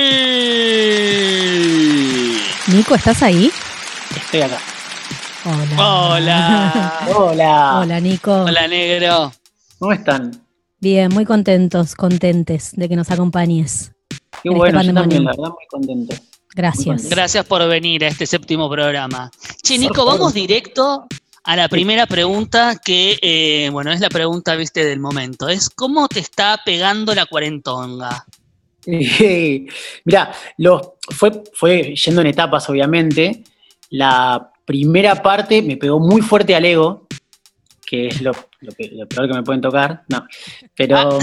Nico, 2.68 2.96
¿estás 2.96 3.24
ahí? 3.24 3.52
Estoy 4.16 4.42
acá. 4.42 4.79
Hola. 5.46 5.78
Hola. 5.78 7.08
Hola. 7.16 7.80
Hola, 7.80 8.00
Nico. 8.02 8.44
Hola, 8.44 8.68
negro. 8.68 9.32
¿Cómo 9.78 9.94
están? 9.94 10.32
Bien, 10.82 11.10
muy 11.14 11.24
contentos, 11.24 11.96
contentes 11.96 12.72
de 12.76 12.90
que 12.90 12.98
nos 12.98 13.10
acompañes. 13.10 13.94
Qué 14.10 14.50
este 14.50 14.50
bueno, 14.50 14.82
yo 14.82 14.94
pandemonio. 14.94 15.02
también, 15.02 15.24
la 15.24 15.32
verdad, 15.32 15.50
muy 15.50 15.66
contento. 15.70 16.16
Gracias. 16.54 17.10
Gracias 17.10 17.46
por 17.46 17.66
venir 17.70 18.04
a 18.04 18.10
este 18.10 18.26
séptimo 18.26 18.70
programa. 18.70 19.32
Che, 19.64 19.78
Nico, 19.78 20.04
vamos 20.04 20.34
directo 20.34 21.08
a 21.46 21.56
la 21.56 21.70
primera 21.70 22.06
pregunta 22.06 22.76
que, 22.84 23.18
eh, 23.22 23.70
bueno, 23.72 23.94
es 23.94 24.02
la 24.02 24.10
pregunta, 24.10 24.56
viste, 24.56 24.84
del 24.84 25.00
momento. 25.00 25.48
Es 25.48 25.70
¿cómo 25.70 26.10
te 26.10 26.20
está 26.20 26.60
pegando 26.66 27.16
la 27.16 27.26
cuarentonga? 27.26 28.26
Mira, 28.86 30.32
lo, 30.58 30.98
fue, 31.10 31.44
fue 31.54 31.96
yendo 31.96 32.20
en 32.22 32.28
etapas, 32.28 32.70
obviamente. 32.70 33.44
La 33.92 34.52
primera 34.70 35.16
parte 35.16 35.64
me 35.64 35.78
pegó 35.78 36.00
muy 36.00 36.22
fuerte 36.22 36.54
al 36.56 36.64
ego, 36.64 37.08
que 37.88 38.06
es 38.10 38.22
lo, 38.22 38.34
lo 38.62 38.72
que- 38.74 38.92
lo 38.94 39.08
peor 39.08 39.28
que 39.28 39.34
me 39.34 39.42
pueden 39.42 39.62
tocar. 39.62 40.04
No, 40.10 40.28
pero 40.76 41.18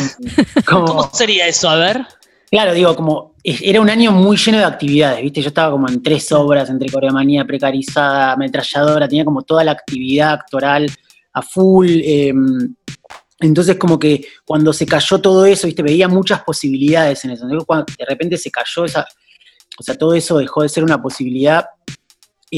como, 0.66 0.86
¿Cómo 0.86 1.10
sería 1.12 1.46
eso? 1.46 1.68
A 1.70 1.76
ver. 1.76 2.04
claro, 2.50 2.74
digo, 2.74 2.96
como 2.96 3.36
era 3.44 3.80
un 3.80 3.88
año 3.88 4.10
muy 4.10 4.36
lleno 4.36 4.58
de 4.58 4.64
actividades, 4.64 5.22
¿viste? 5.22 5.40
Yo 5.42 5.48
estaba 5.48 5.70
como 5.70 5.88
en 5.88 6.02
tres 6.02 6.32
obras, 6.32 6.68
entre 6.70 6.90
coreomanía, 6.90 7.44
precarizada, 7.44 8.32
ametralladora, 8.32 9.06
tenía 9.06 9.24
como 9.24 9.42
toda 9.42 9.62
la 9.62 9.70
actividad 9.70 10.32
actoral 10.32 10.90
a 11.32 11.42
full. 11.42 11.86
eh, 12.02 12.34
entonces, 13.38 13.76
como 13.76 13.96
que 13.96 14.26
cuando 14.44 14.72
se 14.72 14.86
cayó 14.86 15.20
todo 15.20 15.46
eso, 15.46 15.68
¿viste? 15.68 15.82
Veía 15.84 16.08
muchas 16.08 16.42
posibilidades 16.42 17.24
en 17.24 17.30
eso. 17.32 17.44
Entonces, 17.44 17.64
cuando 17.64 17.86
de 17.96 18.04
repente 18.06 18.36
se 18.38 18.50
cayó 18.50 18.84
esa. 18.86 19.06
O 19.78 19.82
sea, 19.84 19.94
todo 19.94 20.14
eso 20.14 20.38
dejó 20.38 20.62
de 20.62 20.68
ser 20.68 20.82
una 20.82 21.00
posibilidad. 21.00 21.66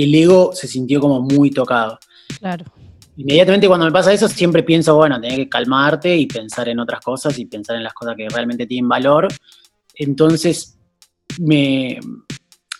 El 0.04 0.14
ego 0.14 0.52
se 0.54 0.66
sintió 0.68 1.00
como 1.00 1.20
muy 1.22 1.50
tocado. 1.50 1.98
Claro. 2.38 2.64
Inmediatamente 3.16 3.66
cuando 3.66 3.86
me 3.86 3.92
pasa 3.92 4.12
eso, 4.12 4.28
siempre 4.28 4.62
pienso, 4.62 4.94
bueno, 4.94 5.20
tenés 5.20 5.38
que 5.38 5.48
calmarte 5.48 6.16
y 6.16 6.26
pensar 6.26 6.68
en 6.68 6.78
otras 6.78 7.00
cosas 7.00 7.36
y 7.38 7.46
pensar 7.46 7.76
en 7.76 7.82
las 7.82 7.92
cosas 7.92 8.14
que 8.16 8.28
realmente 8.28 8.66
tienen 8.66 8.88
valor. 8.88 9.26
Entonces, 9.94 10.78
me 11.40 11.98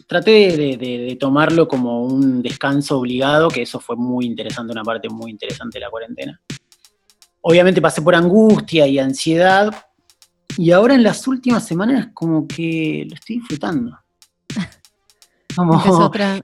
traté 0.07 0.31
de, 0.31 0.57
de- 0.57 0.77
de- 0.77 0.99
de 0.99 1.17
tomarlo 1.17 1.67
como 1.67 2.05
un 2.05 2.41
descanso 2.41 2.99
obligado, 2.99 3.49
que 3.49 3.63
eso 3.63 3.81
fue 3.81 3.97
muy 3.97 4.27
interesante, 4.27 4.73
una 4.73 4.85
parte 4.85 5.09
muy 5.09 5.31
interesante 5.33 5.79
de 5.79 5.85
la 5.85 5.91
cuarentena. 5.91 6.41
Obviamente 7.41 7.81
pasé 7.83 8.01
por 8.03 8.15
angustia 8.15 8.87
y 8.87 8.99
ansiedad, 8.99 9.75
y 10.57 10.71
ahora 10.71 10.95
en 10.95 11.03
las 11.03 11.27
últimas 11.27 11.67
semanas 11.67 12.09
como 12.15 12.47
que 12.47 13.05
lo 13.09 13.15
estoy 13.15 13.37
disfrutando. 13.41 13.99
Como- 15.57 15.75
Empezó 15.75 16.07
otra. 16.07 16.41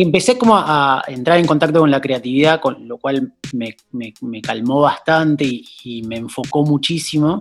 Empecé 0.00 0.38
como 0.38 0.56
a 0.56 1.02
entrar 1.08 1.38
en 1.38 1.46
contacto 1.46 1.80
con 1.80 1.90
la 1.90 2.00
creatividad, 2.00 2.60
con 2.60 2.86
lo 2.88 2.98
cual 2.98 3.34
me, 3.52 3.76
me- 3.92 4.14
me 4.22 4.40
calmó 4.40 4.80
bastante 4.80 5.44
y, 5.44 5.64
y 5.84 6.02
me 6.02 6.16
enfocó 6.16 6.62
muchísimo. 6.64 7.40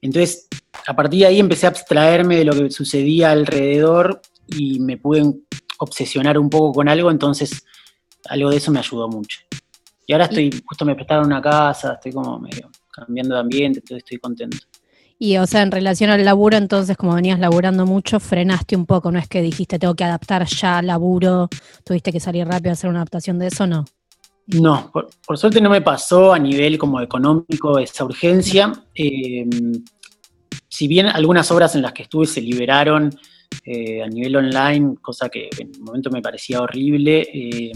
Entonces, 0.00 0.48
a 0.86 0.94
partir 0.96 1.20
de 1.20 1.26
ahí 1.26 1.40
empecé 1.40 1.66
a 1.66 1.70
abstraerme 1.70 2.36
de 2.36 2.44
lo 2.44 2.52
que 2.54 2.70
sucedía 2.70 3.32
alrededor 3.32 4.22
y 4.46 4.80
me 4.80 4.96
pude 4.96 5.22
obsesionar 5.78 6.38
un 6.38 6.48
poco 6.50 6.72
con 6.72 6.88
algo, 6.88 7.10
entonces 7.10 7.64
algo 8.28 8.50
de 8.50 8.56
eso 8.58 8.70
me 8.72 8.80
ayudó 8.80 9.08
mucho. 9.08 9.40
Y 10.06 10.12
ahora 10.12 10.26
estoy, 10.26 10.50
justo 10.66 10.84
me 10.84 10.94
prestaron 10.94 11.26
una 11.26 11.42
casa, 11.42 11.94
estoy 11.94 12.12
como 12.12 12.38
medio 12.40 12.70
cambiando 12.92 13.34
de 13.36 13.40
ambiente, 13.42 13.80
entonces 13.80 14.04
estoy 14.04 14.18
contento. 14.18 14.58
Y, 15.22 15.36
o 15.36 15.46
sea, 15.46 15.60
en 15.60 15.70
relación 15.70 16.08
al 16.08 16.24
laburo, 16.24 16.56
entonces, 16.56 16.96
como 16.96 17.14
venías 17.14 17.38
laburando 17.38 17.84
mucho, 17.84 18.18
frenaste 18.18 18.74
un 18.74 18.86
poco. 18.86 19.12
No 19.12 19.18
es 19.18 19.28
que 19.28 19.42
dijiste, 19.42 19.78
tengo 19.78 19.94
que 19.94 20.02
adaptar 20.02 20.46
ya 20.46 20.78
al 20.78 20.86
laburo, 20.86 21.50
tuviste 21.84 22.10
que 22.10 22.18
salir 22.20 22.46
rápido 22.48 22.70
a 22.70 22.72
hacer 22.72 22.88
una 22.88 23.00
adaptación 23.00 23.38
de 23.38 23.48
eso, 23.48 23.66
no. 23.66 23.84
No, 24.46 24.90
por, 24.90 25.10
por 25.26 25.36
suerte 25.36 25.60
no 25.60 25.68
me 25.68 25.82
pasó 25.82 26.32
a 26.32 26.38
nivel 26.38 26.78
como 26.78 27.02
económico 27.02 27.78
esa 27.78 28.06
urgencia. 28.06 28.72
Eh, 28.94 29.46
si 30.68 30.88
bien 30.88 31.06
algunas 31.06 31.50
obras 31.50 31.74
en 31.74 31.82
las 31.82 31.92
que 31.92 32.04
estuve 32.04 32.26
se 32.26 32.40
liberaron 32.40 33.14
eh, 33.64 34.02
a 34.02 34.06
nivel 34.06 34.36
online, 34.36 34.96
cosa 35.02 35.28
que 35.28 35.50
en 35.58 35.70
el 35.74 35.80
momento 35.82 36.10
me 36.10 36.22
parecía 36.22 36.62
horrible, 36.62 37.28
eh, 37.32 37.72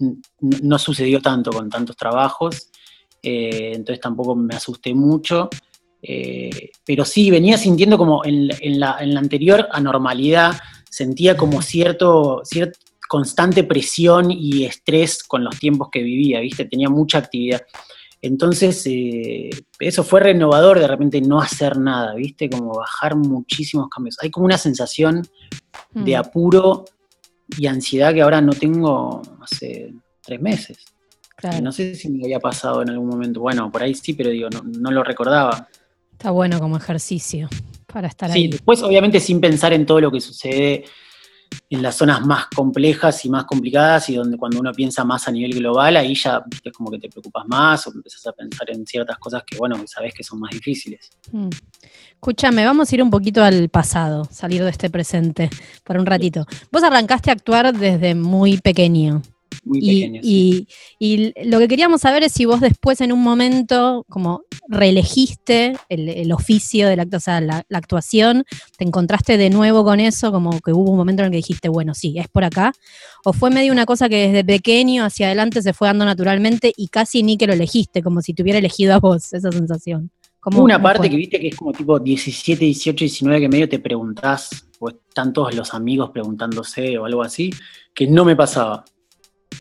Mm. 0.00 0.14
no 0.62 0.78
sucedió 0.78 1.20
tanto 1.20 1.50
con 1.50 1.68
tantos 1.68 1.94
trabajos, 1.96 2.70
eh, 3.22 3.72
entonces 3.74 4.00
tampoco 4.00 4.34
me 4.34 4.54
asusté 4.54 4.94
mucho. 4.94 5.48
Eh, 6.02 6.70
pero 6.84 7.04
sí, 7.04 7.30
venía 7.30 7.56
sintiendo 7.58 7.98
como 7.98 8.24
en, 8.24 8.48
la- 8.48 8.56
en 8.60 8.80
la, 8.80 8.96
en 9.00 9.14
la 9.14 9.20
anterior 9.20 9.68
anormalidad, 9.72 10.56
sentía 10.88 11.36
como 11.36 11.62
cierto, 11.62 12.40
cierta 12.44 12.78
constante 13.08 13.64
presión 13.64 14.30
y 14.30 14.64
estrés 14.64 15.22
con 15.24 15.42
los 15.44 15.58
tiempos 15.58 15.88
que 15.90 16.02
vivía, 16.02 16.40
¿viste? 16.40 16.64
Tenía 16.64 16.88
mucha 16.88 17.18
actividad. 17.18 17.62
Entonces, 18.22 18.82
eh, 18.86 19.50
eso 19.78 20.04
fue 20.04 20.20
renovador 20.20 20.78
de 20.78 20.86
repente 20.86 21.20
no 21.20 21.40
hacer 21.40 21.78
nada, 21.78 22.14
¿viste? 22.14 22.48
Como 22.50 22.74
bajar 22.74 23.16
muchísimos 23.16 23.88
cambios. 23.88 24.16
Hay 24.22 24.30
como 24.30 24.46
una 24.46 24.58
sensación 24.58 25.22
de 25.92 26.12
Mm. 26.16 26.20
apuro 26.20 26.84
y 27.58 27.66
ansiedad 27.66 28.12
que 28.14 28.22
ahora 28.22 28.40
no 28.40 28.52
tengo 28.52 29.22
hace 29.40 29.92
tres 30.22 30.40
meses. 30.40 30.78
Claro. 31.36 31.60
No 31.62 31.72
sé 31.72 31.94
si 31.94 32.10
me 32.10 32.22
había 32.24 32.38
pasado 32.38 32.82
en 32.82 32.90
algún 32.90 33.08
momento. 33.08 33.40
Bueno, 33.40 33.72
por 33.72 33.82
ahí 33.82 33.94
sí, 33.94 34.12
pero 34.12 34.30
digo, 34.30 34.48
no, 34.50 34.62
no 34.62 34.90
lo 34.90 35.02
recordaba. 35.02 35.66
Está 36.20 36.32
bueno 36.32 36.60
como 36.60 36.76
ejercicio 36.76 37.48
para 37.90 38.06
estar 38.06 38.30
Sí, 38.30 38.40
ahí. 38.40 38.48
después 38.48 38.82
obviamente 38.82 39.18
sin 39.20 39.40
pensar 39.40 39.72
en 39.72 39.86
todo 39.86 40.02
lo 40.02 40.12
que 40.12 40.20
sucede 40.20 40.84
en 41.70 41.80
las 41.80 41.96
zonas 41.96 42.20
más 42.26 42.48
complejas 42.54 43.24
y 43.24 43.30
más 43.30 43.46
complicadas 43.46 44.10
y 44.10 44.16
donde 44.16 44.36
cuando 44.36 44.60
uno 44.60 44.70
piensa 44.70 45.02
más 45.02 45.26
a 45.28 45.30
nivel 45.32 45.54
global, 45.54 45.96
ahí 45.96 46.14
ya 46.14 46.44
viste, 46.46 46.68
es 46.68 46.76
como 46.76 46.90
que 46.90 46.98
te 46.98 47.08
preocupas 47.08 47.44
más 47.48 47.86
o 47.86 47.92
empezás 47.94 48.26
a 48.26 48.32
pensar 48.32 48.68
en 48.70 48.86
ciertas 48.86 49.16
cosas 49.16 49.44
que, 49.46 49.56
bueno, 49.56 49.80
que 49.80 49.88
sabés 49.88 50.12
que 50.12 50.22
son 50.22 50.40
más 50.40 50.50
difíciles. 50.50 51.08
Mm. 51.32 51.48
Escúchame, 52.12 52.66
vamos 52.66 52.92
a 52.92 52.94
ir 52.94 53.02
un 53.02 53.08
poquito 53.08 53.42
al 53.42 53.70
pasado, 53.70 54.26
salir 54.26 54.62
de 54.62 54.68
este 54.68 54.90
presente 54.90 55.48
por 55.84 55.96
un 55.96 56.04
ratito. 56.04 56.44
Vos 56.70 56.82
arrancaste 56.82 57.30
a 57.30 57.32
actuar 57.32 57.72
desde 57.74 58.14
muy 58.14 58.58
pequeño. 58.58 59.22
Muy 59.64 59.78
Y, 59.80 59.82
sí. 59.82 60.66
y- 60.98 61.32
y 61.36 61.44
lo 61.48 61.58
que 61.58 61.68
queríamos 61.68 62.00
saber 62.00 62.22
es 62.22 62.32
si 62.32 62.44
vos 62.44 62.60
después 62.60 63.00
en 63.00 63.12
un 63.12 63.22
momento 63.22 64.04
como 64.08 64.42
reelegiste 64.68 65.74
el, 65.88 66.08
el 66.08 66.32
oficio 66.32 66.88
de 66.88 66.96
la, 66.96 67.06
o 67.12 67.20
sea, 67.20 67.40
la, 67.40 67.64
la 67.68 67.78
actuación, 67.78 68.44
te 68.76 68.84
encontraste 68.84 69.36
de 69.36 69.50
nuevo 69.50 69.84
con 69.84 70.00
eso, 70.00 70.32
como 70.32 70.58
que 70.60 70.72
hubo 70.72 70.90
un 70.90 70.96
momento 70.96 71.22
en 71.22 71.26
el 71.26 71.30
que 71.32 71.36
dijiste, 71.38 71.68
bueno, 71.68 71.94
sí, 71.94 72.14
es 72.18 72.28
por 72.28 72.44
acá, 72.44 72.72
o 73.24 73.32
fue 73.32 73.50
medio 73.50 73.72
una 73.72 73.86
cosa 73.86 74.08
que 74.08 74.28
desde 74.28 74.44
pequeño 74.44 75.04
hacia 75.04 75.26
adelante 75.26 75.62
se 75.62 75.72
fue 75.72 75.88
dando 75.88 76.04
naturalmente 76.04 76.72
y 76.76 76.88
casi 76.88 77.22
ni 77.22 77.36
que 77.36 77.46
lo 77.46 77.52
elegiste, 77.52 78.02
como 78.02 78.20
si 78.22 78.34
te 78.34 78.42
hubiera 78.42 78.58
elegido 78.58 78.94
a 78.94 78.98
vos 78.98 79.32
esa 79.32 79.50
sensación. 79.52 80.10
¿Cómo- 80.40 80.58
Hubo 80.58 80.64
una 80.64 80.80
parte 80.82 80.98
fue? 81.00 81.10
que 81.10 81.16
viste 81.16 81.38
que 81.38 81.48
es 81.48 81.56
como 81.56 81.72
tipo 81.72 81.98
17, 81.98 82.64
18, 82.64 83.04
19 83.04 83.40
que 83.40 83.48
medio 83.48 83.68
te 83.68 83.78
preguntás, 83.78 84.66
o 84.78 84.88
están 84.88 85.32
todos 85.34 85.54
los 85.54 85.74
amigos 85.74 86.10
preguntándose 86.10 86.96
o 86.98 87.04
algo 87.04 87.22
así, 87.22 87.50
que 87.94 88.06
no 88.06 88.24
me 88.24 88.34
pasaba. 88.34 88.84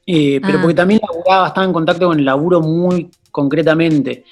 Eh, 0.05 0.39
pero 0.41 0.57
Ah. 0.57 0.61
porque 0.61 0.75
también 0.75 0.99
laburaba, 1.07 1.47
estaba 1.47 1.65
en 1.65 1.73
contacto 1.73 2.07
con 2.07 2.19
el 2.19 2.25
laburo 2.25 2.61
muy 2.61 3.09
concretamente. 3.31 4.23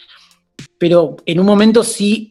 Pero 0.78 1.18
en 1.26 1.40
un 1.40 1.46
momento 1.46 1.84
sí, 1.84 2.30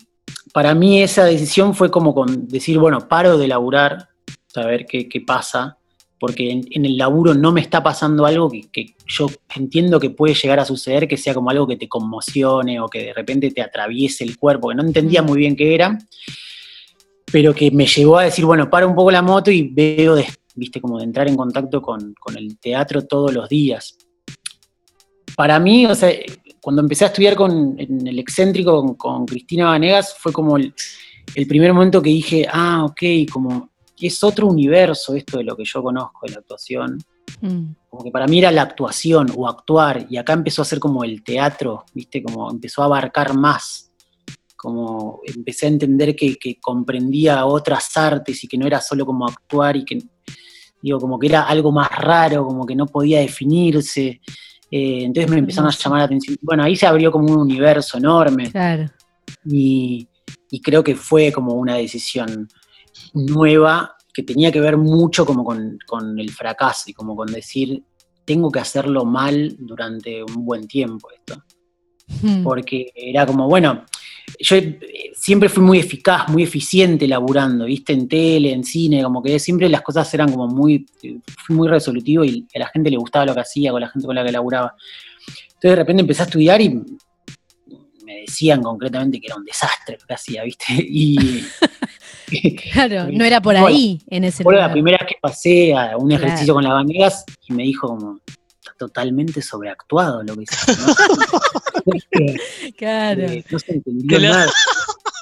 para 0.53 0.75
mí 0.75 1.03
esa 1.03 1.25
decisión 1.25 1.75
fue 1.75 1.91
como 1.91 2.15
con 2.15 2.49
decir, 2.49 2.79
bueno, 2.79 3.07
paro 3.09 3.37
de 3.39 3.49
laburar, 3.49 4.09
saber 4.47 4.87
qué, 4.87 5.09
qué 5.09 5.21
pasa, 5.21 5.77
porque 6.19 6.51
en, 6.51 6.63
en 6.71 6.87
el 6.87 6.97
laburo 6.97 7.35
no 7.35 7.53
me 7.53 7.61
está 7.61 7.83
pasando 7.83 8.25
algo 8.25 8.51
que, 8.51 8.63
que 8.73 8.95
yo 9.07 9.27
entiendo 9.55 10.01
que 10.01 10.11
puede 10.11 10.35
llegar 10.35 10.59
a 10.59 10.65
suceder, 10.65 11.07
que 11.07 11.19
sea 11.19 11.35
como 11.35 11.51
algo 11.51 11.67
que 11.67 11.77
te 11.77 11.89
conmocione 11.89 12.81
o 12.81 12.89
que 12.89 13.05
de 13.05 13.13
repente 13.13 13.51
te 13.51 13.61
atraviese 13.61 14.25
el 14.25 14.39
cuerpo, 14.39 14.71
que 14.71 14.77
no 14.77 14.83
entendía 14.83 15.23
Mm. 15.23 15.27
muy 15.27 15.39
bien 15.39 15.57
qué 15.57 15.75
era, 15.75 15.99
pero 17.31 17.55
que 17.55 17.71
me 17.71 17.87
llevó 17.87 18.19
a 18.19 18.25
decir, 18.25 18.45
bueno, 18.47 18.71
paro 18.71 18.89
un 18.89 18.95
poco 18.95 19.11
la 19.11 19.21
moto 19.23 19.51
y 19.51 19.63
veo, 19.69 20.15
de, 20.15 20.27
viste, 20.57 20.81
como 20.81 20.99
de 20.99 21.05
entrar 21.05 21.29
en 21.29 21.37
contacto 21.37 21.81
con, 21.81 22.15
con 22.19 22.37
el 22.37 22.59
teatro 22.59 23.03
todos 23.03 23.33
los 23.33 23.49
días. 23.49 23.97
Para 25.37 25.59
mí, 25.61 25.87
o 25.87 25.95
sea, 25.95 26.11
cuando 26.61 26.83
empecé 26.83 27.05
a 27.05 27.09
estudiar 27.09 27.37
con, 27.37 27.77
en 27.79 28.07
el 28.07 28.19
excéntrico 28.19 28.81
con, 28.81 28.95
con 28.95 29.27
Cristina 29.27 29.67
Vanegas, 29.67 30.17
fue 30.19 30.33
como 30.33 30.57
el, 30.57 30.75
el 31.35 31.47
primer 31.47 31.73
momento 31.73 32.03
que 32.03 32.11
dije, 32.11 32.47
ah, 32.51 32.85
ok, 32.85 33.31
como 33.31 33.71
es 34.01 34.23
otro 34.23 34.47
universo 34.47 35.15
esto 35.15 35.39
de 35.39 35.45
lo 35.45 35.57
que 35.57 35.65
yo 35.65 35.83
conozco 35.83 36.27
de 36.27 36.33
la 36.33 36.39
actuación. 36.41 36.99
Mm, 37.41 37.73
Como 37.89 38.05
que 38.05 38.11
para 38.11 38.27
mí 38.27 38.39
era 38.39 38.51
la 38.51 38.63
actuación 38.63 39.33
o 39.37 39.49
actuar, 39.49 40.07
y 40.09 40.17
acá 40.17 40.33
empezó 40.33 40.63
a 40.63 40.67
ser 40.67 40.79
como 40.79 41.05
el 41.05 41.23
teatro, 41.23 41.85
¿viste? 41.95 42.23
Como 42.23 42.51
empezó 42.51 42.83
a 42.83 42.87
abarcar 42.87 43.37
más. 43.37 43.93
Como 44.57 45.21
empecé 45.25 45.67
a 45.67 45.71
entender 45.71 46.17
que, 46.17 46.37
que 46.37 46.59
comprendía 46.61 47.45
otras 47.47 47.95
artes 47.97 48.43
y 48.43 48.49
que 48.49 48.59
no 48.59 48.67
era 48.67 48.81
solo 48.81 49.05
como 49.05 49.27
actuar 49.27 49.77
y 49.77 49.85
que, 49.85 49.99
digo, 50.87 51.01
como 51.01 51.19
que 51.19 51.27
era 51.27 51.43
algo 51.43 51.73
más 51.73 51.91
raro, 51.91 52.45
como 52.47 52.65
que 52.65 52.75
no 52.77 52.87
podía 52.87 53.21
definirse. 53.21 54.21
Eh, 54.71 55.05
entonces 55.05 55.31
me 55.31 55.39
empezaron 55.39 55.71
a 55.71 55.75
llamar 55.75 55.99
la 55.99 56.05
atención. 56.05 56.37
Bueno, 56.41 56.63
ahí 56.63 56.77
se 56.77 56.87
abrió 56.87 57.11
como 57.11 57.33
un 57.33 57.41
universo 57.41 57.99
enorme 57.99 58.51
claro. 58.51 58.87
y, 59.45 60.09
y 60.51 60.61
creo 60.61 60.83
que 60.85 60.95
fue 60.95 61.33
como 61.33 61.55
una 61.55 61.75
decisión 61.75 62.49
nueva 63.15 63.97
que 64.13 64.23
tenía 64.23 64.51
que 64.51 64.61
ver 64.61 64.77
mucho 64.77 65.27
como 65.27 65.45
con, 65.45 65.79
con 65.87 66.19
el 66.19 66.31
fracaso 66.31 66.85
y 66.87 66.93
como 66.95 67.15
con 67.15 67.27
decir, 67.27 67.83
tengo 68.25 68.51
que 68.51 68.61
hacerlo 68.61 69.05
mal 69.05 69.57
durante 69.59 70.23
un 70.23 70.45
buen 70.45 70.67
tiempo 70.67 71.09
esto. 71.11 71.43
Mm, 72.23 72.43
Porque 72.45 72.93
era 72.95 73.27
como, 73.27 73.49
bueno, 73.49 73.85
yo 74.41 74.57
eh, 74.57 74.79
siempre 75.15 75.49
fui 75.49 75.63
muy 75.63 75.79
eficaz, 75.79 76.29
muy 76.29 76.43
eficiente 76.43 77.07
laburando, 77.07 77.65
viste, 77.65 77.93
en 77.93 78.09
tele, 78.09 78.53
en 78.53 78.65
cine, 78.65 79.03
como 79.03 79.23
que 79.23 79.39
siempre 79.39 79.69
las 79.69 79.83
cosas 79.83 80.13
eran 80.15 80.31
como 80.31 80.47
muy, 80.49 80.87
fui 81.47 81.57
muy 81.57 81.69
resolutivo 81.69 82.25
y 82.25 82.47
a 82.55 82.59
la 82.61 82.69
gente 82.69 82.91
le 82.91 82.97
gustaba 82.97 83.27
lo 83.27 83.35
que 83.35 83.41
hacía 83.41 83.71
con 83.71 83.81
la 83.81 83.89
gente 83.89 84.07
con 84.07 84.15
la 84.15 84.25
que 84.25 84.33
laburaba. 84.33 84.75
Entonces 85.27 85.71
de 85.71 85.77
repente 85.77 86.01
empecé 86.03 86.23
a 86.23 86.27
estudiar 86.27 86.61
y 86.61 86.69
me 88.05 88.21
decían 88.21 88.63
concretamente 88.63 89.21
que 89.21 89.27
era 89.27 89.37
un 89.37 89.45
desastre 89.45 89.97
lo 90.01 90.07
que 90.07 90.15
hacía, 90.15 90.43
viste, 90.45 90.65
y... 90.79 91.43
Claro, 92.73 93.07
no 93.13 93.25
era 93.25 93.41
por 93.41 93.55
Bueno, 93.55 93.69
ahí 93.69 94.01
en 94.11 94.25
ese 94.25 94.43
Fue 94.43 94.57
la 94.57 94.71
primera 94.73 94.99
vez 94.99 95.09
que 95.09 95.15
pasé 95.21 95.73
a 95.75 95.97
un 95.97 96.09
Claro. 96.09 96.25
ejercicio 96.25 96.55
con 96.55 96.65
la 96.65 96.73
Vanegas 96.73 97.25
y 97.49 97.53
me 97.53 97.63
dijo 97.63 97.87
como, 97.87 98.19
totalmente 98.79 99.43
sobreactuado 99.43 100.23
lo 100.23 100.35
que 100.37 100.43
hiciste. 100.45 100.73
¿no? 100.81 100.95
Claro, 102.77 103.23
Eh, 103.23 103.45
no 103.51 103.59
se 103.59 103.73
entendió 103.75 104.19
le- 104.19 104.29
nada. 104.29 104.51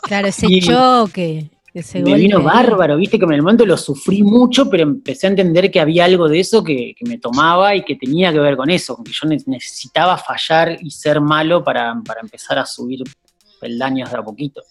claro, 0.02 0.28
ese 0.28 0.46
y- 0.48 0.60
choque, 0.62 1.50
ese 1.74 2.00
Me 2.02 2.14
vino 2.14 2.42
bárbaro, 2.42 2.96
viste 2.96 3.18
que 3.18 3.24
en 3.24 3.32
el 3.32 3.42
momento 3.42 3.66
lo 3.66 3.76
sufrí 3.76 4.22
mucho, 4.22 4.70
pero 4.70 4.84
empecé 4.84 5.26
a 5.26 5.30
entender 5.30 5.70
que 5.70 5.80
había 5.80 6.04
algo 6.04 6.28
de 6.28 6.40
eso 6.40 6.62
que, 6.64 6.94
que 6.96 7.04
me 7.08 7.18
tomaba 7.18 7.74
y 7.74 7.84
que 7.84 7.96
tenía 7.96 8.32
que 8.32 8.38
ver 8.38 8.56
con 8.56 8.70
eso, 8.70 9.02
que 9.04 9.12
yo 9.12 9.28
ne- 9.28 9.42
necesitaba 9.46 10.16
fallar 10.16 10.78
y 10.80 10.90
ser 10.90 11.20
malo 11.20 11.62
para, 11.62 11.94
para 12.04 12.20
empezar 12.20 12.58
a 12.58 12.64
subir 12.66 13.02
peldaños 13.60 14.10
de 14.10 14.18
a 14.18 14.22
poquito. 14.22 14.62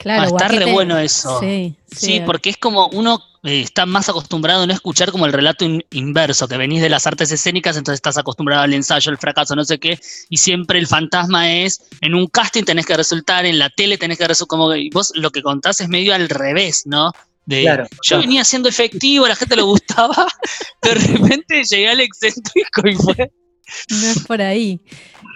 Claro, 0.00 0.22
Ah, 0.22 0.26
está 0.26 0.48
re 0.48 0.72
bueno 0.72 0.98
eso. 0.98 1.38
Sí, 1.40 1.74
Sí, 1.94 2.22
porque 2.24 2.50
es 2.50 2.56
como 2.56 2.88
uno 2.88 3.22
eh, 3.42 3.60
está 3.60 3.84
más 3.86 4.08
acostumbrado 4.08 4.62
a 4.62 4.66
no 4.66 4.72
escuchar 4.72 5.10
como 5.12 5.26
el 5.26 5.32
relato 5.32 5.64
in- 5.64 5.84
inverso, 5.90 6.48
que 6.48 6.56
venís 6.56 6.80
de 6.82 6.88
las 6.88 7.06
artes 7.06 7.30
escénicas, 7.32 7.76
entonces 7.76 7.98
estás 7.98 8.16
acostumbrado 8.18 8.62
al 8.62 8.72
ensayo, 8.74 9.10
el 9.12 9.18
fracaso, 9.18 9.54
no 9.56 9.64
sé 9.64 9.78
qué, 9.78 9.98
y 10.28 10.36
siempre 10.38 10.78
el 10.78 10.86
fantasma 10.86 11.50
es, 11.52 11.82
en 12.00 12.14
un 12.14 12.26
casting 12.28 12.64
tenés 12.64 12.86
que 12.86 12.96
resultar, 12.96 13.44
en 13.46 13.58
la 13.58 13.68
tele 13.70 13.98
tenés 13.98 14.18
que 14.18 14.26
resultar, 14.28 14.48
como 14.48 14.70
que 14.70 14.78
y 14.78 14.90
vos 14.90 15.12
lo 15.16 15.30
que 15.30 15.42
contás 15.42 15.80
es 15.80 15.88
medio 15.88 16.14
al 16.14 16.28
revés, 16.28 16.82
¿no? 16.86 17.12
De, 17.46 17.62
Claro, 17.62 17.84
yo 17.90 17.98
claro. 18.08 18.22
venía 18.22 18.44
siendo 18.44 18.68
efectivo, 18.68 19.24
a 19.24 19.28
la 19.30 19.36
gente 19.36 19.56
le 19.56 19.62
gustaba, 19.62 20.26
de 20.82 20.94
repente 20.94 21.62
llegué 21.64 21.88
al 21.88 22.00
excéntrico 22.00 22.88
y 22.88 22.94
fue... 22.94 23.30
No 23.88 24.06
es 24.08 24.18
por 24.26 24.40
ahí. 24.42 24.80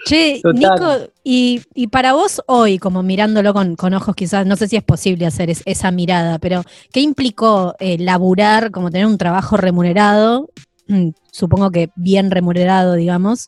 Che, 0.07 0.39
Total. 0.43 0.53
Nico, 0.59 1.11
y, 1.23 1.61
y 1.73 1.87
para 1.87 2.13
vos 2.13 2.41
hoy, 2.47 2.77
como 2.77 3.01
mirándolo 3.03 3.53
con, 3.53 3.75
con 3.75 3.93
ojos 3.93 4.15
quizás, 4.15 4.45
no 4.45 4.55
sé 4.55 4.67
si 4.67 4.75
es 4.75 4.83
posible 4.83 5.25
hacer 5.25 5.49
es- 5.49 5.63
esa 5.65 5.91
mirada, 5.91 6.37
pero 6.39 6.63
¿qué 6.91 6.99
implicó 7.01 7.75
eh, 7.79 7.97
laburar, 7.97 8.71
como 8.71 8.91
tener 8.91 9.07
un 9.07 9.17
trabajo 9.17 9.57
remunerado, 9.57 10.49
mm, 10.87 11.09
supongo 11.31 11.71
que 11.71 11.89
bien 11.95 12.31
remunerado, 12.31 12.93
digamos, 12.93 13.47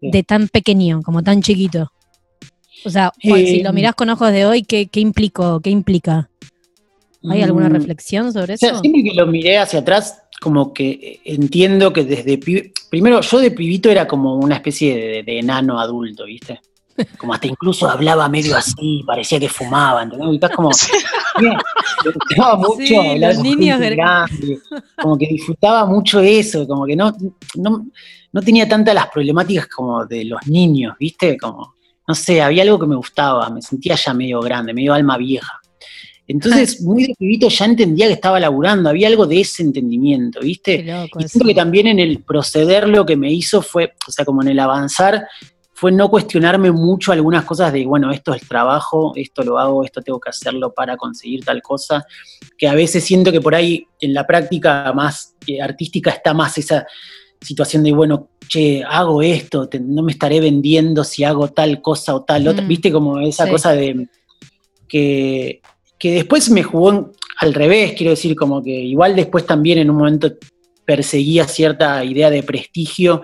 Sí. 0.00 0.10
de 0.10 0.22
tan 0.22 0.48
pequeño, 0.48 1.02
como 1.02 1.22
tan 1.22 1.42
chiquito? 1.42 1.92
O 2.84 2.88
sea, 2.90 3.12
Juan, 3.22 3.46
si 3.46 3.58
Eh, 3.60 3.62
lo 3.64 3.72
mirás 3.74 3.94
con 3.94 4.08
ojos 4.08 4.32
de 4.32 4.46
hoy, 4.46 4.62
¿qué, 4.62 4.86
qué 4.86 5.00
implicó? 5.00 5.60
¿Qué 5.60 5.68
implica? 5.70 6.30
¿Hay 7.28 7.42
alguna 7.42 7.68
Mm, 7.68 7.72
reflexión 7.72 8.32
sobre 8.32 8.54
O 8.54 8.56
sea, 8.56 8.70
eso? 8.70 8.80
siempre 8.80 9.02
que 9.02 9.12
lo 9.14 9.26
miré 9.26 9.58
hacia 9.58 9.80
atrás, 9.80 10.19
como 10.40 10.72
que 10.72 10.90
eh, 10.90 11.20
entiendo 11.24 11.92
que 11.92 12.04
desde 12.04 12.38
pibe- 12.40 12.72
primero 12.88 13.20
yo 13.20 13.38
de 13.38 13.50
pibito 13.50 13.90
era 13.90 14.06
como 14.08 14.34
una 14.36 14.56
especie 14.56 14.94
de, 14.96 15.22
de 15.22 15.38
enano 15.38 15.78
adulto, 15.78 16.24
¿viste? 16.24 16.60
Como 17.16 17.32
hasta 17.32 17.46
incluso 17.46 17.88
hablaba 17.88 18.28
medio 18.28 18.56
así, 18.56 19.02
parecía 19.06 19.40
que 19.40 19.48
fumaba, 19.48 20.02
¿entendés? 20.02 20.28
Y 20.32 20.34
estás 20.34 20.50
como, 20.50 20.70
me 21.40 22.10
gustaba 22.12 22.56
mucho 22.56 22.76
Sí, 22.84 22.94
hablar 22.96 23.34
los 23.34 23.42
niños 23.42 23.78
gente 23.78 23.90
de- 23.90 23.96
grande, 23.96 24.58
como 25.00 25.16
que 25.18 25.26
disfrutaba 25.26 25.86
mucho 25.86 26.20
eso, 26.20 26.66
como 26.66 26.84
que 26.86 26.96
no, 26.96 27.14
no, 27.56 27.86
no 28.32 28.42
tenía 28.42 28.68
tantas 28.68 28.94
las 28.94 29.06
problemáticas 29.08 29.66
como 29.68 30.04
de 30.06 30.24
los 30.24 30.46
niños, 30.46 30.94
¿viste? 30.98 31.36
Como, 31.38 31.74
no 32.06 32.14
sé, 32.14 32.42
había 32.42 32.62
algo 32.62 32.78
que 32.78 32.86
me 32.86 32.96
gustaba, 32.96 33.48
me 33.50 33.62
sentía 33.62 33.94
ya 33.94 34.12
medio 34.12 34.40
grande, 34.40 34.74
medio 34.74 34.92
alma 34.94 35.16
vieja. 35.16 35.59
Entonces, 36.30 36.80
muy 36.82 37.06
de 37.06 37.14
pibito 37.18 37.48
ya 37.48 37.64
entendía 37.64 38.06
que 38.06 38.12
estaba 38.14 38.38
laburando, 38.40 38.88
había 38.88 39.08
algo 39.08 39.26
de 39.26 39.40
ese 39.40 39.62
entendimiento, 39.62 40.40
¿viste? 40.40 40.82
Loco 40.82 41.20
Y 41.20 41.28
siento 41.28 41.46
que 41.48 41.54
también 41.54 41.86
en 41.88 41.98
el 41.98 42.22
proceder 42.22 42.88
lo 42.88 43.04
que 43.04 43.16
me 43.16 43.32
hizo 43.32 43.62
fue, 43.62 43.92
o 44.06 44.12
sea, 44.12 44.24
como 44.24 44.42
en 44.42 44.48
el 44.48 44.58
avanzar, 44.60 45.26
fue 45.72 45.90
no 45.92 46.10
cuestionarme 46.10 46.70
mucho 46.72 47.10
algunas 47.10 47.44
cosas 47.44 47.72
de, 47.72 47.86
bueno, 47.86 48.10
esto 48.12 48.34
es 48.34 48.42
el 48.42 48.48
trabajo, 48.48 49.12
esto 49.16 49.42
lo 49.42 49.58
hago, 49.58 49.82
esto 49.82 50.02
tengo 50.02 50.20
que 50.20 50.28
hacerlo 50.28 50.72
para 50.74 50.96
conseguir 50.98 51.42
tal 51.42 51.62
cosa, 51.62 52.04
que 52.58 52.68
a 52.68 52.74
veces 52.74 53.02
siento 53.02 53.32
que 53.32 53.40
por 53.40 53.54
ahí 53.54 53.86
en 53.98 54.12
la 54.12 54.26
práctica 54.26 54.92
más 54.92 55.34
eh, 55.46 55.60
artística 55.62 56.10
está 56.10 56.34
más 56.34 56.58
esa 56.58 56.86
situación 57.40 57.82
de, 57.82 57.92
bueno, 57.92 58.28
che, 58.46 58.84
hago 58.86 59.22
esto, 59.22 59.68
te- 59.70 59.80
no 59.80 60.02
me 60.02 60.12
estaré 60.12 60.38
vendiendo 60.40 61.02
si 61.02 61.24
hago 61.24 61.48
tal 61.48 61.80
cosa 61.80 62.14
o 62.14 62.22
tal 62.24 62.46
otra, 62.46 62.62
Mm. 62.62 62.68
viste 62.68 62.92
como 62.92 63.18
esa 63.20 63.46
Sí. 63.46 63.50
cosa 63.50 63.72
de 63.72 64.06
que, 64.86 65.62
que 66.00 66.12
después 66.12 66.50
me 66.50 66.62
jugó 66.62 67.12
al 67.36 67.54
revés, 67.54 67.92
quiero 67.92 68.10
decir, 68.10 68.34
como 68.34 68.62
que 68.62 68.70
igual 68.70 69.14
después 69.14 69.46
también 69.46 69.78
en 69.78 69.90
un 69.90 69.96
momento 69.98 70.32
perseguía 70.84 71.46
cierta 71.46 72.02
idea 72.02 72.30
de 72.30 72.42
prestigio 72.42 73.22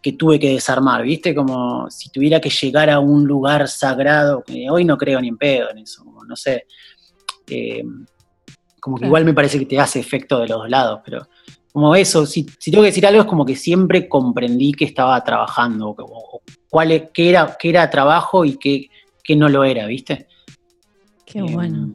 que 0.00 0.12
tuve 0.12 0.38
que 0.38 0.50
desarmar, 0.50 1.02
¿viste? 1.02 1.34
Como 1.34 1.90
si 1.90 2.08
tuviera 2.10 2.40
que 2.40 2.48
llegar 2.48 2.90
a 2.90 3.00
un 3.00 3.26
lugar 3.26 3.66
sagrado, 3.66 4.44
que 4.44 4.70
hoy 4.70 4.84
no 4.84 4.96
creo 4.96 5.20
ni 5.20 5.28
en 5.28 5.36
pedo 5.36 5.68
en 5.70 5.78
eso, 5.78 6.04
como 6.04 6.24
no 6.24 6.36
sé. 6.36 6.66
eh, 7.48 7.82
como 8.80 8.96
que 8.96 9.00
Claro. 9.00 9.08
igual 9.08 9.24
me 9.24 9.34
parece 9.34 9.58
que 9.58 9.66
te 9.66 9.80
hace 9.80 9.98
efecto 9.98 10.38
de 10.38 10.46
los 10.46 10.58
dos 10.58 10.70
lados, 10.70 11.00
pero 11.04 11.26
como 11.72 11.96
eso, 11.96 12.24
si, 12.24 12.46
si 12.60 12.70
tengo 12.70 12.82
que 12.84 12.90
decir 12.90 13.04
algo 13.04 13.22
es 13.22 13.26
como 13.26 13.44
que 13.44 13.56
siempre 13.56 14.08
comprendí 14.08 14.72
que 14.72 14.84
estaba 14.84 15.22
trabajando, 15.24 15.88
o, 15.88 15.96
o 15.98 16.42
cuál, 16.68 16.92
e- 16.92 17.10
qué, 17.12 17.30
era, 17.30 17.56
qué 17.58 17.70
era 17.70 17.90
trabajo 17.90 18.44
y 18.44 18.56
qué, 18.56 18.88
qué 19.24 19.34
no 19.34 19.48
lo 19.48 19.64
era, 19.64 19.86
¿viste? 19.86 20.28
Qué 21.26 21.40
Eh, 21.40 21.42
bueno. 21.42 21.94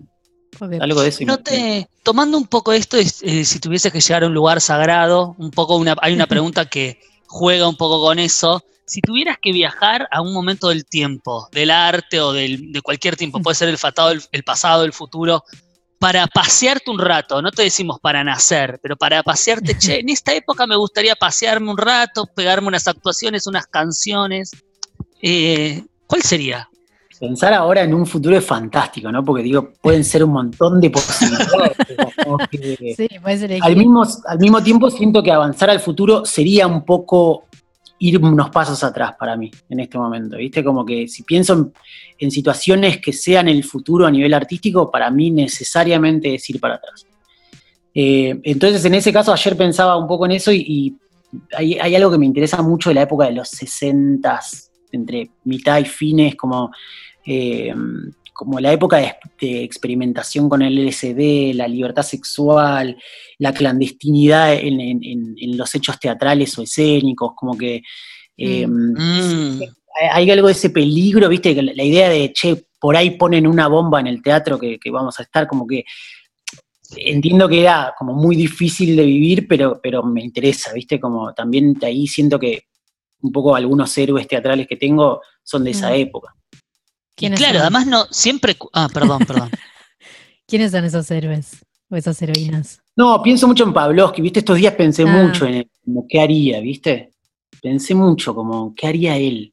Porque- 0.60 0.78
Algo 0.82 1.02
de 1.02 1.10
eso. 1.10 1.24
No 1.26 1.38
te, 1.38 1.88
tomando 2.04 2.38
un 2.38 2.46
poco 2.46 2.74
esto, 2.74 2.98
es, 2.98 3.24
eh, 3.24 3.46
si 3.46 3.60
tuvieses 3.60 3.92
que 3.92 4.02
llegar 4.02 4.24
a 4.24 4.28
un 4.28 4.34
lugar 4.34 4.60
sagrado, 4.62 5.34
un 5.40 5.50
poco 5.50 5.78
una, 5.78 5.96
hay 6.02 6.14
una 6.14 6.28
pregunta 6.54 6.66
que 6.66 7.00
juega 7.28 7.68
un 7.68 7.78
poco 7.78 8.02
con 8.02 8.20
eso. 8.20 8.62
Si 8.86 9.00
tuvieras 9.00 9.38
que 9.42 9.54
viajar 9.54 10.08
a 10.12 10.22
un 10.22 10.34
momento 10.34 10.68
del 10.68 10.86
tiempo, 10.86 11.48
del 11.54 11.72
arte 11.72 12.20
o 12.20 12.34
del- 12.34 12.72
de 12.74 12.82
cualquier 12.82 13.16
tiempo, 13.16 13.40
puede 13.42 13.56
ser 13.56 13.70
el, 13.70 13.78
fatado, 13.78 14.12
el, 14.12 14.22
el 14.34 14.44
pasado, 14.44 14.84
el 14.84 14.92
futuro, 14.92 15.44
para 15.98 16.28
pasearte 16.28 16.90
un 16.92 17.00
rato, 17.00 17.42
no 17.42 17.52
te 17.52 17.62
decimos 17.64 18.00
para 18.02 18.24
nacer, 18.24 18.80
pero 18.84 18.98
para 18.98 19.22
pasearte, 19.24 19.78
che, 19.78 20.00
en 20.00 20.10
esta 20.10 20.34
época 20.34 20.66
me 20.68 20.76
gustaría 20.76 21.16
pasearme 21.16 21.70
un 21.72 21.78
rato, 21.78 22.26
pegarme 22.26 22.68
unas 22.68 22.88
actuaciones, 22.88 23.48
unas 23.48 23.68
canciones. 23.68 24.52
Eh, 25.22 25.84
¿Cuál 26.08 26.24
sería? 26.24 26.68
Pensar 27.22 27.54
ahora 27.54 27.84
en 27.84 27.94
un 27.94 28.06
futuro 28.08 28.36
es 28.36 28.44
fantástico, 28.44 29.12
¿no? 29.12 29.24
Porque 29.24 29.44
digo, 29.44 29.72
pueden 29.80 30.04
ser 30.04 30.24
un 30.24 30.32
montón 30.32 30.82
de 30.82 30.90
posibilidades. 30.90 31.78
que- 32.52 32.96
Sí, 32.98 33.08
puedes 33.22 33.44
elegir. 33.44 33.64
al, 33.64 33.76
mismo, 33.78 34.04
al 34.26 34.40
mismo 34.40 34.62
tiempo 34.64 34.90
siento 34.90 35.22
que 35.22 35.32
avanzar 35.32 35.70
al 35.70 35.80
futuro 35.80 36.26
sería 36.26 36.66
un 36.66 36.84
poco 36.84 37.46
ir 38.00 38.18
unos 38.18 38.50
pasos 38.50 38.84
atrás 38.84 39.14
para 39.20 39.38
mí 39.38 39.52
en 39.70 39.80
este 39.82 40.00
momento, 40.00 40.36
¿viste? 40.38 40.64
Como 40.64 40.84
que 40.84 41.08
si 41.08 41.22
pienso 41.22 41.54
en, 41.54 41.72
en 42.18 42.32
situaciones 42.32 42.98
que 42.98 43.14
sean 43.14 43.48
el 43.48 43.64
futuro 43.64 44.08
a 44.08 44.12
nivel 44.12 44.34
artístico, 44.34 44.90
para 44.90 45.12
mí 45.12 45.30
necesariamente 45.30 46.34
es 46.34 46.50
ir 46.50 46.60
para 46.60 46.76
atrás. 46.76 47.06
Eh, 47.94 48.40
entonces, 48.44 48.84
en 48.86 48.96
ese 48.96 49.14
caso, 49.14 49.32
ayer 49.32 49.56
pensaba 49.56 49.96
un 49.98 50.08
poco 50.08 50.26
en 50.26 50.32
eso 50.32 50.52
y, 50.52 50.66
y 50.68 50.96
hay, 51.56 51.74
hay 51.78 51.96
algo 51.96 52.10
que 52.10 52.18
me 52.18 52.26
interesa 52.26 52.62
mucho 52.64 52.90
de 52.90 52.96
la 52.96 53.04
época 53.04 53.26
de 53.26 53.34
los 53.34 53.50
60, 53.50 54.40
entre 54.94 55.30
mitad 55.44 55.78
y 55.80 55.86
fines, 55.86 56.36
como, 56.36 56.72
eh, 57.26 57.74
como 58.34 58.60
la 58.60 58.72
época 58.74 58.98
de, 58.98 59.14
de 59.40 59.64
experimentación 59.64 60.50
con 60.50 60.62
el 60.64 60.78
LSD, 60.88 61.54
la 61.54 61.68
libertad 61.68 62.02
sexual, 62.02 62.98
la 63.38 63.54
clandestinidad 63.54 64.54
en, 64.56 64.80
en- 64.82 65.04
en- 65.04 65.36
en 65.38 65.58
los 65.58 65.74
hechos 65.76 66.00
teatrales 66.00 66.58
o 66.58 66.64
escénicos, 66.64 67.34
como 67.36 67.56
que 67.58 67.82
eh, 68.38 68.66
Mm, 68.68 69.60
hay- 70.14 70.32
algo 70.32 70.48
de 70.48 70.54
ese 70.54 70.70
peligro, 70.72 71.30
viste, 71.30 71.54
la, 71.62 71.72
la 71.76 71.84
idea 71.84 72.10
de, 72.10 72.32
che, 72.34 72.66
por 72.80 72.96
ahí 72.96 73.12
ponen 73.12 73.46
una 73.46 73.68
bomba 73.68 74.00
en 74.00 74.08
el 74.08 74.24
teatro 74.24 74.58
que, 74.58 74.80
que 74.80 74.90
vamos 74.90 75.20
a 75.20 75.24
estar, 75.24 75.46
como 75.48 75.68
que 75.68 75.84
entiendo 76.96 77.48
que 77.48 77.62
era 77.62 77.94
como 77.98 78.14
muy 78.14 78.36
difícil 78.36 78.96
de 78.96 79.06
vivir, 79.06 79.48
pero, 79.48 79.80
pero 79.82 80.04
me 80.04 80.22
interesa, 80.24 80.74
viste, 80.74 81.00
como 81.00 81.34
también 81.34 81.74
de 81.76 81.88
ahí 81.88 82.08
siento 82.08 82.40
que 82.40 82.64
un 83.22 83.32
poco 83.32 83.56
algunos 83.56 83.96
héroes 83.98 84.28
teatrales 84.28 84.68
que 84.68 84.78
tengo 84.78 85.22
son 85.44 85.64
de 85.64 85.72
esa 85.72 85.92
Mm. 85.92 85.96
época. 85.96 86.36
Y 87.22 87.30
¿Quiénes 87.30 87.40
claro, 87.40 87.54
son? 87.60 87.62
además 87.62 87.88
no, 87.88 88.06
siempre... 88.12 88.56
Ah, 88.74 88.88
perdón, 88.94 89.20
perdón. 89.26 89.50
¿Quiénes 90.48 90.72
son 90.72 90.84
esos 90.86 91.10
héroes 91.12 91.66
o 91.90 91.96
esas 91.96 92.22
heroínas? 92.22 92.82
No, 92.96 93.22
pienso 93.24 93.48
mucho 93.48 93.64
en 93.64 93.74
Pavlovsky, 93.74 94.22
viste, 94.22 94.40
estos 94.40 94.58
días 94.58 94.74
pensé 94.76 95.04
Ah. 95.04 95.06
mucho 95.08 95.46
en 95.46 95.54
él, 95.56 95.72
como 95.86 96.06
qué 96.10 96.20
haría, 96.20 96.60
viste, 96.60 97.12
pensé 97.62 97.96
mucho 97.96 98.36
como 98.36 98.74
qué 98.76 98.88
haría 98.88 99.18
él. 99.18 99.50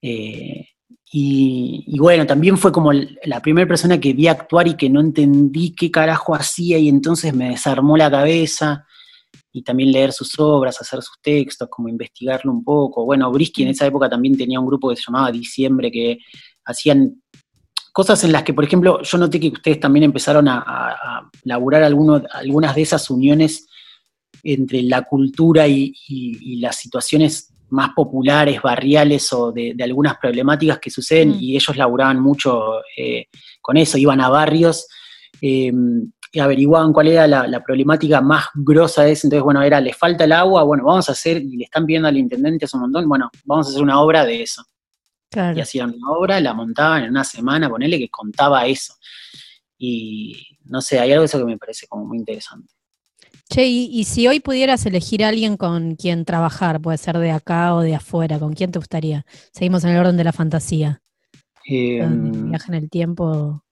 Eh, 0.00 0.66
y, 1.14 1.84
y 1.86 1.98
bueno, 1.98 2.26
también 2.26 2.56
fue 2.56 2.72
como 2.72 2.90
la 2.92 3.40
primera 3.42 3.68
persona 3.68 4.00
que 4.00 4.14
vi 4.14 4.28
actuar 4.28 4.66
y 4.68 4.74
que 4.76 4.88
no 4.88 5.00
entendí 5.00 5.74
qué 5.74 5.90
carajo 5.90 6.34
hacía 6.34 6.78
y 6.78 6.88
entonces 6.88 7.34
me 7.34 7.50
desarmó 7.50 7.96
la 7.96 8.10
cabeza. 8.10 8.86
Y 9.54 9.62
también 9.62 9.92
leer 9.92 10.14
sus 10.14 10.38
obras, 10.38 10.80
hacer 10.80 11.02
sus 11.02 11.16
textos, 11.20 11.68
como 11.70 11.86
investigarlo 11.90 12.50
un 12.50 12.64
poco. 12.64 13.04
Bueno, 13.04 13.30
Brisky 13.30 13.62
en 13.64 13.68
esa 13.68 13.84
época 13.84 14.08
también 14.08 14.34
tenía 14.34 14.58
un 14.58 14.64
grupo 14.66 14.88
que 14.88 14.96
se 14.96 15.02
llamaba 15.06 15.30
Diciembre, 15.30 15.90
que 15.92 16.16
hacían 16.64 17.22
cosas 17.92 18.24
en 18.24 18.32
las 18.32 18.42
que, 18.42 18.54
por 18.54 18.64
ejemplo, 18.64 19.02
yo 19.02 19.18
noté 19.18 19.38
que 19.38 19.48
ustedes 19.48 19.78
también 19.80 20.04
empezaron 20.04 20.48
a, 20.48 20.58
a- 20.58 20.90
a 21.18 21.30
laburar 21.44 21.82
alguno- 21.82 22.22
algunas 22.32 22.74
de 22.74 22.82
esas 22.82 23.10
uniones 23.10 23.66
entre 24.42 24.82
la 24.82 25.02
cultura 25.02 25.68
y, 25.68 25.92
y- 26.08 26.54
y 26.54 26.56
las 26.60 26.76
situaciones 26.76 27.48
más 27.70 27.90
populares, 27.94 28.60
barriales 28.60 29.32
o 29.32 29.50
de, 29.52 29.72
de 29.74 29.84
algunas 29.84 30.16
problemáticas 30.18 30.78
que 30.78 30.90
suceden, 30.90 31.30
Mm. 31.30 31.38
y 31.40 31.56
ellos 31.56 31.76
laburaban 31.76 32.20
mucho 32.20 32.80
eh, 32.96 33.26
con 33.60 33.76
eso, 33.76 33.96
iban 33.98 34.20
a 34.20 34.28
barrios 34.28 34.86
eh, 35.40 35.72
y 36.34 36.38
averiguaban 36.40 36.92
cuál 36.92 37.08
era 37.08 37.26
la, 37.26 37.46
la 37.46 37.62
problemática 37.62 38.20
más 38.22 38.46
grosa 38.54 39.02
de 39.04 39.12
eso, 39.12 39.26
entonces, 39.26 39.44
bueno, 39.44 39.62
era, 39.62 39.80
le 39.80 39.92
falta 39.92 40.24
el 40.24 40.32
agua, 40.32 40.62
bueno, 40.64 40.84
vamos 40.84 41.08
a 41.08 41.12
hacer, 41.12 41.42
y 41.42 41.56
le 41.58 41.64
están 41.64 41.84
pidiendo 41.86 42.08
al 42.08 42.16
intendente 42.16 42.64
hace 42.64 42.76
un 42.76 42.82
montón, 42.84 43.06
bueno, 43.08 43.30
vamos 43.44 43.66
a 43.66 43.70
hacer 43.70 43.82
una 43.82 44.00
obra 44.00 44.24
de 44.24 44.42
eso 44.42 44.62
Claro. 45.32 45.56
y 45.56 45.62
hacían 45.62 45.94
una 45.94 46.12
obra, 46.12 46.40
la 46.40 46.52
montaban 46.52 47.04
en 47.04 47.10
una 47.10 47.24
semana, 47.24 47.68
ponele 47.70 47.98
que 47.98 48.10
contaba 48.10 48.66
eso. 48.66 48.94
Y 49.78 50.58
no 50.64 50.82
sé, 50.82 51.00
hay 51.00 51.10
algo 51.12 51.22
de 51.22 51.26
eso 51.26 51.38
que 51.38 51.46
me 51.46 51.56
parece 51.56 51.86
como 51.86 52.04
muy 52.04 52.18
interesante. 52.18 52.72
Che, 53.48 53.66
y, 53.66 53.88
y 53.92 54.04
si 54.04 54.28
hoy 54.28 54.40
pudieras 54.40 54.84
elegir 54.86 55.24
a 55.24 55.28
alguien 55.28 55.56
con 55.56 55.96
quien 55.96 56.24
trabajar, 56.24 56.80
puede 56.80 56.98
ser 56.98 57.18
de 57.18 57.30
acá 57.30 57.74
o 57.74 57.80
de 57.80 57.94
afuera, 57.94 58.38
¿con 58.38 58.52
quién 58.52 58.70
te 58.70 58.78
gustaría? 58.78 59.24
Seguimos 59.52 59.84
en 59.84 59.90
el 59.90 59.98
orden 59.98 60.16
de 60.16 60.24
la 60.24 60.32
fantasía. 60.32 61.00
Eh, 61.68 62.06
Viaje 62.06 62.68
en 62.68 62.74
el 62.74 62.90
tiempo. 62.90 63.64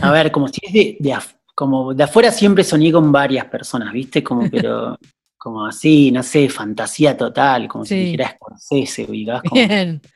a 0.00 0.10
ver, 0.10 0.30
como 0.30 0.48
si 0.48 0.60
es 0.62 0.72
de, 0.72 0.98
como 1.54 1.94
de 1.94 2.04
afuera 2.04 2.30
siempre 2.30 2.64
soñé 2.64 2.92
con 2.92 3.10
varias 3.12 3.46
personas, 3.46 3.92
¿viste? 3.92 4.22
Como, 4.22 4.48
pero, 4.50 4.98
como 5.42 5.66
así, 5.66 6.12
no 6.12 6.22
sé, 6.22 6.48
fantasía 6.48 7.16
total, 7.16 7.66
como 7.66 7.84
Sí. 7.84 7.94
si 7.96 8.00
dijera 8.04 8.36
Scorsese, 8.36 9.04
ubicás, 9.10 9.42
como, 9.42 9.54
Bien. 9.66 10.00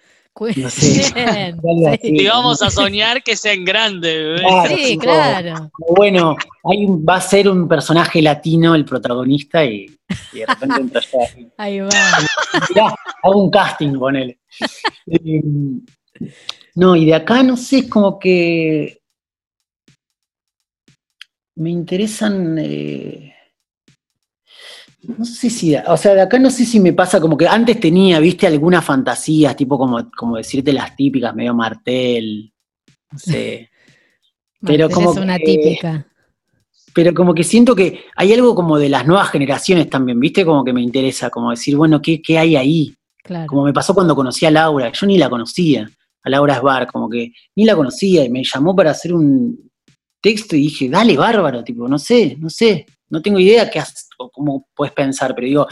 No 0.57 0.69
sé, 0.71 1.13
Bien. 1.15 1.59
Y 2.03 2.27
vamos 2.27 2.61
a 2.63 2.71
soñar 2.71 3.23
que 3.25 3.35
sea 3.37 3.55
en 3.55 3.65
grande, 3.65 4.17
bebé. 4.19 4.41
Claro, 4.43 4.69
Sí, 4.77 4.85
tipo, 4.85 5.01
claro. 5.03 5.71
Bueno, 5.97 6.37
hay 6.63 6.85
un- 6.85 7.05
va 7.05 7.17
a 7.17 7.21
ser 7.23 7.49
un 7.49 7.67
personaje 7.67 8.21
latino 8.23 8.75
el 8.75 8.85
protagonista 8.85 9.65
y, 9.65 9.87
y 10.33 10.39
de 10.39 10.47
repente 10.47 10.81
entra 10.83 11.01
yo 11.01 11.19
ahí. 11.23 11.49
Ahí 11.57 11.81
va. 11.81 11.89
Mirá, 12.69 12.95
hago 13.23 13.43
un 13.45 13.51
casting 13.51 13.95
con 13.95 14.15
él. 14.15 14.39
Eh, 15.07 15.43
no, 16.75 16.95
y 16.95 17.07
de 17.07 17.15
acá 17.15 17.43
no 17.43 17.57
sé, 17.57 17.79
es 17.79 17.89
como 17.89 18.19
que 18.19 19.01
me 21.57 21.71
interesan. 21.71 22.59
eh, 22.59 23.33
no 25.03 25.25
sé 25.25 25.51
si, 25.51 25.75
o 25.77 25.97
sea, 25.97 26.15
de 26.15 26.23
acá 26.23 26.39
no 26.39 26.51
sé 26.51 26.65
si 26.65 26.81
me 26.81 26.93
pasa 26.93 27.21
como 27.21 27.37
que 27.37 27.47
antes 27.47 27.79
tenía, 27.79 28.19
viste, 28.19 28.47
algunas 28.47 28.85
fantasías, 28.85 29.55
tipo 29.57 29.79
como, 29.79 30.11
como 30.17 30.37
decirte 30.37 30.73
las 30.73 30.97
típicas, 30.97 31.35
medio 31.35 31.55
martel, 31.55 32.53
no 33.13 33.19
sé. 33.19 33.71
Pero 34.61 34.89
Martel 34.89 34.95
como 34.95 35.13
es 35.13 35.19
una 35.19 35.39
que- 35.39 35.45
típica. 35.45 36.07
pero 36.95 37.13
como 37.15 37.35
que 37.35 37.45
siento 37.45 37.77
que 37.77 38.05
hay 38.17 38.33
algo 38.33 38.55
como 38.55 38.79
de 38.79 38.89
las 38.89 39.07
nuevas 39.07 39.29
generaciones 39.31 39.89
también, 39.91 40.19
¿viste? 40.19 40.45
Como 40.47 40.65
que 40.65 40.73
me 40.73 40.81
interesa, 40.81 41.29
como 41.31 41.51
decir, 41.51 41.77
bueno, 41.77 42.01
¿qué, 42.01 42.21
qué 42.23 42.39
hay 42.39 42.57
ahí? 42.57 42.95
Claro. 43.23 43.47
Como 43.47 43.65
me 43.65 43.73
pasó 43.75 43.93
cuando 43.95 44.17
conocí 44.17 44.47
a 44.47 44.51
Laura, 44.51 44.91
yo 44.91 45.07
ni 45.07 45.19
la 45.19 45.29
conocía, 45.29 45.89
a 46.23 46.31
Laura 46.31 46.57
Sbar, 46.59 46.87
como 46.87 47.09
que 47.09 47.33
ni 47.55 47.65
la 47.67 47.77
conocía 47.77 48.25
y 48.25 48.31
me 48.31 48.43
llamó 48.43 48.75
para 48.75 48.93
hacer 48.93 49.13
un 49.13 49.71
texto 50.23 50.57
y 50.57 50.61
dije, 50.63 50.89
dale, 50.89 51.17
bárbaro, 51.17 51.63
tipo, 51.63 51.87
no 51.87 51.99
sé, 51.99 52.37
no 52.41 52.49
sé, 52.51 52.87
no 53.11 53.21
tengo 53.21 53.39
idea 53.39 53.69
qué 53.71 53.79
o 54.19 54.31
cómo 54.31 54.69
puedes 54.75 54.93
pensar, 54.95 55.35
pero 55.35 55.47
digo, 55.47 55.67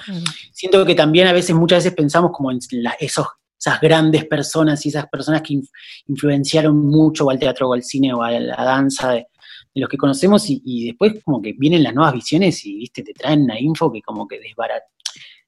siento 0.53 0.85
que 0.85 0.95
también 0.95 1.27
a 1.29 1.33
veces, 1.33 1.55
muchas 1.55 1.79
veces 1.85 1.95
pensamos 1.95 2.31
como 2.33 2.51
en 2.51 2.59
la- 2.73 2.97
esos, 3.01 3.27
esas 3.59 3.81
grandes 3.81 4.27
personas 4.27 4.85
y 4.85 4.91
esas 4.91 5.07
personas 5.09 5.43
que 5.43 5.55
inf- 5.55 5.71
influenciaron 6.09 6.77
mucho 6.87 7.27
o 7.27 7.31
al 7.31 7.39
teatro 7.39 7.69
o 7.69 7.75
al 7.75 7.83
cine 7.83 8.13
o 8.13 8.23
a 8.23 8.31
la 8.33 8.63
danza 8.65 9.13
de, 9.13 9.27
de 9.75 9.81
los 9.81 9.89
que 9.89 9.97
conocemos 9.97 10.49
y, 10.51 10.61
y 10.65 10.87
después 10.89 11.23
como 11.25 11.41
que 11.41 11.55
vienen 11.57 11.83
las 11.83 11.95
nuevas 11.95 12.13
visiones 12.13 12.65
y 12.67 12.77
viste 12.77 13.03
te 13.03 13.13
traen 13.15 13.43
una 13.43 13.59
info 13.59 13.91
que 13.91 14.03
como 14.03 14.27
que 14.29 14.39
desbarata, 14.41 14.87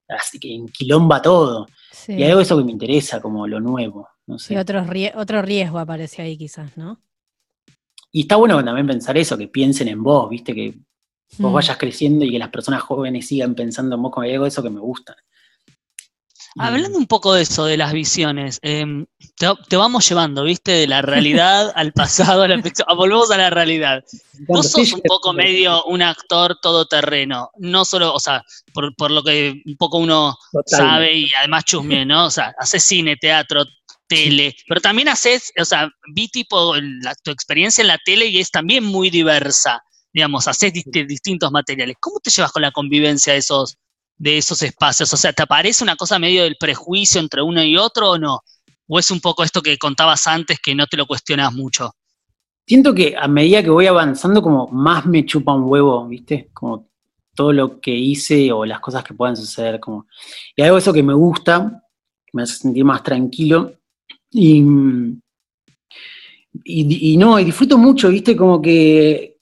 así 0.09 0.38
que 0.38 0.55
enquilomba 0.55 1.20
todo. 1.20 1.66
Sí. 1.92 2.14
Y 2.14 2.22
algo 2.24 2.38
de 2.38 2.42
eso 2.44 2.57
que 2.59 2.64
me 2.64 2.72
interesa, 2.72 3.20
como 3.20 3.47
lo 3.47 3.61
nuevo, 3.61 4.09
no 4.26 4.36
Y 4.49 4.57
otro, 4.57 4.84
otro 5.16 5.42
riesgo 5.42 5.78
aparece 5.78 6.22
ahí 6.22 6.36
quizás, 6.38 6.76
¿no? 6.76 7.01
Y 8.12 8.22
está 8.22 8.36
bueno 8.36 8.64
también 8.64 8.86
pensar 8.86 9.18
eso, 9.18 9.36
que 9.36 9.49
piensen 9.49 9.88
en 9.88 10.03
vos, 10.03 10.30
viste, 10.30 10.55
que 10.55 10.74
vos 11.39 11.51
Mm. 11.51 11.55
vayas 11.55 11.77
creciendo 11.77 12.24
y 12.24 12.31
que 12.33 12.39
las 12.39 12.49
personas 12.51 12.83
jóvenes 12.83 13.27
sigan 13.27 13.55
pensando 13.55 13.97
en 13.97 14.03
vos, 14.03 14.12
como 14.12 14.27
algo 14.27 14.47
eso 14.47 14.62
que 14.62 14.70
me 14.70 14.81
gusta. 14.81 15.16
Y- 16.55 16.61
Hablando 16.62 16.97
un 16.97 17.07
poco 17.07 17.35
de 17.35 17.43
eso, 17.43 17.66
de 17.66 17.77
las 17.77 17.93
visiones, 17.93 18.59
em, 18.62 19.05
te, 19.37 19.47
te 19.68 19.77
vamos 19.77 20.09
llevando, 20.09 20.43
¿viste? 20.43 20.72
De 20.72 20.87
la 20.87 21.03
realidad 21.03 21.70
al 21.77 21.93
pasado, 21.93 22.43
a 22.45 22.49
la. 22.49 22.62
Ah, 22.87 22.95
Volvemos 22.95 23.31
a 23.31 23.37
la 23.37 23.51
realidad. 23.51 24.03
Vos 24.49 24.70
sos 24.70 24.93
un 24.95 25.03
poco 25.03 25.35
medio 25.35 25.85
un 25.85 26.01
actor 26.01 26.59
todoterreno, 26.62 27.51
no 27.59 27.85
solo, 27.85 28.14
o 28.14 28.20
sea, 28.20 28.43
por, 28.72 28.95
por 28.97 29.11
lo 29.11 29.22
que 29.22 29.61
un 29.66 29.77
poco 29.77 29.99
uno 29.99 30.35
sabe 30.64 31.14
y 31.14 31.31
además 31.39 31.64
chusme, 31.64 32.07
¿no? 32.07 32.27
O 32.27 32.31
sea, 32.31 32.55
haces 32.59 32.83
cine, 32.85 33.16
teatro, 33.16 33.66
tele, 34.09 34.55
pero 34.66 34.81
también 34.81 35.09
haces, 35.09 35.53
o 35.61 35.64
sea, 35.66 35.91
vi 36.14 36.29
tipo 36.29 36.74
la- 36.77 37.14
tu 37.22 37.33
experiencia 37.33 37.83
en 37.83 37.89
la 37.89 37.99
tele 38.03 38.27
y 38.29 38.39
es 38.39 38.51
también 38.51 38.83
muy 38.85 39.11
diversa, 39.11 39.83
digamos, 40.12 40.48
haces 40.48 40.72
dist- 40.72 41.07
distintos 41.07 41.50
materiales. 41.50 41.96
¿Cómo 42.00 42.20
te 42.20 42.30
llevas 42.30 42.52
con 42.52 42.62
la 42.62 42.72
convivencia 42.72 43.32
de 43.32 43.40
esos, 43.40 43.76
de 44.16 44.38
esos 44.38 44.62
espacios? 44.62 45.12
O 45.12 45.16
sea, 45.16 45.32
¿te 45.32 45.42
aparece 45.42 45.84
una 45.84 45.96
cosa 45.96 46.18
medio 46.18 46.42
del 46.44 46.57
prejuicio 46.59 47.20
entre 47.20 47.42
uno 47.42 47.62
y 47.62 47.76
otro 47.76 48.11
o 48.12 48.18
no? 48.18 48.40
¿O 48.88 48.98
es 48.98 49.11
un 49.11 49.20
poco 49.20 49.42
esto 49.42 49.62
que 49.62 49.78
contabas 49.78 50.26
antes 50.26 50.59
que 50.61 50.74
no 50.74 50.86
te 50.86 50.96
lo 50.96 51.07
cuestionas 51.07 51.52
mucho? 51.52 51.92
Siento 52.66 52.94
que 52.94 53.14
a 53.16 53.28
medida 53.28 53.62
que 53.62 53.70
voy 53.70 53.86
avanzando, 53.86 54.42
como 54.42 54.66
más 54.68 55.07
me 55.07 55.24
chupa 55.24 55.54
un 55.54 55.64
huevo, 55.70 56.07
¿viste? 56.07 56.50
Como 56.52 56.88
todo 57.34 57.52
lo 57.52 57.80
que 57.80 57.94
hice 57.94 58.50
o 58.50 58.64
las 58.64 58.80
cosas 58.80 59.04
que 59.04 59.14
puedan 59.14 59.36
suceder. 59.36 59.78
Como, 59.78 60.07
y 60.57 60.62
algo 60.62 60.78
eso 60.78 60.92
que 60.92 61.02
me 61.02 61.14
gusta, 61.14 61.84
que 62.24 62.30
me 62.32 62.42
hace 62.42 62.57
sentir 62.57 62.84
más 62.84 63.02
tranquilo. 63.02 63.72
Y, 64.30 64.64
y, 66.64 67.12
y 67.12 67.16
no, 67.16 67.38
y 67.38 67.44
disfruto 67.44 67.78
mucho, 67.78 68.09
¿viste? 68.09 68.34
Como 68.34 68.61
que 68.61 69.36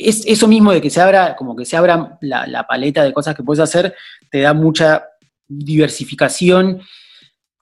es 0.00 0.24
eso 0.26 0.48
mismo 0.48 0.72
de 0.72 0.80
que 0.80 0.90
se 0.90 1.00
abra, 1.00 1.36
como 1.36 1.54
que 1.54 1.64
se 1.64 1.76
abra 1.76 2.18
la, 2.20 2.66
paleta 2.66 3.04
de 3.04 3.12
cosas 3.12 3.34
que 3.34 3.42
puedes 3.42 3.60
hacer, 3.60 3.94
te 4.30 4.40
da 4.40 4.54
mucha 4.54 5.04
diversificación 5.46 6.80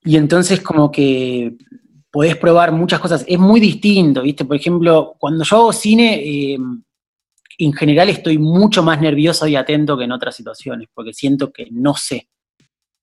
y 0.05 0.17
entonces 0.17 0.61
como 0.61 0.91
que 0.91 1.57
podés 2.11 2.37
probar 2.37 2.73
muchas 2.73 3.01
cosas. 3.01 3.25
Es 3.27 3.39
muy 3.39 3.61
distinto, 3.61 4.23
¿viste? 4.23 4.45
Por 4.45 4.57
ejemplo, 4.57 5.17
cuando 5.19 5.45
yo 5.45 5.57
hago 5.57 5.73
cine, 5.73 6.23
eh, 6.23 6.59
en 7.59 7.73
general 7.73 8.09
estoy 8.09 8.39
mucho 8.39 8.83
más 8.83 9.01
nervioso 9.01 9.47
y 9.47 9.57
atento 9.57 9.99
que 9.99 10.05
en 10.05 10.13
otras 10.13 10.37
situaciones, 10.37 10.89
porque 10.95 11.13
siento 11.13 11.53
que 11.53 11.69
no 11.71 11.95
sé 11.95 12.29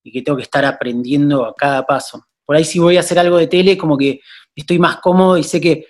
y 0.03 0.11
que 0.11 0.21
tengo 0.21 0.37
que 0.37 0.43
estar 0.43 0.63
aprendiendo 0.65 1.45
a 1.45 1.53
cada 1.55 1.85
paso. 1.85 2.25
Por 2.45 2.55
ahí 2.55 2.63
si 2.63 2.79
voy 2.79 2.97
a 2.97 3.01
hacer 3.01 3.19
algo 3.19 3.37
de 3.37 3.47
tele, 3.47 3.77
como 3.77 3.97
que 3.97 4.21
estoy 4.55 4.79
más 4.79 4.97
cómodo 4.97 5.37
y 5.37 5.43
sé 5.43 5.59
que 5.59 5.87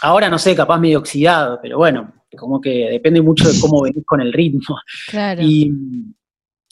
ahora 0.00 0.30
no 0.30 0.38
sé, 0.38 0.54
capaz 0.54 0.78
medio 0.78 1.00
oxidado, 1.00 1.58
pero 1.60 1.76
bueno, 1.76 2.21
como 2.36 2.60
que 2.60 2.88
depende 2.90 3.20
mucho 3.20 3.50
de 3.50 3.58
cómo 3.60 3.82
venís 3.82 4.04
con 4.04 4.20
el 4.20 4.32
ritmo. 4.32 4.76
Claro. 5.08 5.42
Y, 5.42 5.70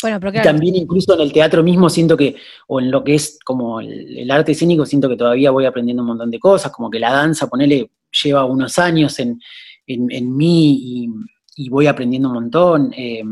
bueno, 0.02 0.18
pero 0.18 0.32
claro, 0.32 0.48
también 0.48 0.76
incluso 0.76 1.14
en 1.14 1.20
el 1.20 1.32
teatro 1.32 1.62
mismo 1.62 1.90
siento 1.90 2.16
que, 2.16 2.36
o 2.68 2.80
en 2.80 2.90
lo 2.90 3.04
que 3.04 3.14
es 3.14 3.38
como 3.44 3.80
el, 3.80 4.18
el 4.18 4.30
arte 4.30 4.52
escénico, 4.52 4.86
siento 4.86 5.08
que 5.08 5.16
todavía 5.16 5.50
voy 5.50 5.66
aprendiendo 5.66 6.02
un 6.02 6.08
montón 6.08 6.30
de 6.30 6.38
cosas, 6.38 6.72
como 6.72 6.90
que 6.90 6.98
la 6.98 7.12
danza, 7.12 7.48
ponele, 7.48 7.90
lleva 8.22 8.44
unos 8.46 8.78
años 8.78 9.18
en, 9.18 9.38
en, 9.86 10.10
en 10.10 10.36
mí 10.36 10.78
y, 10.82 11.08
y 11.56 11.68
voy 11.68 11.86
aprendiendo 11.86 12.28
un 12.28 12.34
montón. 12.34 12.92
eh, 12.96 13.22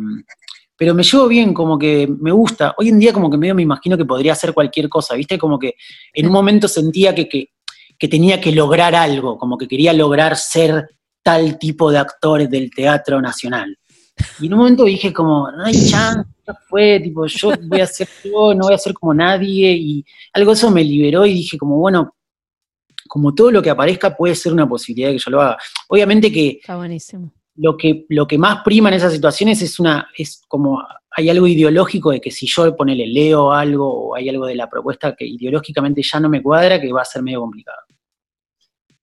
pero 0.78 0.94
me 0.94 1.02
llevo 1.02 1.26
bien, 1.26 1.52
como 1.52 1.76
que 1.76 2.06
me 2.06 2.30
gusta. 2.30 2.72
Hoy 2.78 2.88
en 2.88 3.00
día 3.00 3.12
como 3.12 3.28
que 3.28 3.36
medio 3.36 3.54
me 3.54 3.62
imagino 3.62 3.98
que 3.98 4.04
podría 4.04 4.32
hacer 4.32 4.54
cualquier 4.54 4.88
cosa, 4.88 5.16
¿viste? 5.16 5.36
Como 5.36 5.58
que 5.58 5.74
en 6.14 6.26
un 6.26 6.32
momento 6.32 6.68
sentía 6.68 7.16
que, 7.16 7.28
que, 7.28 7.50
que 7.98 8.06
tenía 8.06 8.40
que 8.40 8.52
lograr 8.52 8.94
algo, 8.94 9.36
como 9.38 9.58
que 9.58 9.66
quería 9.66 9.92
lograr 9.92 10.36
ser 10.36 10.88
tal 11.22 11.58
tipo 11.58 11.90
de 11.90 11.98
actor 11.98 12.48
del 12.48 12.70
Teatro 12.70 13.20
Nacional. 13.20 13.76
Y 14.40 14.46
en 14.46 14.54
un 14.54 14.58
momento 14.60 14.84
dije 14.84 15.12
como, 15.12 15.50
no 15.50 15.64
hay 15.64 15.74
chance, 15.74 16.28
ya 16.46 16.54
fue, 16.68 17.00
tipo, 17.00 17.26
yo 17.26 17.52
voy 17.62 17.80
a 17.80 17.86
ser 17.86 18.08
yo, 18.24 18.54
no 18.54 18.66
voy 18.66 18.74
a 18.74 18.78
ser 18.78 18.94
como 18.94 19.14
nadie, 19.14 19.72
y 19.72 20.04
algo 20.32 20.52
eso 20.52 20.70
me 20.70 20.82
liberó 20.82 21.24
y 21.24 21.34
dije 21.34 21.56
como, 21.56 21.76
bueno, 21.76 22.16
como 23.08 23.34
todo 23.34 23.50
lo 23.50 23.62
que 23.62 23.70
aparezca 23.70 24.16
puede 24.16 24.34
ser 24.34 24.52
una 24.52 24.68
posibilidad 24.68 25.08
de 25.08 25.14
que 25.14 25.22
yo 25.24 25.30
lo 25.30 25.40
haga. 25.40 25.56
Obviamente 25.88 26.32
que 26.32 26.58
está 26.60 26.76
buenísimo. 26.76 27.32
lo 27.56 27.76
que, 27.76 28.06
lo 28.08 28.26
que 28.26 28.38
más 28.38 28.62
prima 28.64 28.88
en 28.88 28.96
esas 28.96 29.12
situaciones 29.12 29.62
es 29.62 29.78
una, 29.80 30.08
es 30.16 30.42
como, 30.48 30.82
hay 31.10 31.30
algo 31.30 31.46
ideológico 31.46 32.10
de 32.10 32.20
que 32.20 32.30
si 32.30 32.46
yo 32.46 32.76
ponele 32.76 33.06
leo 33.06 33.52
algo 33.52 34.08
o 34.10 34.14
hay 34.14 34.28
algo 34.28 34.46
de 34.46 34.54
la 34.54 34.68
propuesta 34.68 35.16
que 35.16 35.26
ideológicamente 35.26 36.02
ya 36.02 36.20
no 36.20 36.28
me 36.28 36.42
cuadra, 36.42 36.80
que 36.80 36.92
va 36.92 37.02
a 37.02 37.06
ser 37.06 37.22
medio 37.22 37.40
complicado. 37.40 37.78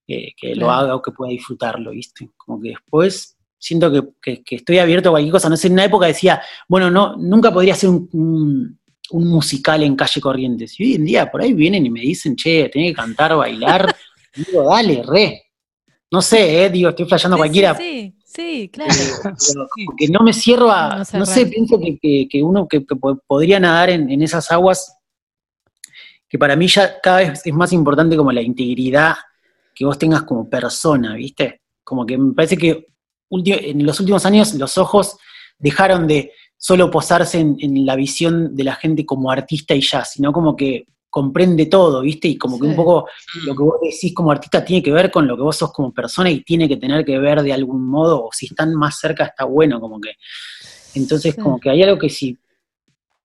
Que, 0.06 0.32
que 0.36 0.54
lo 0.54 0.66
Claro. 0.66 0.70
haga 0.72 0.94
o 0.94 1.02
que 1.02 1.10
pueda 1.10 1.30
disfrutarlo, 1.32 1.90
¿viste? 1.90 2.30
Como 2.36 2.60
que 2.60 2.68
después 2.70 3.36
siento 3.58 3.90
que, 3.90 4.02
que- 4.22 4.44
que 4.44 4.56
estoy 4.56 4.78
abierto 4.78 5.08
a 5.08 5.12
cualquier 5.12 5.32
cosa. 5.32 5.48
No 5.48 5.56
sé, 5.56 5.66
en 5.66 5.72
una 5.72 5.84
época 5.86 6.06
decía, 6.06 6.40
bueno, 6.68 6.90
no, 6.90 7.16
nunca 7.16 7.52
podría 7.52 7.74
ser 7.74 7.90
un, 7.90 8.08
un- 8.12 8.78
un 9.10 9.26
musical 9.28 9.82
en 9.82 9.96
calle 9.96 10.20
Corrientes. 10.20 10.78
Y 10.78 10.84
hoy 10.84 10.94
en 10.94 11.04
día 11.04 11.30
por 11.30 11.40
ahí 11.42 11.52
vienen 11.54 11.84
y 11.86 11.90
me 11.90 12.00
dicen, 12.00 12.36
che, 12.36 12.68
tenés 12.68 12.90
que 12.92 12.94
cantar, 12.96 13.34
bailar. 13.36 13.94
Y 14.36 14.44
digo, 14.50 14.64
dale, 14.68 15.02
re. 15.04 15.42
No 16.10 16.22
sé, 16.22 16.64
eh, 16.66 16.70
digo, 16.70 16.90
estoy 16.90 17.06
flasheando 17.06 17.36
Sí, 17.36 17.40
cualquiera. 17.40 17.74
Sí, 17.74 18.14
sí, 18.24 18.70
claro. 18.72 18.92
Pero 19.24 19.66
como 19.86 19.96
que 19.96 20.08
no 20.08 20.20
me 20.20 20.32
cierro 20.32 20.70
a, 20.70 21.04
No 21.12 21.18
no, 21.20 21.26
sé, 21.26 21.46
pienso 21.46 21.80
que, 21.80 22.28
que- 22.30 22.42
uno 22.44 22.68
que, 22.68 22.86
que 22.86 22.94
po- 22.94 23.20
podría 23.26 23.58
nadar 23.58 23.90
en, 23.90 24.08
en 24.08 24.22
esas 24.22 24.52
aguas, 24.52 24.92
que 26.28 26.38
para 26.38 26.54
mí 26.54 26.68
ya 26.68 27.00
cada 27.00 27.18
vez 27.18 27.42
es 27.44 27.54
más 27.54 27.72
importante 27.72 28.16
como 28.16 28.30
la 28.32 28.42
integridad 28.42 29.14
que 29.76 29.84
vos 29.84 29.98
tengas 29.98 30.22
como 30.22 30.48
persona, 30.48 31.14
¿viste? 31.14 31.60
Como 31.84 32.06
que 32.06 32.16
me 32.16 32.32
parece 32.32 32.56
que 32.56 32.86
en 33.30 33.84
los 33.86 34.00
últimos 34.00 34.24
años 34.24 34.54
los 34.54 34.78
ojos 34.78 35.18
dejaron 35.58 36.06
de 36.06 36.32
solo 36.56 36.90
posarse 36.90 37.38
en, 37.38 37.56
en 37.60 37.84
la 37.84 37.94
visión 37.94 38.56
de 38.56 38.64
la 38.64 38.74
gente 38.74 39.04
como 39.04 39.30
artista 39.30 39.74
y 39.74 39.82
ya, 39.82 40.04
sino 40.04 40.32
como 40.32 40.56
que 40.56 40.86
comprende 41.10 41.66
todo, 41.66 42.00
¿viste? 42.02 42.28
Y 42.28 42.36
como 42.38 42.58
que 42.58 42.66
un 42.66 42.76
poco 42.76 43.08
lo 43.46 43.54
que 43.54 43.62
vos 43.62 43.76
decís 43.82 44.14
como 44.14 44.30
artista 44.30 44.64
tiene 44.64 44.82
que 44.82 44.92
ver 44.92 45.10
con 45.10 45.26
lo 45.26 45.36
que 45.36 45.42
vos 45.42 45.56
sos 45.56 45.72
como 45.72 45.92
persona 45.92 46.30
y 46.30 46.42
tiene 46.42 46.68
que 46.68 46.76
tener 46.76 47.04
que 47.04 47.18
ver 47.18 47.42
de 47.42 47.52
algún 47.52 47.86
modo, 47.86 48.24
o 48.24 48.30
si 48.32 48.46
están 48.46 48.74
más 48.74 48.98
cerca 48.98 49.24
está 49.24 49.44
bueno, 49.44 49.80
como 49.80 50.00
que. 50.00 50.12
Entonces, 50.94 51.34
Sí. 51.34 51.40
como 51.40 51.58
que 51.60 51.70
hay 51.70 51.82
algo 51.82 51.98
que 51.98 52.08
si 52.10 52.38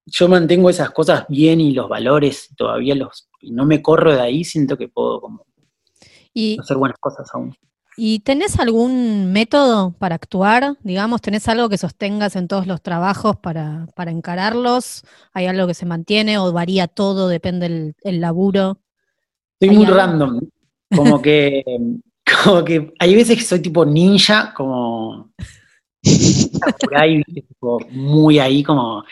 yo 0.05 0.27
mantengo 0.27 0.69
esas 0.69 0.91
cosas 0.91 1.25
bien 1.29 1.61
y 1.61 1.73
los 1.73 1.87
valores 1.89 2.49
todavía 2.57 2.95
los. 2.95 3.29
y 3.41 3.51
no 3.51 3.65
me 3.65 3.81
corro 3.81 4.13
de 4.13 4.21
ahí, 4.21 4.43
siento 4.43 4.77
que 4.77 4.87
puedo 4.87 5.19
como 5.21 5.45
Y, 6.33 6.59
hacer 6.59 6.77
buenas 6.77 6.97
cosas 6.99 7.29
aún. 7.33 7.55
¿Y 7.97 8.19
tenés 8.19 8.59
algún 8.59 9.31
método 9.33 9.91
para 9.91 10.15
actuar? 10.15 10.77
Digamos, 10.81 11.21
¿tenés 11.21 11.47
algo 11.49 11.67
que 11.67 11.77
sostengas 11.77 12.35
en 12.35 12.47
todos 12.47 12.65
los 12.65 12.81
trabajos 12.81 13.35
para, 13.37 13.87
para 13.95 14.11
encararlos? 14.11 15.03
¿Hay 15.33 15.45
algo 15.45 15.67
que 15.67 15.73
se 15.73 15.85
mantiene 15.85 16.37
o 16.37 16.53
varía 16.53 16.87
todo, 16.87 17.27
depende 17.27 17.65
el, 17.65 17.95
el 18.03 18.21
laburo? 18.21 18.79
Soy 19.59 19.69
¿Hay 19.69 19.75
muy 19.75 19.85
algo? 19.85 19.97
random. 19.97 20.39
Como 20.95 21.21
que, 21.21 21.63
como 22.43 22.63
que 22.63 22.93
hay 22.97 23.15
veces 23.15 23.37
que 23.37 23.43
soy 23.43 23.59
tipo 23.59 23.85
ninja, 23.85 24.53
como 24.55 25.31
por 26.81 26.97
ahí, 26.97 27.17
¿viste? 27.17 27.41
Tipo, 27.47 27.79
muy 27.91 28.39
ahí, 28.39 28.63
como 28.63 29.03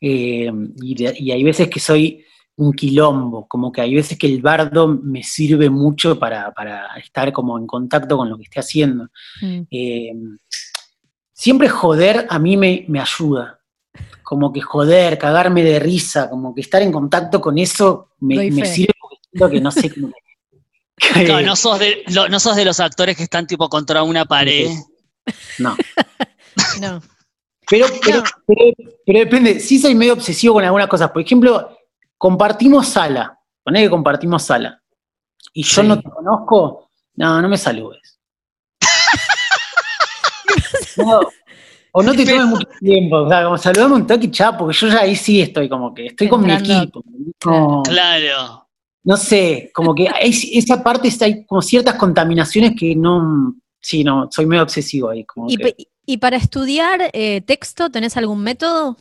eh, 0.00 0.50
y 0.82 1.30
hay 1.30 1.44
veces 1.44 1.68
que 1.68 1.78
soy 1.78 2.24
un 2.56 2.72
quilombo, 2.72 3.46
como 3.48 3.72
que 3.72 3.80
hay 3.80 3.94
veces 3.94 4.18
que 4.18 4.26
el 4.26 4.42
bardo 4.42 4.86
me 4.88 5.22
sirve 5.22 5.70
mucho 5.70 6.18
para, 6.18 6.52
para 6.52 6.86
estar 6.96 7.32
como 7.32 7.58
en 7.58 7.66
contacto 7.66 8.16
con 8.16 8.28
lo 8.28 8.36
que 8.36 8.44
esté 8.44 8.60
haciendo. 8.60 9.08
Mm, 9.40 9.60
Eh, 9.70 10.12
siempre 11.32 11.68
joder 11.68 12.26
a 12.28 12.38
mí 12.38 12.56
me, 12.56 12.84
me 12.88 13.00
ayuda. 13.00 13.58
Como 14.22 14.52
que 14.52 14.60
joder, 14.60 15.18
cagarme 15.18 15.62
de 15.62 15.78
risa, 15.78 16.30
como 16.30 16.54
que 16.54 16.60
estar 16.62 16.80
en 16.82 16.92
contacto 16.92 17.40
con 17.40 17.58
eso 17.58 18.10
me, 18.20 18.36
me 18.50 18.64
sirve 18.66 18.92
porque 19.00 19.18
siento 19.30 19.50
que 19.50 19.60
no 19.60 19.70
sé. 19.70 19.90
que- 19.90 20.00
Claro, 21.24 21.40
no 21.46 21.56
sos, 21.56 21.78
de, 21.78 22.02
lo- 22.08 22.28
no 22.28 22.38
sos 22.40 22.56
de 22.56 22.64
los 22.64 22.80
actores 22.80 23.16
que 23.16 23.22
están 23.24 23.46
tipo 23.46 23.68
contra 23.68 24.02
una 24.02 24.24
pared. 24.24 24.68
no. 25.58 25.76
No. 26.80 27.02
Pero, 27.68 27.86
pero, 28.04 28.22
pero- 28.46 28.72
pero 29.06 29.18
depende, 29.20 29.58
sí 29.60 29.78
soy 29.78 29.94
medio 29.94 30.12
obsesivo 30.14 30.54
con 30.54 30.64
algunas 30.64 30.88
cosas. 30.88 31.10
Por 31.10 31.22
ejemplo, 31.22 31.76
compartimos 32.22 32.86
sala. 32.86 33.36
Poné 33.64 33.82
que 33.82 33.90
compartimos 33.90 34.44
sala. 34.44 34.80
Y 35.52 35.64
yo 35.64 35.82
Sí. 35.82 35.88
no 35.88 36.00
te 36.00 36.08
conozco, 36.08 36.88
no, 37.16 37.42
no 37.42 37.48
me 37.48 37.58
saludes. 37.58 38.20
No, 40.98 41.20
o 41.92 42.02
no 42.02 42.12
te 42.12 42.24
tomes 42.24 42.46
mucho 42.46 42.68
tiempo. 42.78 43.16
O 43.22 43.28
sea, 43.28 43.44
como 43.44 43.58
saludame 43.58 43.94
un 43.96 44.06
toque 44.06 44.26
y 44.26 44.30
chao, 44.30 44.56
porque 44.56 44.76
yo 44.76 44.88
ya 44.88 45.00
ahí 45.00 45.16
sí 45.16 45.40
estoy 45.40 45.68
como 45.68 45.92
que 45.92 46.06
estoy 46.06 46.28
con 46.28 46.42
mi 46.44 46.52
equipo. 46.52 47.02
No, 47.44 47.82
Claro. 47.82 48.68
no 49.04 49.16
sé, 49.16 49.70
como 49.74 49.92
que 49.94 50.08
esa 50.20 50.80
parte 50.82 51.08
está- 51.08 51.24
hay 51.24 51.44
como 51.44 51.60
ciertas 51.60 51.96
contaminaciones 51.96 52.72
que 52.78 52.94
no. 52.94 53.54
Sí, 53.80 54.04
no, 54.04 54.28
soy 54.30 54.46
medio 54.46 54.62
obsesivo 54.62 55.08
ahí. 55.10 55.24
Como 55.24 55.50
¿Y, 55.50 55.56
que- 55.56 55.62
pe- 55.64 55.76
y 56.06 56.18
para 56.18 56.36
estudiar 56.36 57.10
eh, 57.12 57.40
texto, 57.40 57.90
tenés 57.90 58.16
algún 58.16 58.42
método? 58.44 58.96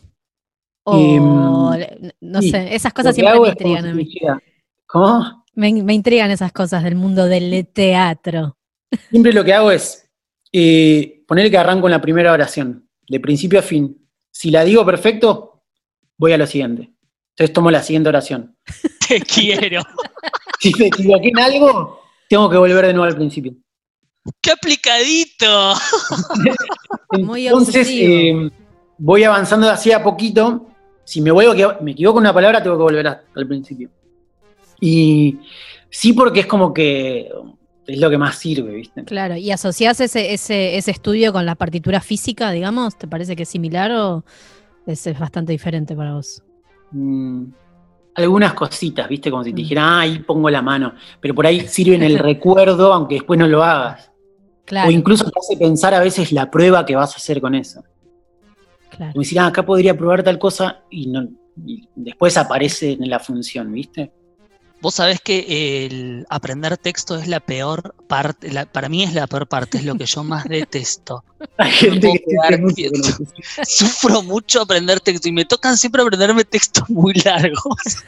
O, 0.84 0.97
Em, 0.97 2.11
no 2.21 2.41
sí, 2.41 2.51
sé, 2.51 2.75
esas 2.75 2.93
cosas 2.93 3.13
siempre 3.15 3.39
me 3.39 3.49
intrigan 3.49 3.86
a 3.86 3.93
mí. 3.93 4.09
¿Cómo? 4.88 5.45
Me, 5.53 5.71
me 5.84 5.93
intrigan 5.93 6.32
esas 6.32 6.51
cosas 6.51 6.84
del 6.84 6.95
mundo 6.95 7.25
del 7.25 7.67
teatro. 7.67 8.57
Siempre 9.09 9.34
lo 9.34 9.43
que 9.43 9.53
hago 9.53 9.71
es 9.71 10.09
eh, 10.51 11.23
poner 11.27 11.49
que 11.49 11.57
arranco 11.57 11.88
en 11.88 11.91
la 11.91 12.01
primera 12.01 12.32
oración, 12.32 12.89
de 13.07 13.19
principio 13.19 13.59
a 13.59 13.61
fin. 13.61 13.97
Si 14.32 14.51
la 14.51 14.63
digo 14.63 14.86
perfecto, 14.86 15.63
voy 16.17 16.34
a 16.34 16.38
lo 16.38 16.47
siguiente. 16.47 16.91
Entonces 17.32 17.53
tomo 17.53 17.71
la 17.71 17.84
siguiente 17.84 18.09
oración. 18.09 18.55
Te 19.07 19.21
quiero. 19.21 19.82
Si 20.59 20.71
me 20.77 20.86
equivoqué 20.86 21.29
en 21.29 21.39
algo, 21.39 22.01
tengo 22.29 22.47
que 22.47 22.55
volver 22.55 22.86
de 22.86 22.93
nuevo 22.93 23.09
al 23.09 23.15
principio. 23.15 23.55
¡Qué 24.39 24.51
aplicadito! 24.51 25.73
Entonces, 27.11 27.88
eh, 27.89 28.51
voy 28.99 29.23
avanzando 29.23 29.67
así 29.71 29.91
a 29.91 30.03
poquito. 30.03 30.70
Si 31.04 31.22
me, 31.22 31.32
vuelvo, 31.32 31.54
me 31.82 31.91
equivoco 31.91 32.20
en 32.20 32.24
una 32.24 32.34
palabra, 32.34 32.62
tengo 32.64 32.78
que 32.78 32.84
volver 32.84 33.08
a- 33.08 33.24
al 33.36 33.47
principio. 33.47 33.89
Y 34.80 35.39
sí, 35.89 36.14
porque 36.14 36.41
es 36.41 36.45
como 36.47 36.74
que 36.74 37.30
es 37.88 37.99
lo 37.99 38.10
que 38.10 38.18
más 38.18 38.36
sirve, 38.38 38.72
¿viste? 38.74 39.04
Claro, 39.04 39.36
¿y 39.36 39.52
asociás 39.52 39.99
ese, 39.99 40.34
ese, 40.34 40.78
ese 40.78 40.91
estudio 40.91 41.34
con 41.34 41.45
la 41.45 41.56
partitura 41.56 41.99
física, 42.02 42.52
digamos? 42.52 42.97
¿Te 42.97 43.08
parece 43.08 43.36
que 43.36 43.43
es 43.43 43.49
similar 43.49 43.91
o 43.91 44.24
es, 44.86 45.06
es 45.08 45.20
bastante 45.20 45.52
diferente 45.52 45.95
para 45.95 46.14
vos? 46.14 46.41
Mm, 46.91 47.45
algunas 48.16 48.54
cositas, 48.54 49.08
¿viste? 49.10 49.30
Como 49.30 49.43
si 49.43 49.52
te 49.52 49.56
Mm. 49.62 49.64
dijera, 49.64 49.84
ah, 49.84 49.99
ahí 50.02 50.20
pongo 50.20 50.49
la 50.49 50.62
mano. 50.62 50.93
Pero 51.20 51.36
por 51.36 51.45
ahí 51.45 51.60
sirve 51.68 51.95
en 51.95 52.04
el 52.04 52.18
recuerdo, 52.20 52.93
aunque 52.93 53.16
después 53.16 53.39
no 53.39 53.47
lo 53.47 53.64
hagas. 53.64 54.12
Claro. 54.66 54.88
O 54.88 54.91
incluso 54.91 55.26
te 55.26 55.32
hace 55.38 55.58
pensar 55.58 55.93
a 55.93 55.99
veces 55.99 56.32
la 56.32 56.49
prueba 56.49 56.86
que 56.86 56.95
vas 56.95 57.14
a 57.14 57.18
hacer 57.18 57.41
con 57.41 57.56
eso. 57.56 57.84
Claro. 59.02 59.14
Como 59.14 59.24
decir, 59.24 59.39
ah, 59.39 59.47
acá 59.47 59.66
podría 59.66 59.97
probar 59.97 60.22
tal 60.22 60.38
cosa 60.38 60.82
y, 60.91 61.08
no, 61.08 61.28
y 61.66 61.88
después 61.95 62.38
aparece 62.38 62.91
en 62.91 63.10
la 63.10 63.20
función, 63.20 63.72
¿viste? 63.72 64.12
Vos 64.80 64.93
sabés 64.93 65.20
que 65.22 65.86
el 65.88 66.24
aprender 66.30 66.78
texto 66.78 67.16
es 67.18 67.28
la 67.28 67.39
peor 67.39 67.95
parte, 68.08 68.52
la- 68.52 68.68
para 68.68 68.89
mí 68.89 69.02
es 69.02 69.16
la 69.16 69.26
peor 69.26 69.47
parte, 69.47 69.80
es 69.80 69.86
lo 69.86 69.95
que 69.95 70.06
yo 70.06 70.24
más 70.24 70.43
detesto. 70.43 71.24
Hay 71.58 71.72
gente 71.72 72.12
que 72.14 72.36
hace 72.43 72.58
mucho. 72.60 72.84
Sufro 73.64 74.22
mucho 74.22 74.62
aprender 74.62 74.99
texto 74.99 75.30
y 75.30 75.32
me 75.32 75.45
tocan 75.45 75.78
siempre 75.78 76.04
aprenderme 76.04 76.43
textos 76.43 76.88
muy 76.89 77.14
largos. 77.26 77.76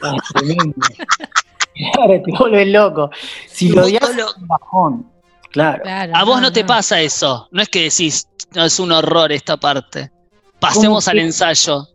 Ah. 1.76 1.92
Claro, 1.92 2.22
te 2.24 2.30
vuelves 2.38 2.68
loco. 2.68 3.10
Si 3.48 3.68
lo 3.70 3.82
odias, 3.82 4.08
un 4.38 4.46
bajón. 4.46 5.10
Claro. 5.50 5.82
Claro, 5.82 6.12
A 6.14 6.22
vos 6.22 6.40
no 6.40 6.52
te 6.52 6.64
pasa 6.64 7.00
eso, 7.00 7.48
no 7.50 7.62
es 7.62 7.68
que 7.68 7.82
decís, 7.82 8.28
no, 8.54 8.64
es 8.64 8.78
un 8.78 8.92
horror 8.92 9.32
esta 9.32 9.56
parte. 9.56 10.12
Pasemos 10.58 11.04
¿Cómo 11.04 11.10
al 11.12 11.16
que? 11.18 11.24
ensayo. 11.24 11.88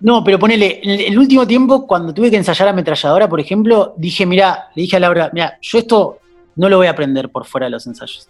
No, 0.00 0.22
pero 0.22 0.38
ponele, 0.38 0.80
el 0.82 1.18
último 1.18 1.46
tiempo, 1.46 1.86
cuando 1.86 2.14
tuve 2.14 2.30
que 2.30 2.36
ensayar 2.36 2.68
ametralladora, 2.68 3.28
por 3.28 3.40
ejemplo, 3.40 3.94
dije, 3.96 4.24
mira, 4.26 4.68
le 4.76 4.82
dije 4.82 4.96
a 4.96 5.00
Laura, 5.00 5.30
mira, 5.32 5.58
yo 5.60 5.78
esto 5.78 6.18
no 6.56 6.68
lo 6.68 6.76
voy 6.76 6.86
a 6.86 6.90
aprender 6.90 7.30
por 7.30 7.44
fuera 7.46 7.66
de 7.66 7.70
los 7.70 7.86
ensayos. 7.86 8.28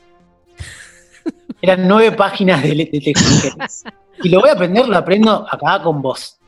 Eran 1.63 1.87
nueve 1.89 2.13
páginas 2.17 2.63
de, 2.63 2.75
de 2.91 3.01
texto. 3.01 3.49
Si 4.21 4.29
lo 4.31 4.41
voy 4.41 4.51
a 4.51 4.55
aprender, 4.55 4.89
lo 4.89 4.97
aprendo 4.97 5.47
acá 5.49 5.81
con 5.81 6.03
vos. 6.03 6.39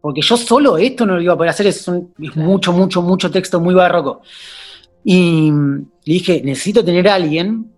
Porque 0.00 0.20
yo 0.22 0.36
solo 0.36 0.78
esto 0.78 1.04
no 1.04 1.16
lo 1.16 1.20
iba 1.20 1.32
a 1.32 1.36
poder 1.36 1.50
hacer, 1.50 1.66
es, 1.66 1.88
un- 1.88 2.14
es 2.22 2.30
Claro. 2.30 2.48
mucho, 2.48 2.72
mucho, 2.72 3.02
mucho 3.02 3.32
texto 3.32 3.58
muy 3.60 3.74
barroco. 3.74 4.22
Y 5.02 5.50
le 5.50 5.84
dije, 6.04 6.40
necesito 6.44 6.84
tener 6.84 7.08
a 7.08 7.14
alguien 7.16 7.72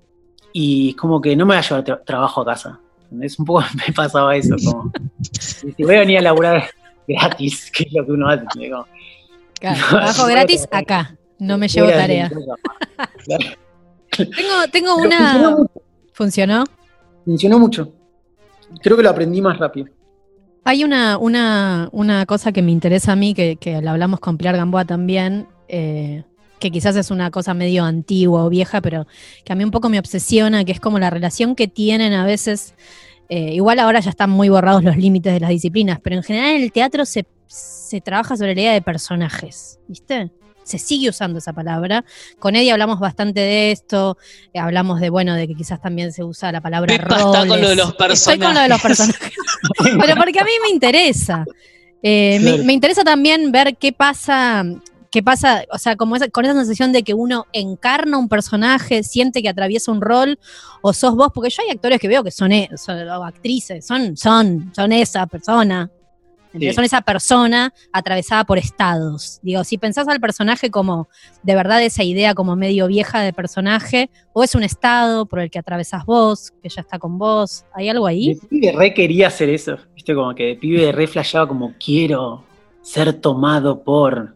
y 0.53 0.91
es 0.91 0.97
como 0.97 1.19
que 1.19 1.35
no 1.35 1.47
me 1.47 1.55
va 1.55 1.61
a 1.61 1.63
llevar 1.63 1.83
tra- 1.83 2.05
trabajo 2.05 2.43
a 2.43 2.45
casa. 2.45 2.79
Es 3.21 3.39
un 3.39 3.45
poco 3.45 3.63
me 3.87 3.93
pasaba 3.93 4.37
eso, 4.37 4.57
como 4.65 4.93
si 5.23 5.83
voy 5.83 5.97
a 5.97 6.01
venir 6.01 6.19
a 6.19 6.23
laburar 6.23 6.65
gratis, 7.09 7.71
que 7.75 7.85
es 7.85 7.93
lo 7.93 8.05
que 8.07 8.13
uno 8.13 8.29
hace. 8.29 8.45
digo, 8.57 8.87
Claro, 9.59 9.79
trabajo 9.89 10.27
gratis 10.27 10.67
acá. 10.71 11.17
No 11.39 11.59
me 11.59 11.69
llevo 11.69 11.89
tarea. 11.89 12.31
Claro. 13.25 13.45
Tengo, 14.17 14.69
tengo 14.71 14.97
Pero 14.97 15.07
una. 15.07 15.57
¿Funcionó? 16.13 16.65
funcionó 17.25 17.59
mucho. 17.59 17.93
Creo 18.83 18.97
que 18.97 19.03
lo 19.03 19.11
aprendí 19.11 19.41
más 19.41 19.59
rápido. 19.59 19.89
Hay 20.65 20.85
una, 20.85 21.17
una, 21.19 21.89
una 21.93 22.27
cosa 22.27 22.53
que 22.53 22.61
me 22.63 22.71
interesa 22.71 23.13
a 23.13 23.17
mí, 23.17 23.33
que, 23.35 23.57
que 23.57 23.81
la 23.81 23.93
hablamos 23.93 24.21
con 24.21 24.37
Pilar 24.37 24.57
Gamboa 24.57 24.85
también, 24.85 25.49
eh, 25.69 26.25
que 26.61 26.71
quizás 26.71 26.95
es 26.95 27.11
una 27.11 27.31
cosa 27.33 27.55
medio 27.55 27.85
antigua 27.85 28.45
o 28.45 28.49
vieja, 28.49 28.81
pero 28.81 29.07
que 29.45 29.53
a 29.53 29.57
mí 29.57 29.65
un 29.65 29.73
poco 29.73 29.89
me 29.89 29.99
obsesiona, 29.99 30.65
que 30.65 30.73
es 30.73 30.81
como 30.81 30.99
la 31.01 31.11
relación 31.11 31.57
que 31.57 31.67
tienen 31.67 32.13
a 32.13 32.25
veces. 32.25 32.75
eh, 33.29 33.55
igual 33.55 33.79
ahora 33.79 34.01
ya 34.01 34.11
están 34.11 34.31
muy 34.31 34.49
borrados 34.49 34.83
los 34.85 34.97
límites 34.97 35.33
de 35.33 35.41
las 35.41 35.51
disciplinas, 35.51 35.99
pero 36.03 36.17
en 36.17 36.23
general 36.23 36.57
en 36.57 36.63
el 36.63 36.73
teatro 36.73 37.05
se, 37.05 37.27
se 37.47 38.01
trabaja 38.01 38.37
sobre 38.37 38.55
la 38.55 38.61
idea 38.61 38.73
de 38.73 38.83
personajes, 38.83 39.79
¿viste? 39.89 40.31
Se 40.65 40.79
sigue 40.79 41.09
usando 41.09 41.39
esa 41.39 41.53
palabra. 41.53 42.05
Con 42.39 42.55
Eddie 42.55 42.71
hablamos 42.73 43.01
bastante 43.01 43.41
de 43.41 43.73
esto, 43.73 44.17
eh, 44.53 44.59
hablamos 44.61 45.01
de, 45.01 45.11
bueno, 45.11 45.35
de 45.35 45.49
que 45.49 45.55
quizás 45.55 45.81
también 45.81 46.13
se 46.13 46.23
usa 46.23 46.53
la 46.53 46.61
palabra 46.61 46.97
Pepa 46.97 47.17
está 47.17 47.47
con 47.47 47.49
lo 47.49 47.55
de 47.57 47.75
roles. 47.75 47.77
los 47.77 48.11
Estoy 48.11 48.39
con 48.39 48.55
lo 48.55 48.61
de 48.61 48.69
los 48.69 48.81
personajes. 48.81 49.19
personajes. 49.19 49.99
Pero 50.07 50.17
porque 50.17 50.41
a 50.41 50.45
mí 50.45 50.51
me 50.63 50.71
interesa. 50.71 51.45
Eh, 52.03 52.63
me, 52.65 52.73
interesa 52.73 53.05
también 53.05 53.53
ver 53.53 53.77
qué 53.77 53.93
pasa, 53.93 54.65
qué 55.11 55.23
pasa, 55.23 55.65
o 55.73 55.79
sea, 55.79 55.97
como 55.97 56.17
esa- 56.17 56.29
con 56.29 56.45
esa 56.45 56.55
sensación 56.55 56.93
de 56.93 57.03
que 57.03 57.15
uno 57.15 57.47
encarna 57.53 58.17
un 58.19 58.29
personaje, 58.29 59.03
siente 59.03 59.43
que 59.43 59.49
atraviesa 59.49 59.91
un 59.93 60.01
rol, 60.01 60.39
o 60.83 60.93
sos 60.93 61.17
vos, 61.17 61.29
porque 61.35 61.51
yo 61.51 61.63
hay 61.63 61.71
actores 61.71 61.99
que 62.01 62.09
veo 62.09 62.23
que 62.23 62.31
son, 62.31 62.53
e- 62.53 62.71
son- 62.77 63.09
o 63.09 63.25
actrices, 63.25 63.85
son, 63.87 64.17
son, 64.17 64.73
son 64.75 64.93
esa 64.93 65.27
persona. 65.27 65.91
Son 66.75 66.83
esa 66.83 67.01
persona 67.01 67.73
atravesada 67.93 68.43
por 68.43 68.59
estados. 68.59 69.39
Digo, 69.41 69.63
si 69.63 69.79
pensás 69.79 70.09
al 70.09 70.19
personaje 70.19 70.69
como 70.69 71.09
de 71.45 71.55
verdad 71.55 71.81
esa 71.81 72.03
idea 72.03 72.35
como 72.35 72.57
medio 72.57 72.89
vieja 72.89 73.21
de 73.21 73.33
personaje, 73.33 74.11
o 74.33 74.43
es 74.43 74.57
un 74.57 74.65
estado 74.65 75.27
por 75.27 75.39
el 75.39 75.49
que 75.49 75.61
atravesás 75.61 76.05
vos, 76.05 76.51
que 76.61 76.69
ya 76.69 76.81
está 76.81 76.99
con 76.99 77.19
vos, 77.19 77.65
¿hay 77.73 77.89
algo 77.89 78.05
ahí? 78.05 78.35
De 78.35 78.47
pibe 78.49 78.73
re 78.73 78.93
quería 78.95 79.29
hacer 79.29 79.49
eso, 79.49 79.77
viste, 79.95 80.13
como 80.13 80.35
que 80.35 80.43
de 80.47 80.55
pibe 80.57 80.91
re 80.91 81.07
flasheaba 81.07 81.47
como 81.47 81.73
quiero 81.79 82.43
ser 82.83 83.13
tomado 83.13 83.85
por. 83.85 84.35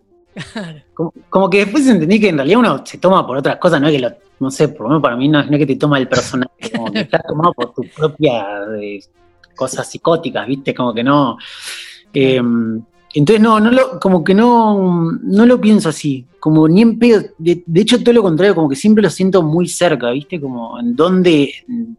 Como, 0.95 1.13
como 1.29 1.49
que 1.51 1.59
después 1.65 1.87
entendí 1.87 2.21
que 2.21 2.29
en 2.29 2.37
realidad 2.37 2.59
uno 2.61 2.87
se 2.87 2.99
toma 2.99 3.27
por 3.27 3.37
otras 3.37 3.57
cosas, 3.57 3.81
no 3.81 3.87
es 3.89 3.93
que 3.95 4.01
lo, 4.01 4.11
no 4.41 4.51
sé, 4.51 4.69
por 4.69 4.83
lo 4.83 4.89
menos 4.89 5.03
para 5.03 5.17
mí 5.17 5.29
no, 5.29 5.41
es- 5.41 5.47
no 5.47 5.53
es 5.53 5.59
que 5.59 5.67
te 5.67 5.77
toma 5.77 5.99
el 5.99 6.09
personaje, 6.09 6.51
como 6.77 6.93
que 6.93 7.01
estás 7.01 7.23
tomado 7.27 7.53
por 7.53 7.73
tu 7.73 7.83
propia 7.97 8.45
eh, 8.81 9.01
cosas 9.55 9.89
psicóticas, 9.91 10.47
viste, 10.47 10.75
como 10.75 10.93
que 10.93 11.05
no. 11.05 11.37
eh, 12.13 12.41
entonces 13.17 13.41
no, 13.41 13.61
no 13.61 13.71
lo, 13.71 14.01
como 14.01 14.25
que 14.25 14.35
no, 14.35 15.13
no 15.23 15.47
lo 15.47 15.61
pienso 15.61 15.89
así, 15.89 16.27
como 16.41 16.67
ni 16.67 16.83
en 16.83 16.99
pedo, 16.99 17.23
de, 17.39 17.63
de 17.65 17.81
hecho 17.81 18.01
todo 18.03 18.13
lo 18.13 18.23
contrario, 18.23 18.57
como 18.57 18.69
que 18.69 18.75
siempre 18.77 19.03
lo 19.05 19.11
siento 19.11 19.41
muy 19.43 19.69
cerca, 19.69 20.11
viste, 20.11 20.41
como 20.41 20.81
en 20.81 20.97
dónde, 20.97 21.53
en, 21.69 21.97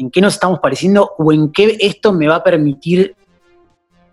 en 0.00 0.10
qué 0.10 0.20
nos 0.20 0.34
estamos 0.34 0.58
pareciendo 0.58 1.12
o 1.18 1.32
en 1.32 1.52
qué 1.52 1.76
esto 1.80 2.12
me 2.12 2.26
va 2.26 2.36
a 2.36 2.42
permitir 2.42 3.14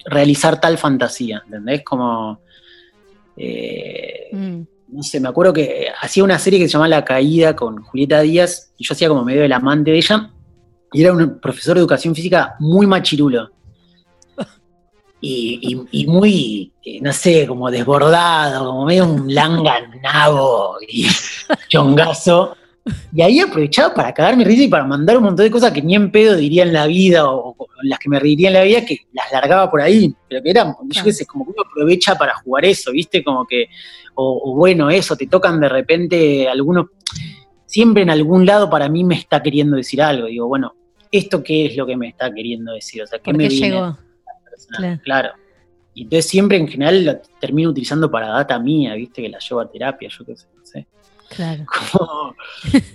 realizar 0.06 0.60
tal 0.62 0.78
fantasía, 0.78 1.42
¿entendés? 1.46 1.84
Como, 1.84 2.40
eh, 3.38 4.30
Mm. 4.32 4.62
no 4.90 5.04
sé, 5.04 5.20
me 5.20 5.30
acuerdo 5.30 5.54
que 5.54 5.88
hacía 6.02 6.24
una 6.24 6.38
serie 6.40 6.60
que 6.60 6.66
se 6.68 6.74
llamaba 6.74 6.90
La 6.90 7.06
Caída 7.06 7.56
con 7.56 7.82
Julieta 7.84 8.20
Díaz 8.22 8.72
y 8.78 8.84
yo 8.86 8.94
hacía 8.94 9.08
como 9.08 9.24
medio 9.24 9.44
el 9.44 9.54
amante 9.54 9.92
de 9.92 9.98
ella 9.98 10.32
y 10.92 11.02
era 11.02 11.14
un 11.14 11.40
profesor 11.40 11.76
de 11.76 11.80
educación 11.82 12.14
física 12.16 12.56
muy 12.60 12.86
machirulo. 12.88 13.50
Y, 15.22 15.60
y- 15.92 16.04
y 16.04 16.08
muy, 16.08 16.72
eh, 16.84 17.00
no 17.02 17.12
sé, 17.12 17.48
como 17.48 17.72
desbordado, 17.72 18.66
como 18.70 18.86
medio 18.86 19.06
un 19.06 19.34
langanabo 19.34 20.78
y 20.88 21.08
chongazo. 21.70 22.56
Y 23.14 23.22
ahí 23.22 23.40
aprovechaba 23.40 23.94
para 23.94 24.14
cagarme 24.14 24.44
risa 24.44 24.64
y 24.64 24.68
para 24.68 24.86
mandar 24.86 25.18
un 25.18 25.24
montón 25.24 25.44
de 25.44 25.52
cosas 25.52 25.72
que 25.72 25.82
ni 25.82 25.96
en 25.96 26.12
pedo 26.12 26.36
diría 26.36 26.64
en 26.64 26.74
la 26.74 26.86
vida 26.86 27.28
o, 27.28 27.56
o 27.58 27.68
las 27.84 27.98
que 27.98 28.10
me 28.10 28.20
reiría 28.20 28.50
en 28.50 28.54
la 28.54 28.64
vida, 28.64 28.86
que 28.86 29.08
las 29.12 29.32
largaba 29.32 29.72
por 29.72 29.82
ahí. 29.82 30.14
Pero 30.28 30.44
que 30.44 30.50
eran, 30.52 30.76
yo 30.90 31.04
qué 31.04 31.12
sé, 31.12 31.26
como 31.26 31.46
que 31.46 31.52
uno 31.52 31.64
aprovecha 31.68 32.16
para 32.16 32.36
jugar 32.36 32.66
eso, 32.66 32.92
¿viste? 32.92 33.24
Como 33.24 33.46
que, 33.48 33.70
o, 34.14 34.52
o 34.52 34.56
bueno, 34.56 34.90
eso, 34.90 35.16
te 35.16 35.26
tocan 35.26 35.60
de 35.60 35.70
repente 35.70 36.48
algunos, 36.48 36.88
siempre 37.66 38.04
en 38.04 38.12
algún 38.12 38.46
lado 38.46 38.70
para 38.70 38.88
mí 38.88 39.04
me 39.04 39.16
está 39.16 39.42
queriendo 39.42 39.78
decir 39.78 40.02
algo. 40.02 40.28
Digo, 40.28 40.48
bueno, 40.48 40.76
¿esto 41.12 41.42
qué 41.42 41.66
es 41.66 41.76
lo 41.76 41.88
que 41.88 41.98
me 41.98 42.10
está 42.10 42.32
queriendo 42.32 42.74
decir? 42.74 43.02
O 43.02 43.08
sea, 43.08 43.18
¿qué 43.20 43.32
¿Por 43.32 43.38
me 43.38 43.48
viene 43.48 43.70
llegó? 43.70 43.98
Claro. 44.78 45.02
Claro. 45.04 45.30
Y 45.94 46.04
entonces 46.04 46.30
siempre 46.30 46.58
en 46.58 46.68
general 46.68 47.06
lo 47.06 47.18
termino 47.40 47.70
utilizando 47.70 48.12
para 48.12 48.28
data 48.28 48.60
mía, 48.60 48.94
¿viste? 48.96 49.22
Que 49.22 49.30
la 49.30 49.40
llevo 49.40 49.62
a 49.62 49.72
terapia, 49.72 50.10
yo 50.10 50.26
qué 50.26 50.36
sé. 50.36 50.48
Claro. 51.30 51.66
Como, 51.92 52.36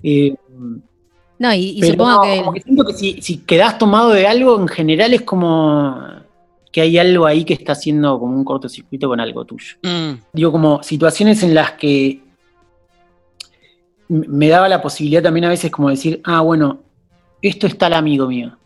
eh, 0.03 0.35
No, 1.39 1.53
y, 1.55 1.71
y 1.77 1.81
pero 1.81 1.93
supongo 1.93 2.23
que. 2.23 2.39
como 2.39 2.53
que 2.53 2.61
siento 2.61 2.85
que 2.85 2.93
si, 2.95 3.23
si 3.23 3.39
quedás 3.39 3.79
tomado 3.79 4.11
de 4.11 4.27
algo, 4.27 4.61
en 4.61 4.69
general 4.69 5.15
es 5.15 5.23
como 5.23 5.97
que 6.73 6.81
hay 6.83 6.99
algo 6.99 7.27
ahí 7.27 7.45
que 7.45 7.55
está 7.55 7.73
haciendo 7.73 8.19
como 8.19 8.37
un 8.37 8.45
cortocircuito 8.45 9.09
con 9.09 9.21
algo 9.21 9.45
tuyo. 9.45 9.77
Mm, 9.83 10.13
Digo, 10.33 10.53
como 10.53 10.83
situaciones 10.83 11.43
en 11.43 11.55
las 11.55 11.73
que 11.73 12.21
me 14.09 14.49
daba 14.49 14.69
la 14.69 14.83
posibilidad 14.83 15.23
también 15.23 15.45
a 15.45 15.49
veces 15.49 15.71
como 15.71 15.89
decir, 15.89 16.21
ah, 16.25 16.41
bueno, 16.41 16.81
esto 17.43 17.67
está 17.67 17.87
el 17.87 17.95
amigo 17.95 18.27
mío. 18.27 18.57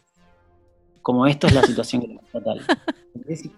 Como 1.03 1.27
esto 1.27 1.47
es 1.47 1.55
la 1.55 1.62
situación 1.62 2.03
que 2.03 2.15
está 2.15 2.43
tal. 2.43 2.61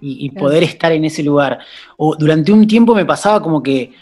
Y, 0.01 0.27
y 0.27 0.31
poder 0.31 0.63
estar 0.63 0.93
en 0.93 1.07
ese 1.07 1.23
lugar. 1.25 1.59
O 1.97 2.15
durante 2.15 2.53
un 2.53 2.67
tiempo 2.69 2.95
me 2.95 3.07
pasaba 3.07 3.43
como 3.43 3.63
que 3.63 3.93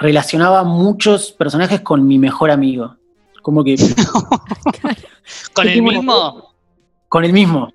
relacionaba 0.00 0.64
muchos 0.64 1.32
personajes 1.32 1.80
con 1.80 2.06
mi 2.06 2.18
mejor 2.18 2.50
amigo. 2.50 2.96
Como 3.42 3.64
que 3.64 3.76
¿Con 5.52 5.68
el 5.68 5.80
una- 5.80 5.92
mismo? 5.92 6.54
con 7.08 7.24
el 7.24 7.32
mismo. 7.32 7.72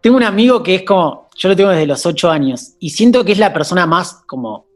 Tengo 0.00 0.16
un 0.18 0.22
amigo 0.24 0.62
que 0.62 0.74
es 0.76 0.82
como, 0.82 1.28
yo 1.36 1.48
lo 1.48 1.56
tengo 1.56 1.70
desde 1.70 1.86
los 1.86 2.04
ocho 2.04 2.30
años, 2.30 2.74
y 2.78 2.90
siento 2.90 3.24
que 3.24 3.32
es 3.32 3.38
la 3.38 3.52
persona 3.52 3.86
más 3.86 4.22
como 4.26 4.66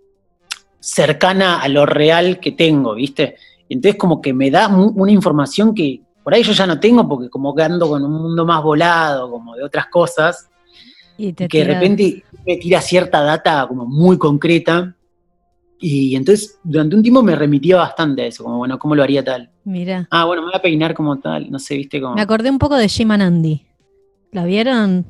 cercana 0.80 1.60
a 1.60 1.68
lo 1.68 1.84
real 1.84 2.40
que 2.40 2.52
tengo, 2.52 2.94
¿viste? 2.94 3.36
Entonces 3.68 3.98
como 3.98 4.22
que 4.22 4.32
me 4.32 4.50
da 4.50 4.68
una 4.68 5.12
información 5.12 5.74
que 5.74 6.00
por 6.24 6.32
ahí 6.32 6.42
yo 6.42 6.52
ya 6.52 6.66
no 6.66 6.80
tengo, 6.80 7.06
porque 7.06 7.28
como 7.28 7.54
que 7.54 7.62
ando 7.62 7.88
con 7.88 8.02
un 8.02 8.12
mundo 8.12 8.46
más 8.46 8.62
volado, 8.62 9.30
como 9.30 9.54
de 9.56 9.64
otras 9.64 9.86
cosas, 9.88 10.48
y 11.18 11.32
te 11.34 11.48
que 11.48 11.58
de 11.58 11.74
repente 11.74 12.24
me 12.46 12.56
tira 12.56 12.80
cierta 12.80 13.20
data 13.22 13.66
como 13.68 13.84
muy 13.84 14.16
concreta, 14.16 14.94
y 15.80 16.16
entonces 16.16 16.58
durante 16.64 16.96
un 16.96 17.02
tiempo 17.02 17.22
me 17.22 17.36
remitía 17.36 17.76
bastante 17.76 18.22
a 18.22 18.26
eso, 18.26 18.42
como 18.44 18.58
bueno, 18.58 18.78
¿cómo 18.78 18.94
lo 18.94 19.02
haría 19.02 19.22
tal? 19.24 19.50
Mira. 19.64 20.06
Ah, 20.10 20.24
bueno, 20.24 20.42
me 20.42 20.46
voy 20.48 20.56
a 20.56 20.62
peinar 20.62 20.94
como 20.94 21.18
tal, 21.18 21.50
no 21.50 21.58
sé, 21.58 21.76
¿viste? 21.76 22.00
Como, 22.00 22.14
Me 22.14 22.20
acordé 22.22 22.50
un 22.50 22.58
poco 22.58 22.76
de 22.76 22.88
Jim 22.88 23.10
and 23.12 23.22
Andy. 23.22 23.62
¿La 24.32 24.44
vieron? 24.44 25.06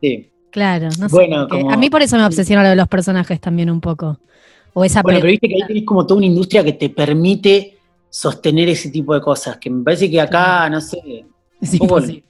sí. 0.00 0.28
Claro, 0.50 0.88
no 0.98 1.08
sé. 1.08 1.14
Bueno, 1.14 1.48
como- 1.48 1.70
A 1.70 1.76
mí 1.78 1.88
por 1.88 2.02
eso 2.02 2.16
me 2.18 2.26
obsesiona 2.26 2.62
lo 2.62 2.68
de 2.68 2.76
los 2.76 2.86
personajes 2.86 3.40
también 3.40 3.70
un 3.70 3.80
poco. 3.80 4.18
O 4.74 4.84
esa 4.84 5.00
Bueno, 5.02 5.18
pero 5.20 5.30
viste 5.30 5.48
que 5.48 5.54
ahí 5.54 5.66
tenés 5.66 5.84
como 5.86 6.06
toda 6.06 6.18
una 6.18 6.26
industria 6.26 6.62
que 6.62 6.74
te 6.74 6.90
permite 6.90 7.78
sostener 8.10 8.68
ese 8.68 8.90
tipo 8.90 9.14
de 9.14 9.22
cosas, 9.22 9.56
que 9.56 9.70
me 9.70 9.82
parece 9.82 10.10
que 10.10 10.20
acá, 10.20 10.68
no 10.68 10.78
sé, 10.82 11.24
Sí, 11.62 11.78
poco- 11.78 11.94
pues 11.94 12.06
sí. 12.08 12.22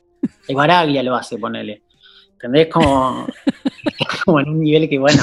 el 0.46 0.54
Baraglia 0.54 1.02
lo 1.02 1.16
hace, 1.16 1.36
ponele. 1.36 1.82
¿Entendés? 2.34 2.68
Como, 2.68 3.26
como 4.24 4.38
en 4.38 4.48
un 4.50 4.60
nivel 4.60 4.88
que, 4.88 5.00
bueno, 5.00 5.20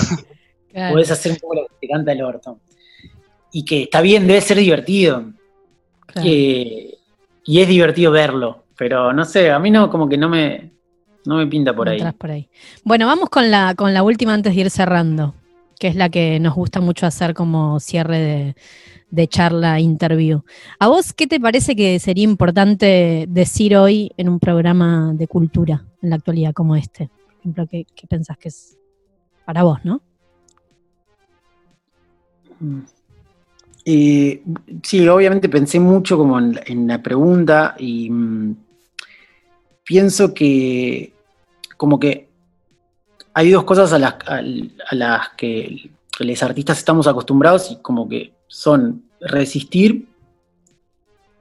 Claro. 0.71 0.93
podés 0.93 1.11
hacer 1.11 1.31
un 1.31 1.37
poco 1.39 1.55
lo 1.55 1.67
que 1.67 1.75
te 1.81 1.87
canta 1.87 2.11
el 2.11 2.21
orto. 2.21 2.59
Y 3.51 3.65
que 3.65 3.83
está 3.83 4.01
bien, 4.01 4.27
debe 4.27 4.41
ser 4.41 4.57
divertido. 4.57 5.33
Claro. 6.05 6.27
Eh, 6.29 6.95
y 7.45 7.59
es 7.59 7.67
divertido 7.67 8.11
verlo. 8.11 8.65
Pero 8.77 9.11
no 9.11 9.25
sé, 9.25 9.51
a 9.51 9.59
mí 9.59 9.71
no, 9.71 9.89
como 9.89 10.07
que 10.07 10.17
no 10.17 10.29
me, 10.29 10.71
no 11.25 11.37
me 11.37 11.47
pinta 11.47 11.75
por 11.75 11.89
ahí. 11.89 11.99
Por 12.17 12.31
ahí. 12.31 12.49
Bueno, 12.83 13.07
vamos 13.07 13.29
con 13.29 13.51
la, 13.51 13.75
con 13.75 13.93
la 13.93 14.03
última 14.03 14.33
antes 14.33 14.55
de 14.55 14.61
ir 14.61 14.69
cerrando, 14.69 15.35
que 15.79 15.87
es 15.87 15.95
la 15.95 16.09
que 16.09 16.39
nos 16.39 16.55
gusta 16.55 16.79
mucho 16.79 17.05
hacer 17.05 17.33
como 17.33 17.79
cierre 17.79 18.19
de, 18.19 18.55
de 19.09 19.27
charla, 19.27 19.79
interview. 19.79 20.43
¿A 20.79 20.87
vos 20.87 21.13
qué 21.13 21.27
te 21.27 21.39
parece 21.39 21.75
que 21.75 21.99
sería 21.99 22.23
importante 22.23 23.25
decir 23.27 23.75
hoy 23.75 24.11
en 24.15 24.29
un 24.29 24.39
programa 24.39 25.11
de 25.13 25.27
cultura 25.27 25.85
en 26.01 26.11
la 26.11 26.15
actualidad 26.15 26.53
como 26.53 26.75
este? 26.75 27.07
Por 27.07 27.39
ejemplo, 27.39 27.67
¿qué, 27.67 27.85
qué 27.95 28.07
pensás 28.07 28.37
que 28.37 28.49
es 28.49 28.77
para 29.45 29.63
vos, 29.63 29.79
no? 29.83 30.01
Eh, 33.85 34.43
sí, 34.83 35.07
obviamente 35.07 35.49
pensé 35.49 35.79
mucho 35.79 36.17
como 36.17 36.37
en, 36.39 36.87
la- 36.87 37.01
pregunta 37.01 37.75
y 37.79 38.09
mm, 38.09 38.55
pienso 39.83 40.33
que 40.33 41.13
como 41.77 41.99
que 41.99 42.27
hay 43.33 43.51
dos 43.51 43.63
cosas 43.63 43.93
a 43.93 43.99
las, 43.99 44.15
las 44.91 45.29
que 45.29 45.89
los 46.19 46.43
artistas 46.43 46.77
estamos 46.77 47.07
acostumbrados 47.07 47.71
y 47.71 47.77
como 47.77 48.07
que 48.07 48.33
son 48.47 49.03
resistir 49.21 50.07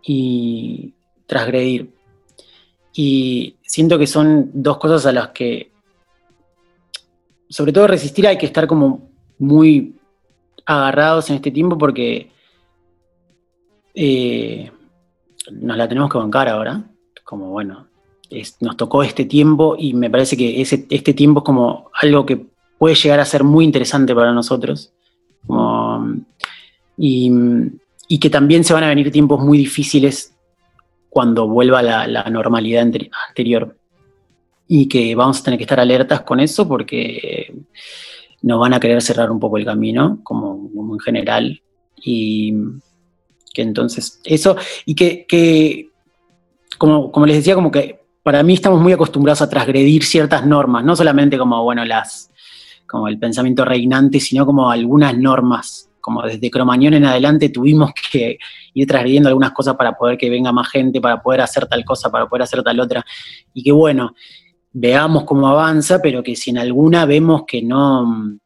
y 0.02 0.94
transgredir. 1.26 1.90
Y 2.94 3.56
siento 3.62 3.98
que 3.98 4.06
son 4.06 4.50
dos 4.54 4.78
cosas 4.78 5.04
a 5.06 5.12
las 5.12 5.28
que, 5.28 5.70
sobre 7.48 7.72
todo 7.72 7.86
resistir, 7.88 8.26
hay 8.26 8.38
que 8.38 8.46
estar 8.46 8.66
como 8.66 9.10
muy 9.38 9.97
agarrados 10.68 11.30
en 11.30 11.36
este 11.36 11.50
tiempo 11.50 11.78
porque 11.78 12.30
eh, 13.94 14.70
nos 15.50 15.76
la 15.76 15.88
tenemos 15.88 16.10
que 16.10 16.18
bancar 16.18 16.48
ahora. 16.48 16.84
Como 17.24 17.50
bueno, 17.50 17.88
nos 18.60 18.76
tocó 18.76 19.02
este 19.02 19.24
tiempo 19.24 19.76
y 19.78 19.94
me 19.94 20.10
parece 20.10 20.36
que 20.36 20.60
ese, 20.60 20.86
este 20.90 21.14
tiempo 21.14 21.40
es 21.40 21.44
como 21.44 21.90
algo 22.00 22.24
que 22.24 22.46
puede 22.78 22.94
llegar 22.94 23.20
a 23.20 23.24
ser 23.24 23.44
muy 23.44 23.64
interesante 23.64 24.14
para 24.14 24.32
nosotros. 24.32 24.92
Como, 25.46 26.22
y, 26.96 27.30
que 28.20 28.30
también 28.30 28.64
se 28.64 28.72
van 28.72 28.84
a 28.84 28.88
venir 28.88 29.10
tiempos 29.10 29.40
muy 29.40 29.58
difíciles 29.58 30.34
cuando 31.08 31.48
vuelva 31.48 31.82
la, 31.82 32.24
normalidad 32.30 32.84
anteri- 32.84 33.10
anterior. 33.28 33.76
Y 34.66 34.86
que 34.86 35.14
vamos 35.14 35.40
a 35.40 35.44
tener 35.44 35.58
que 35.58 35.64
estar 35.64 35.80
alertas 35.80 36.20
con 36.22 36.40
eso 36.40 36.68
porque 36.68 37.54
nos 38.42 38.60
van 38.60 38.74
a 38.74 38.80
querer 38.80 39.02
cerrar 39.02 39.30
un 39.30 39.40
poco 39.40 39.58
el 39.58 39.64
camino, 39.64 40.20
como, 40.22 40.70
en 40.94 41.00
general. 41.00 41.62
Y 41.96 42.54
que 43.52 43.62
entonces 43.62 44.20
eso, 44.24 44.56
y 44.84 44.94
que, 44.94 45.26
que 45.26 45.88
como, 46.76 47.10
como 47.10 47.26
les 47.26 47.36
decía, 47.36 47.54
como 47.54 47.70
que 47.70 48.00
para 48.22 48.42
mí 48.42 48.54
estamos 48.54 48.80
muy 48.80 48.92
acostumbrados 48.92 49.42
a 49.42 49.48
transgredir 49.48 50.04
ciertas 50.04 50.46
normas, 50.46 50.84
no 50.84 50.94
solamente 50.94 51.38
como, 51.38 51.62
bueno, 51.64 51.84
las, 51.84 52.30
como 52.86 53.08
el 53.08 53.18
pensamiento 53.18 53.64
reinante, 53.64 54.20
sino 54.20 54.46
como 54.46 54.70
algunas 54.70 55.16
normas, 55.16 55.90
como 56.00 56.22
desde 56.22 56.50
Cromañón 56.50 56.94
en 56.94 57.04
adelante 57.04 57.48
tuvimos 57.48 57.90
que 58.12 58.38
ir 58.74 58.86
transgrediendo 58.86 59.28
algunas 59.28 59.52
cosas 59.52 59.76
para 59.76 59.92
poder 59.92 60.16
que 60.16 60.30
venga 60.30 60.52
más 60.52 60.68
gente, 60.68 61.00
para 61.00 61.22
poder 61.22 61.40
hacer 61.40 61.66
tal 61.66 61.84
cosa, 61.84 62.10
para 62.10 62.28
poder 62.28 62.42
hacer 62.42 62.62
tal 62.62 62.78
otra, 62.80 63.04
y 63.52 63.62
que 63.62 63.72
bueno, 63.72 64.14
veamos 64.72 65.24
cómo 65.24 65.48
avanza, 65.48 66.00
pero 66.00 66.22
que 66.22 66.36
si 66.36 66.50
en 66.50 66.58
alguna 66.58 67.04
vemos 67.06 67.42
que 67.46 67.62
no, 67.62 68.38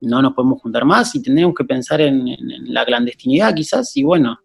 no 0.00 0.22
nos 0.22 0.32
podemos 0.32 0.60
juntar 0.60 0.84
más 0.84 1.14
y 1.14 1.22
tendremos 1.22 1.54
que 1.54 1.64
pensar 1.64 2.00
en, 2.00 2.26
en- 2.28 2.50
en 2.50 2.74
la 2.74 2.84
clandestinidad 2.84 3.54
quizás, 3.54 3.96
y 3.96 4.02
bueno, 4.02 4.38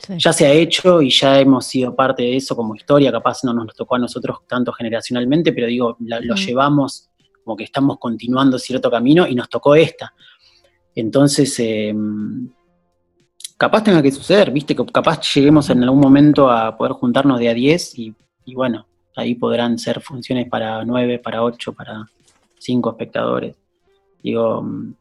Sí. 0.00 0.14
ya 0.16 0.32
se 0.32 0.46
ha 0.46 0.52
hecho 0.52 1.02
y 1.02 1.10
ya 1.10 1.40
hemos 1.40 1.66
sido 1.66 1.94
parte 1.94 2.22
de 2.22 2.36
eso 2.36 2.54
como 2.54 2.74
historia, 2.76 3.10
capaz 3.10 3.42
no 3.42 3.52
nos 3.52 3.74
tocó 3.74 3.96
a 3.96 3.98
nosotros 3.98 4.38
tanto 4.46 4.72
generacionalmente, 4.72 5.52
pero 5.52 5.66
digo, 5.66 5.96
la- 6.00 6.20
lo 6.20 6.34
Mm. 6.34 6.38
llevamos 6.38 7.08
como 7.42 7.56
que 7.56 7.64
estamos 7.64 7.98
continuando 7.98 8.58
cierto 8.58 8.90
camino 8.90 9.26
y 9.26 9.34
nos 9.34 9.48
tocó 9.48 9.74
esta. 9.74 10.12
Entonces, 10.94 11.54
eh, 11.58 11.94
capaz 13.56 13.82
tenga 13.84 14.02
que 14.02 14.12
suceder, 14.12 14.50
viste, 14.50 14.74
que 14.76 14.84
capaz 14.86 15.20
lleguemos 15.34 15.68
en 15.70 15.82
algún 15.82 16.00
momento 16.00 16.50
a 16.50 16.76
poder 16.76 16.92
juntarnos 16.92 17.38
de 17.40 17.48
a 17.48 17.54
10 17.54 17.98
y, 17.98 18.14
y 18.44 18.54
bueno, 18.54 18.86
ahí 19.18 19.34
podrán 19.34 19.78
ser 19.78 20.00
funciones 20.00 20.48
para 20.48 20.84
9, 20.84 21.18
para 21.18 21.42
8, 21.42 21.72
para 21.72 22.06
5 22.58 22.90
espectadores. 22.90 23.56
Digo, 24.22 24.62
mm, 24.62 24.94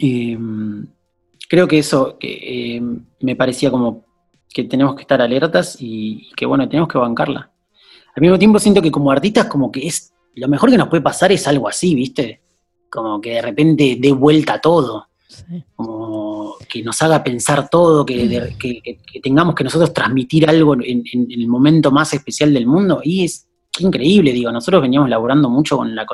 mm, 0.00 0.86
creo 1.48 1.66
que 1.68 1.78
eso 1.78 2.16
que, 2.18 2.76
eh, 2.76 2.82
me 3.20 3.36
parecía 3.36 3.70
como 3.70 4.04
que 4.52 4.64
tenemos 4.64 4.94
que 4.94 5.02
estar 5.02 5.20
alertas 5.20 5.76
y, 5.80 6.28
y 6.28 6.32
que 6.34 6.46
bueno, 6.46 6.68
tenemos 6.68 6.88
que 6.88 6.98
bancarla. 6.98 7.50
Al 8.14 8.20
mismo 8.20 8.38
tiempo 8.38 8.58
siento 8.58 8.82
que 8.82 8.90
como 8.90 9.10
artistas 9.10 9.46
como 9.46 9.72
que 9.72 9.86
es 9.86 10.12
lo 10.34 10.48
mejor 10.48 10.70
que 10.70 10.78
nos 10.78 10.88
puede 10.88 11.02
pasar 11.02 11.32
es 11.32 11.46
algo 11.46 11.68
así, 11.68 11.94
¿viste? 11.94 12.42
Como 12.90 13.20
que 13.20 13.30
de 13.34 13.42
repente 13.42 13.96
dé 13.98 14.12
vuelta 14.12 14.60
todo, 14.60 15.08
Sí. 15.28 15.64
como 15.74 16.21
que 16.72 16.82
nos 16.82 17.02
haga 17.02 17.22
pensar 17.22 17.68
todo, 17.68 18.06
que, 18.06 18.26
de- 18.26 18.56
que- 18.58 18.80
que- 18.80 18.96
que 18.96 19.20
tengamos 19.20 19.54
que 19.54 19.62
nosotros 19.64 19.92
transmitir 19.92 20.48
algo 20.48 20.72
en, 20.74 20.82
en- 21.12 21.30
en 21.30 21.30
el 21.40 21.46
momento 21.46 21.90
más 21.90 22.14
especial 22.14 22.54
del 22.54 22.66
mundo. 22.66 23.00
Y 23.04 23.24
es 23.24 23.46
increíble, 23.78 24.32
digo, 24.32 24.50
nosotros 24.50 24.80
veníamos 24.80 25.10
laburando 25.10 25.50
mucho 25.50 25.76
con 25.76 25.94
la 25.94 26.06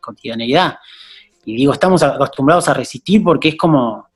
cotidianeidad. 0.00 0.78
Y 1.44 1.54
digo, 1.54 1.72
estamos 1.72 2.02
acostumbrados 2.02 2.68
a 2.68 2.74
resistir 2.74 3.22
porque 3.22 3.50
es 3.50 3.56
como, 3.56 4.08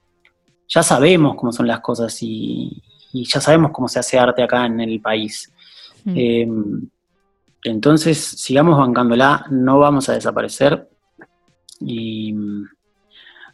ya 0.69 0.83
sabemos 0.83 1.37
cómo 1.37 1.53
son 1.53 1.69
las 1.69 1.79
cosas 1.81 2.17
y, 2.21 2.83
y 3.13 3.25
ya 3.25 3.41
sabemos 3.41 3.71
cómo 3.73 3.87
se 3.87 4.01
hace 4.01 4.19
arte 4.19 4.43
acá 4.43 4.67
en 4.67 4.81
el 4.81 5.01
país. 5.01 5.53
Mm. 6.05 6.15
Eh, 6.17 6.49
entonces, 7.63 8.19
sigamos 8.19 8.77
bancándola, 8.79 9.47
no 9.51 9.79
vamos 9.79 10.09
a 10.09 10.15
desaparecer 10.15 10.89
y 11.81 12.33
mm, 12.33 12.65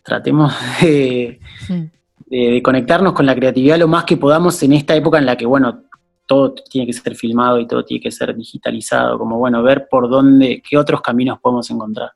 tratemos 0.02 0.52
de, 0.80 1.38
Mm. 1.68 1.84
De- 2.32 2.50
de 2.52 2.62
conectarnos 2.62 3.12
con 3.12 3.26
la 3.26 3.34
creatividad 3.34 3.78
lo 3.78 3.86
más 3.88 4.04
que 4.04 4.16
podamos 4.16 4.62
en 4.62 4.72
esta 4.72 4.96
época 4.96 5.18
en 5.18 5.26
la 5.26 5.36
que, 5.36 5.44
bueno, 5.44 5.82
todo 6.26 6.54
tiene 6.54 6.86
que 6.86 6.92
ser 6.94 7.14
filmado 7.14 7.60
y 7.60 7.66
todo 7.66 7.84
tiene 7.84 8.02
que 8.02 8.10
ser 8.10 8.34
digitalizado, 8.34 9.18
como, 9.18 9.36
bueno, 9.38 9.62
ver 9.62 9.86
por 9.90 10.08
dónde, 10.08 10.62
qué 10.66 10.78
otros 10.78 11.02
caminos 11.02 11.38
podemos 11.40 11.70
encontrar. 11.70 12.10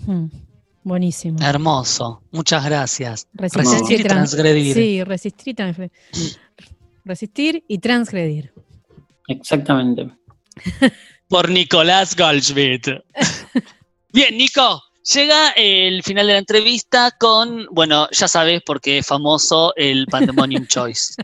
Mm. 0.00 0.26
Buenísimo. 0.84 1.38
Hermoso. 1.42 2.22
Muchas 2.30 2.64
gracias. 2.64 3.26
Resistencia 3.32 3.72
Resistir 3.78 4.00
y 4.00 4.02
trans- 4.04 4.30
transgredir. 4.30 4.74
Sí, 4.74 5.04
resistir 5.04 5.48
y 5.48 5.54
transgredir. 5.54 5.92
Resistir 7.04 7.64
y 7.68 7.78
transgredir. 7.78 8.52
Exactamente. 9.28 10.10
Por 11.28 11.48
Nicolás 11.50 12.14
Goldschmidt. 12.16 12.86
Bien, 14.12 14.36
Nico. 14.36 14.82
Llega 15.14 15.50
el 15.56 16.02
final 16.02 16.26
de 16.26 16.32
la 16.34 16.38
entrevista 16.38 17.10
con, 17.12 17.66
bueno, 17.70 18.08
ya 18.10 18.28
sabes 18.28 18.62
porque 18.64 18.98
es 18.98 19.06
famoso 19.06 19.72
el 19.76 20.06
Pandemonium 20.06 20.66
Choice. 20.68 21.14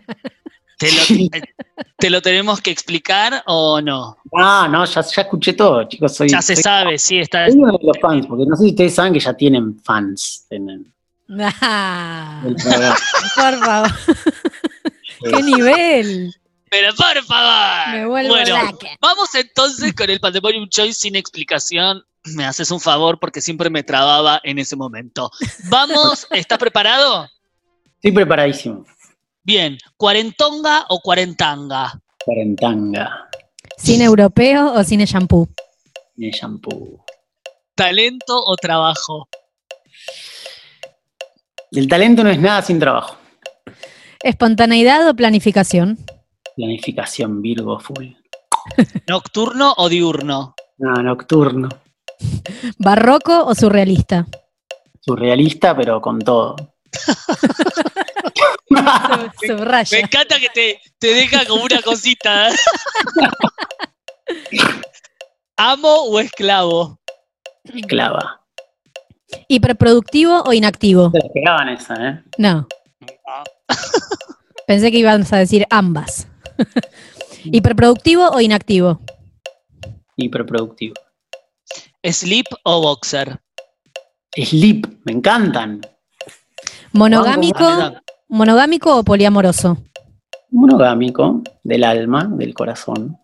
¿Te 0.79 0.91
lo, 0.91 1.41
te 1.99 2.11
lo 2.11 2.23
tenemos 2.23 2.61
que 2.61 2.71
explicar 2.71 3.43
o 3.47 3.81
no? 3.81 4.17
Ah, 4.37 4.67
no, 4.71 4.85
ya, 4.85 5.03
ya 5.03 5.23
escuché 5.23 5.53
todo, 5.53 5.85
chicos. 5.85 6.17
Soy, 6.17 6.29
Ya 6.29 6.41
se 6.43 6.55
soy- 6.57 6.63
sabe, 6.63 6.99
sí, 6.99 7.19
está. 7.19 7.47
soy 7.47 7.57
uno 7.59 7.73
de 7.79 7.79
los 7.87 7.99
fans, 8.01 8.27
porque 8.27 8.45
no 8.47 8.57
sé 8.57 8.65
si 8.65 8.71
ustedes 8.71 8.95
saben 8.95 9.13
que 9.13 9.21
ya 9.21 9.35
tienen 9.35 9.79
fans 9.83 10.47
en 10.51 10.71
el, 10.71 10.87
Ah, 11.61 12.43
el 12.47 12.55
por 12.55 13.59
favor, 13.65 13.91
qué 15.31 15.43
nivel. 15.43 16.35
Pero 16.71 16.95
por 16.95 17.23
favor. 17.25 17.89
Me 17.95 18.07
vuelvo 18.07 18.29
bueno, 18.31 18.57
vamos 19.01 19.35
entonces 19.35 19.95
con 19.95 20.11
el 20.11 20.21
Pandemonium 20.21 20.69
Choice 20.69 20.95
sin 21.01 21.17
explicación. 21.17 22.03
Me 22.35 22.45
haces 22.45 22.71
un 22.71 22.81
favor 22.81 23.19
porque 23.21 23.41
siempre 23.41 23.69
me 23.69 23.83
trababa 23.83 24.41
en 24.45 24.59
ese 24.59 24.77
momento. 24.77 25.31
Vamos, 25.69 26.27
¿estás 26.31 26.59
preparado? 26.59 27.29
Estoy 27.97 28.13
preparadísimo. 28.13 28.85
Bien, 29.43 29.77
¿cuarentonga 29.97 30.87
o 30.89 31.01
cuarentanga? 31.01 32.01
Cuarentanga, 32.25 33.29
¿Cine 33.77 34.05
europeo 34.05 34.73
o 34.73 34.83
cine 34.85 35.05
shampoo? 35.05 35.49
de 36.17 36.31
shampoo. 36.31 37.05
¿Talento 37.75 38.37
o 38.47 38.55
trabajo? 38.57 39.29
El 41.73 41.89
talento 41.89 42.23
no 42.23 42.31
es 42.31 42.39
nada 42.39 42.63
sin 42.63 42.79
trabajo. 42.79 43.17
¿Espontaneidad 44.23 45.09
o 45.09 45.15
planificación? 45.15 45.99
Planificación 46.57 47.43
Virgo 47.43 47.81
full. 47.81 48.13
¿Nocturno 49.09 49.75
o 49.77 49.89
diurno? 49.89 50.55
No, 50.79 50.93
nocturno. 51.03 51.69
¿Barroco 52.79 53.45
o 53.45 53.55
surrealista? 53.55 54.27
Surrealista, 55.01 55.77
pero 55.77 56.01
con 56.01 56.19
todo. 56.21 56.57
Me 58.71 58.81
Subraya. 59.47 59.99
encanta 59.99 60.39
que 60.41 60.49
te, 60.49 60.81
te 60.99 61.09
deja 61.15 61.45
como 61.47 61.65
una 61.65 61.83
cosita. 61.83 62.49
¿Amo 65.57 66.05
o 66.07 66.19
esclavo? 66.21 66.99
esclava. 67.65 68.41
¿Hiperproductivo 69.49 70.43
o 70.43 70.53
inactivo? 70.53 71.13
Pegaban 71.33 71.69
esa, 71.71 71.95
¿eh? 71.95 72.23
No. 72.39 72.67
Ah. 73.27 73.45
Pensé 74.67 74.91
que 74.91 74.99
ibas 74.99 75.33
a 75.33 75.39
decir 75.39 75.67
ambas. 75.71 76.27
¿Hiperproductivo 77.45 78.29
o 78.31 78.41
inactivo? 78.41 79.01
Hiperproductivo. 80.17 80.95
¿Sleep 82.13 82.47
o 82.65 82.83
boxer? 82.83 83.41
Sleep, 84.37 84.87
me 85.05 85.13
encantan. 85.13 85.81
¿Monogámico, 86.93 87.65
monogámico 88.29 88.99
o 88.99 89.03
poliamoroso? 89.03 89.79
Monogámico, 90.51 91.43
del 91.63 91.83
alma, 91.83 92.29
del 92.31 92.53
corazón. 92.53 93.17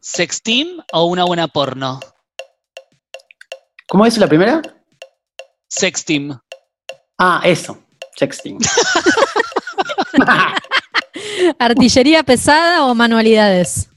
¿Sexteam 0.00 0.82
o 0.92 1.04
una 1.04 1.24
buena 1.24 1.46
porno? 1.46 2.00
¿Cómo 3.88 4.06
es 4.06 4.18
la 4.18 4.26
primera? 4.26 4.60
Sexteam. 5.68 6.36
Ah, 7.16 7.40
eso. 7.44 7.78
Sexting. 8.16 8.58
¿Artillería 11.58 12.24
pesada 12.24 12.86
o 12.86 12.94
manualidades? 12.94 13.88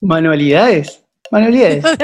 Manualidades. 0.00 1.05
Manualidades. 1.30 1.84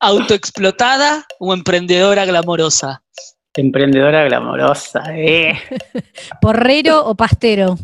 ¿Autoexplotada 0.00 1.26
o 1.38 1.52
emprendedora 1.52 2.24
glamorosa? 2.24 3.02
Emprendedora 3.54 4.24
glamorosa. 4.24 5.02
Eh. 5.16 5.54
¿Porrero 6.40 7.06
o 7.06 7.14
pastero? 7.14 7.76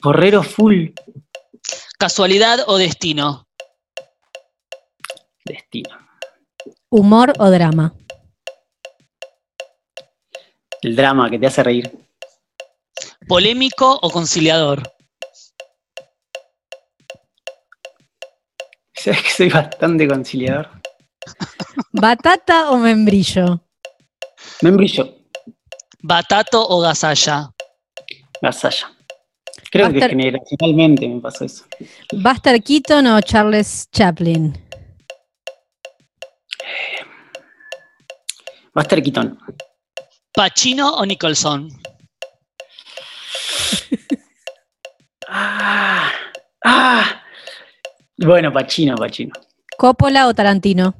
Porrero 0.00 0.42
full. 0.42 0.88
¿Casualidad 1.98 2.60
o 2.66 2.76
destino? 2.76 3.48
Destino. 5.44 5.90
¿Humor 6.90 7.32
o 7.38 7.50
drama? 7.50 7.94
El 10.82 10.96
drama 10.96 11.30
que 11.30 11.38
te 11.38 11.46
hace 11.46 11.62
reír. 11.62 11.90
¿Polémico 13.26 13.98
o 14.00 14.10
conciliador? 14.10 14.82
Sabes 19.04 19.22
que 19.22 19.30
soy 19.30 19.48
bastante 19.48 20.08
conciliador. 20.08 20.68
¿Batata 21.92 22.70
o 22.70 22.76
membrillo? 22.78 23.60
Membrillo. 24.62 25.14
¿Batato 26.02 26.66
o 26.68 26.80
gasalla? 26.80 27.50
Gasalla. 28.40 28.92
Creo 29.70 29.88
que 29.88 29.94
Buster- 29.98 30.10
generacionalmente 30.10 31.08
me 31.08 31.20
pasó 31.20 31.44
eso. 31.44 31.64
¿Buster 32.12 32.62
Keaton 32.62 33.06
o 33.08 33.20
Charles 33.20 33.88
Chaplin? 33.92 34.56
Buster 38.74 39.02
Keaton. 39.02 39.38
¿Pacino 40.32 40.94
o 40.94 41.04
Nicholson? 41.04 41.68
Ah, 45.28 46.10
ah. 46.64 47.22
Bueno, 48.18 48.52
Pachino, 48.52 48.96
Pachino. 48.96 49.32
¿Coppola 49.76 50.26
o 50.26 50.34
Tarantino? 50.34 50.94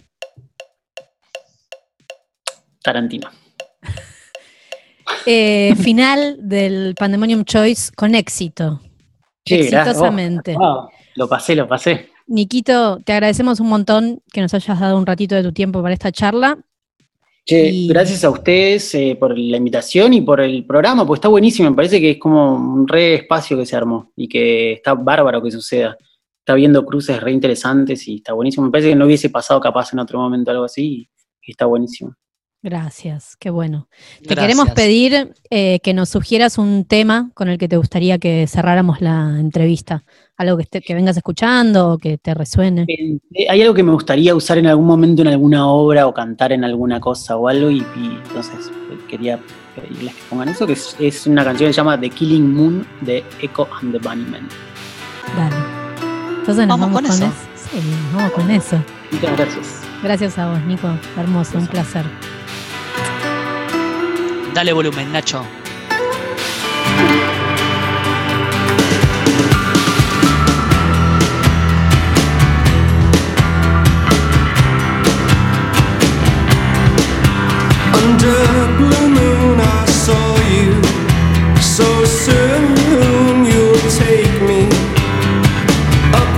Tarantino. 2.83 3.29
Eh, 5.27 5.75
final 5.77 6.37
del 6.41 6.95
Pandemonium 6.95 7.45
Choice 7.45 7.91
con 7.95 8.14
éxito. 8.14 8.81
Exitosamente. 9.45 10.55
Oh, 10.59 10.89
lo 11.16 11.29
pasé, 11.29 11.55
lo 11.55 11.66
pasé. 11.66 12.11
Niquito, 12.29 12.99
te 13.05 13.12
agradecemos 13.14 13.59
un 13.61 13.69
montón 13.69 14.23
que 14.33 14.41
nos 14.41 14.55
hayas 14.55 14.79
dado 14.79 14.97
un 14.97 15.07
ratito 15.07 15.35
de 15.35 15.43
tu 15.43 15.53
tiempo 15.53 15.83
para 15.83 15.95
esta 15.95 16.12
charla. 16.12 16.59
Che, 17.45 17.71
Y- 17.71 17.89
gracias 17.89 18.23
a 18.25 18.31
ustedes 18.31 18.95
eh, 18.95 19.16
por 19.19 19.37
la 19.37 19.57
invitación 19.57 20.12
y 20.12 20.21
por 20.21 20.41
el 20.41 20.64
programa, 20.66 21.07
porque 21.07 21.19
está 21.19 21.29
buenísimo. 21.29 21.71
Me 21.71 21.77
parece 21.77 22.01
que 22.01 22.12
es 22.12 22.19
como 22.19 22.55
un 22.55 22.87
re 22.87 23.14
espacio 23.14 23.57
que 23.57 23.64
se 23.66 23.75
armó 23.75 24.12
y 24.14 24.29
que 24.29 24.75
está 24.75 24.95
bárbaro 24.95 25.43
que 25.43 25.51
suceda. 25.51 25.97
Está 26.49 26.55
viendo 26.55 26.83
cruces 26.87 27.21
re 27.21 27.31
interesantes 27.31 28.09
y 28.09 28.17
está 28.17 28.33
buenísimo. 28.33 28.65
Me 28.65 28.73
parece 28.73 28.89
que 28.89 28.97
no 28.97 29.05
hubiese 29.05 29.29
pasado 29.29 29.61
capaz 29.61 29.93
en 29.93 29.99
otro 29.99 30.19
momento 30.19 30.51
algo 30.51 30.65
así 30.65 31.07
y 31.43 31.51
está 31.51 31.67
buenísimo. 31.67 32.15
Gracias, 32.63 33.37
qué 33.39 33.51
bueno. 33.51 33.91
Te 34.23 34.35
Gracias. 34.35 34.41
queremos 34.41 34.71
pedir 34.71 35.35
eh, 35.51 35.79
que 35.81 35.93
nos 35.93 36.09
sugieras 36.09 36.57
un 36.57 36.87
tema 36.87 37.31
con 37.35 37.51
el 37.51 37.59
que 37.59 37.69
te 37.69 37.77
gustaría 37.77 38.17
que 38.17 38.47
cerráramos 38.47 39.03
la 39.03 39.37
entrevista. 39.39 40.05
Algo 40.39 40.57
que, 40.57 40.95
vengas 40.95 41.19
escuchando 41.19 41.93
o 41.93 41.99
que 41.99 42.17
te 42.17 42.33
resuene. 42.33 42.87
Eh, 42.89 43.47
Hay 43.51 43.61
algo 43.61 43.75
que 43.75 43.83
me 43.83 43.93
gustaría 43.93 44.35
usar 44.35 44.57
en 44.57 44.69
algún 44.69 44.87
momento 44.87 45.21
en 45.21 45.29
alguna 45.29 45.71
obra 45.71 46.07
o 46.07 46.15
cantar 46.15 46.53
en 46.53 46.65
alguna 46.65 46.99
cosa 46.99 47.37
o 47.37 47.47
algo 47.47 47.71
y, 47.71 47.81
y 47.81 48.19
entonces 48.25 48.71
eh, 48.91 48.99
quería 49.07 49.39
pedirles 49.77 50.15
que 50.15 50.23
pongan 50.31 50.49
eso, 50.49 50.67
que 50.67 50.73
es, 50.73 50.97
es 50.99 51.27
una 51.27 51.45
canción 51.45 51.69
que 51.69 51.75
se 51.75 51.77
llama 51.77 52.01
The 52.01 52.09
Killing 52.09 52.55
Moon 52.55 52.87
de 53.03 53.23
Echo 53.43 53.69
and 53.83 53.93
the 53.93 53.99
Bunnymen. 53.99 54.49
Dale. 55.37 55.78
Entonces 56.49 56.67
nos 56.67 56.81
¿Vamos 56.81 56.95
vamos, 56.95 57.11
con 57.11 57.19
con, 57.19 57.29
eso? 57.29 57.37
eso. 57.53 57.71
Sí, 57.71 57.95
nos 58.05 58.15
vamos 58.15 58.33
con 58.33 58.51
eso. 58.51 58.83
Muchas 59.11 59.37
gracias. 59.37 59.67
Gracias 60.03 60.39
a 60.39 60.47
vos, 60.47 60.61
Nico. 60.63 60.89
Hermoso, 61.19 61.59
un 61.59 61.67
placer. 61.67 62.07
Dale 64.55 64.73
volumen, 64.73 65.13
Nacho. 65.13 65.45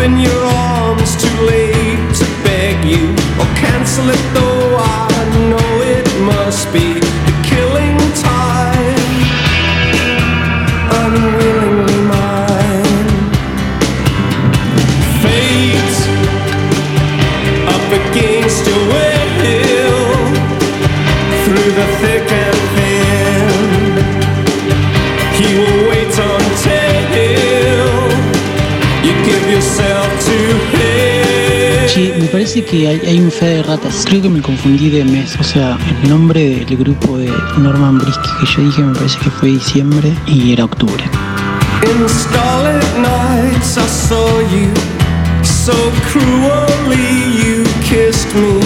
In 0.03 0.19
your 0.19 0.43
arms. 0.45 1.17
Too 1.17 1.37
late 1.43 2.15
to 2.21 2.27
beg 2.45 2.85
you 2.85 3.11
or 3.41 3.49
cancel 3.57 4.09
it, 4.09 4.23
though 4.35 4.50
parece 32.51 32.65
que 32.69 32.89
hay, 32.89 33.01
hay 33.07 33.21
un 33.21 33.31
fe 33.31 33.47
de 33.47 33.63
ratas. 33.63 34.05
Creo 34.09 34.23
que 34.23 34.29
me 34.29 34.43
confundí 34.43 34.91
de 34.91 35.05
mes. 35.05 35.37
O 35.39 35.45
sea, 35.45 35.79
el 36.03 36.11
nombre 36.11 36.65
del 36.67 36.77
grupo 36.77 37.17
de 37.17 37.31
Norman 37.59 37.99
Brisky 37.99 38.29
que 38.41 38.47
yo 38.47 38.63
dije 38.63 38.83
me 38.83 38.95
parece 38.95 39.19
que 39.21 39.31
fue 39.31 39.49
diciembre 39.51 40.13
y 40.27 40.53
era 40.53 40.65
octubre. 40.65 41.05
In 41.85 42.09
starlit 42.09 42.83
nights, 42.99 43.77
I 43.77 43.87
saw 43.87 44.41
you. 44.51 44.73
So 45.45 45.75
cruelly, 46.11 47.39
you 47.39 47.65
kissed 47.89 48.35
me. 48.35 48.61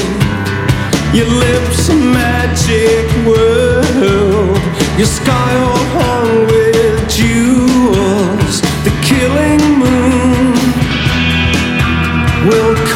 Your 1.12 1.28
lips 1.28 1.90
a 1.90 1.94
magic 1.94 3.06
world. 3.26 4.58
Your 4.96 5.06
sky 5.06 5.56
all 5.58 5.84
hung 5.98 6.46
with 6.46 6.53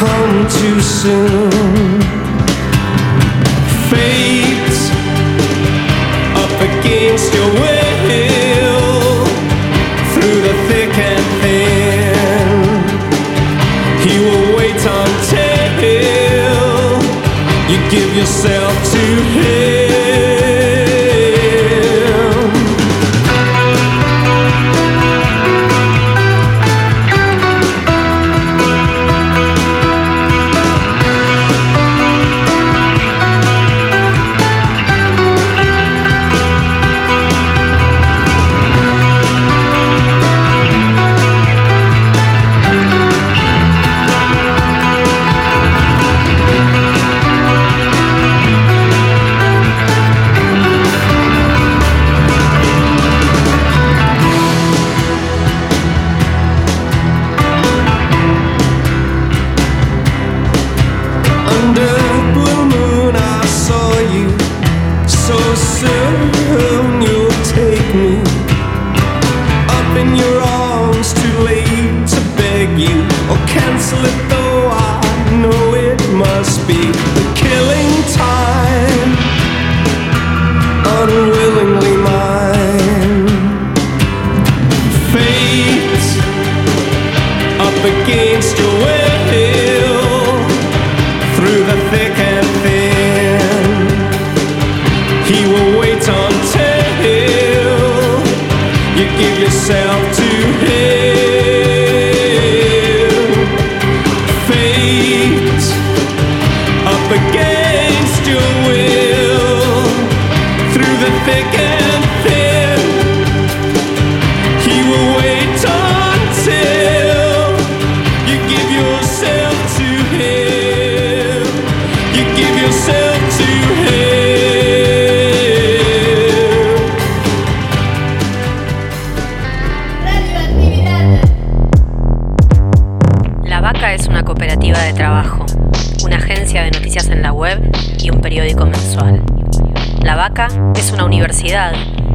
come 0.09 0.47
too 0.47 0.81
soon. 0.81 1.88
Under 61.69 62.33
blue 62.33 62.65
moon, 62.65 63.15
I 63.15 63.45
saw 63.45 63.91
you. 64.15 64.27
So 65.07 65.37
soon 65.53 67.01
you'll 67.03 67.29
take 67.45 67.93
me 67.93 68.17
up 69.77 69.95
in 69.95 70.15
your 70.15 70.41
arms. 70.41 71.13
Too 71.13 71.37
late 71.45 72.07
to 72.07 72.21
beg 72.35 72.69
you 72.79 72.97
or 73.29 73.37
cancel 73.45 74.03
it, 74.03 74.28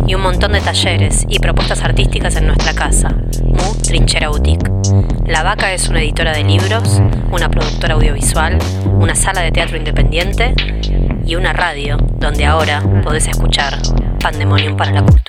y 0.07 0.14
un 0.14 0.20
montón 0.22 0.53
de 0.53 0.61
talleres 0.61 1.26
y 1.28 1.41
propuestas 1.41 1.82
artísticas 1.82 2.37
en 2.37 2.47
nuestra 2.47 2.72
casa, 2.72 3.09
Mu 3.43 3.74
Trinchera 3.82 4.28
Boutique. 4.28 4.70
La 5.26 5.43
Vaca 5.43 5.72
es 5.72 5.89
una 5.89 6.03
editora 6.03 6.32
de 6.32 6.45
libros, 6.45 7.03
una 7.32 7.49
productora 7.49 7.95
audiovisual, 7.95 8.59
una 9.01 9.16
sala 9.16 9.41
de 9.41 9.51
teatro 9.51 9.76
independiente 9.76 10.55
y 11.26 11.35
una 11.35 11.53
radio 11.53 11.97
donde 11.97 12.45
ahora 12.45 12.80
podés 13.03 13.26
escuchar 13.26 13.76
Pandemonium 14.20 14.76
para 14.76 14.93
la 14.93 15.03
Cultura. 15.03 15.23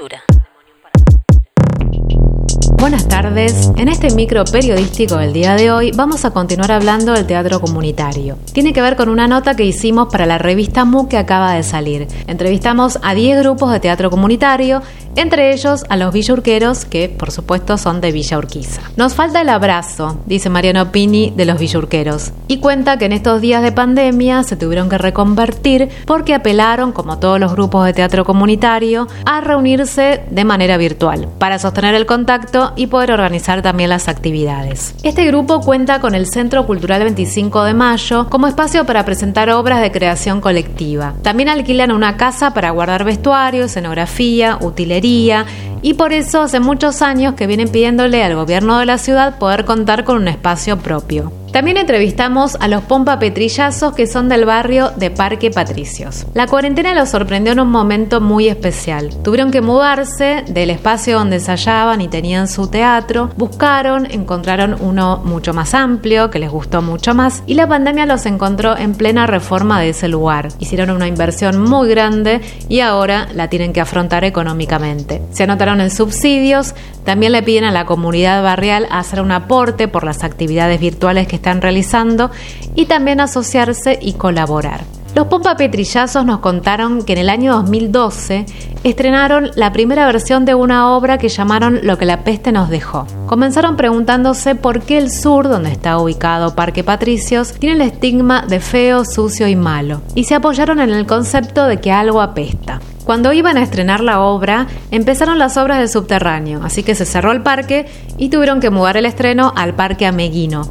Buenas 2.85 3.07
tardes. 3.07 3.71
En 3.77 3.87
este 3.87 4.11
micro 4.11 4.45
periodístico 4.45 5.17
del 5.17 5.33
día 5.33 5.55
de 5.55 5.71
hoy 5.71 5.89
vamos 5.95 6.23
a 6.23 6.29
continuar 6.29 6.71
hablando 6.71 7.13
del 7.13 7.25
teatro 7.25 7.59
comunitario. 7.59 8.37
Tiene 8.53 8.73
que 8.73 8.81
ver 8.83 8.95
con 8.95 9.09
una 9.09 9.27
nota 9.27 9.55
que 9.55 9.65
hicimos 9.65 10.09
para 10.11 10.27
la 10.27 10.37
revista 10.37 10.85
MU 10.85 11.07
que 11.07 11.17
acaba 11.17 11.53
de 11.55 11.63
salir. 11.63 12.07
Entrevistamos 12.27 12.99
a 13.01 13.15
10 13.15 13.39
grupos 13.39 13.71
de 13.71 13.79
teatro 13.79 14.11
comunitario, 14.11 14.83
entre 15.15 15.53
ellos 15.53 15.83
a 15.89 15.97
los 15.97 16.13
villurqueros, 16.13 16.85
que 16.85 17.09
por 17.09 17.31
supuesto 17.31 17.77
son 17.77 18.01
de 18.01 18.11
Villa 18.11 18.37
Urquiza. 18.37 18.81
Nos 18.97 19.13
falta 19.13 19.41
el 19.41 19.49
abrazo, 19.49 20.19
dice 20.25 20.49
Mariano 20.49 20.91
Pini 20.91 21.31
de 21.35 21.45
los 21.45 21.59
villurqueros, 21.59 22.31
y 22.47 22.57
cuenta 22.57 22.97
que 22.97 23.05
en 23.05 23.13
estos 23.13 23.41
días 23.41 23.61
de 23.61 23.71
pandemia 23.71 24.43
se 24.43 24.55
tuvieron 24.55 24.89
que 24.89 24.97
reconvertir 24.97 25.89
porque 26.05 26.33
apelaron, 26.33 26.91
como 26.91 27.19
todos 27.19 27.39
los 27.39 27.53
grupos 27.53 27.85
de 27.85 27.93
teatro 27.93 28.25
comunitario, 28.25 29.07
a 29.25 29.41
reunirse 29.41 30.23
de 30.29 30.43
manera 30.43 30.77
virtual 30.77 31.29
para 31.39 31.59
sostener 31.59 31.95
el 31.95 32.05
contacto 32.05 32.73
y 32.75 32.87
poder 32.87 33.11
organizar 33.11 33.61
también 33.61 33.89
las 33.89 34.07
actividades. 34.07 34.95
Este 35.03 35.25
grupo 35.25 35.61
cuenta 35.61 36.01
con 36.01 36.15
el 36.15 36.27
Centro 36.27 36.65
Cultural 36.65 37.03
25 37.03 37.63
de 37.63 37.73
Mayo 37.73 38.27
como 38.29 38.47
espacio 38.47 38.85
para 38.85 39.05
presentar 39.05 39.49
obras 39.49 39.81
de 39.81 39.91
creación 39.91 40.41
colectiva. 40.41 41.13
También 41.21 41.49
alquilan 41.49 41.91
una 41.91 42.17
casa 42.17 42.53
para 42.53 42.71
guardar 42.71 43.03
vestuario, 43.03 43.65
escenografía, 43.65 44.57
utilería 44.61 45.04
y 45.05 45.93
por 45.93 46.13
eso 46.13 46.41
hace 46.41 46.59
muchos 46.59 47.01
años 47.01 47.35
que 47.35 47.47
vienen 47.47 47.69
pidiéndole 47.69 48.23
al 48.23 48.35
gobierno 48.35 48.79
de 48.79 48.85
la 48.85 48.97
ciudad 48.97 49.37
poder 49.37 49.65
contar 49.65 50.03
con 50.03 50.17
un 50.17 50.27
espacio 50.27 50.77
propio. 50.77 51.31
También 51.55 51.77
entrevistamos 51.77 52.57
a 52.59 52.67
los 52.67 52.83
Pompa 52.83 53.17
Petrillazos 53.17 53.95
que 53.95 54.07
son 54.07 54.27
del 54.27 54.43
barrio 54.43 54.91
de 54.97 55.09
Parque 55.09 55.51
Patricios. 55.51 56.27
La 56.33 56.47
cuarentena 56.47 56.93
los 56.93 57.07
sorprendió 57.07 57.53
en 57.53 57.61
un 57.61 57.69
momento 57.69 58.19
muy 58.19 58.49
especial. 58.49 59.11
Tuvieron 59.23 59.51
que 59.51 59.61
mudarse 59.61 60.43
del 60.49 60.69
espacio 60.69 61.17
donde 61.17 61.37
ensayaban 61.37 62.01
y 62.01 62.09
tenían 62.09 62.49
su 62.49 62.67
teatro, 62.67 63.29
buscaron, 63.37 64.05
encontraron 64.05 64.75
uno 64.81 65.21
mucho 65.23 65.53
más 65.53 65.73
amplio, 65.73 66.29
que 66.29 66.39
les 66.39 66.51
gustó 66.51 66.81
mucho 66.81 67.15
más, 67.15 67.41
y 67.47 67.53
la 67.53 67.69
pandemia 67.69 68.05
los 68.05 68.25
encontró 68.25 68.77
en 68.77 68.93
plena 68.93 69.25
reforma 69.25 69.79
de 69.79 69.91
ese 69.91 70.09
lugar. 70.09 70.49
Hicieron 70.59 70.89
una 70.89 71.07
inversión 71.07 71.61
muy 71.61 71.87
grande 71.87 72.41
y 72.67 72.81
ahora 72.81 73.29
la 73.33 73.47
tienen 73.49 73.71
que 73.71 73.79
afrontar 73.79 74.25
económicamente. 74.25 75.21
Se 75.31 75.43
anotaron 75.43 75.79
en 75.79 75.89
subsidios, 75.89 76.75
también 77.05 77.31
le 77.31 77.43
piden 77.43 77.63
a 77.63 77.71
la 77.71 77.85
comunidad 77.85 78.43
barrial 78.43 78.87
hacer 78.91 79.21
un 79.21 79.31
aporte 79.31 79.87
por 79.87 80.03
las 80.03 80.21
actividades 80.25 80.81
virtuales 80.81 81.29
que 81.29 81.44
están 81.45 81.61
realizando 81.61 82.31
y 82.73 82.87
también 82.87 83.21
asociarse 83.21 83.99
y 84.01 84.13
colaborar. 84.13 84.81
Los 85.13 85.27
Pompa 85.27 85.55
Petrillazos 85.55 86.25
nos 86.25 86.39
contaron 86.39 87.03
que 87.03 87.13
en 87.13 87.19
el 87.19 87.29
año 87.29 87.53
2012 87.53 88.47
estrenaron 88.83 89.51
la 89.55 89.71
primera 89.71 90.07
versión 90.07 90.43
de 90.43 90.55
una 90.55 90.89
obra 90.89 91.19
que 91.19 91.29
llamaron 91.29 91.81
Lo 91.83 91.97
que 91.99 92.05
la 92.05 92.23
peste 92.23 92.51
nos 92.51 92.69
dejó. 92.69 93.05
Comenzaron 93.27 93.77
preguntándose 93.77 94.55
por 94.55 94.81
qué 94.81 94.97
el 94.97 95.11
sur, 95.11 95.47
donde 95.47 95.71
está 95.71 95.99
ubicado 95.99 96.55
Parque 96.55 96.83
Patricios, 96.83 97.53
tiene 97.53 97.75
el 97.75 97.89
estigma 97.89 98.43
de 98.45 98.59
feo, 98.59 99.05
sucio 99.05 99.47
y 99.47 99.55
malo, 99.55 100.01
y 100.15 100.23
se 100.23 100.35
apoyaron 100.35 100.79
en 100.79 100.89
el 100.89 101.05
concepto 101.05 101.67
de 101.67 101.79
que 101.79 101.91
algo 101.91 102.21
apesta. 102.21 102.81
Cuando 103.05 103.31
iban 103.31 103.55
a 103.55 103.61
estrenar 103.61 104.01
la 104.01 104.19
obra, 104.19 104.65
empezaron 104.89 105.37
las 105.37 105.57
obras 105.57 105.77
del 105.77 105.89
subterráneo, 105.89 106.61
así 106.63 106.81
que 106.81 106.95
se 106.95 107.05
cerró 107.05 107.31
el 107.31 107.43
parque 107.43 107.85
y 108.17 108.29
tuvieron 108.29 108.59
que 108.59 108.71
mudar 108.71 108.97
el 108.97 109.05
estreno 109.05 109.53
al 109.55 109.75
Parque 109.75 110.07
Ameguino. 110.07 110.63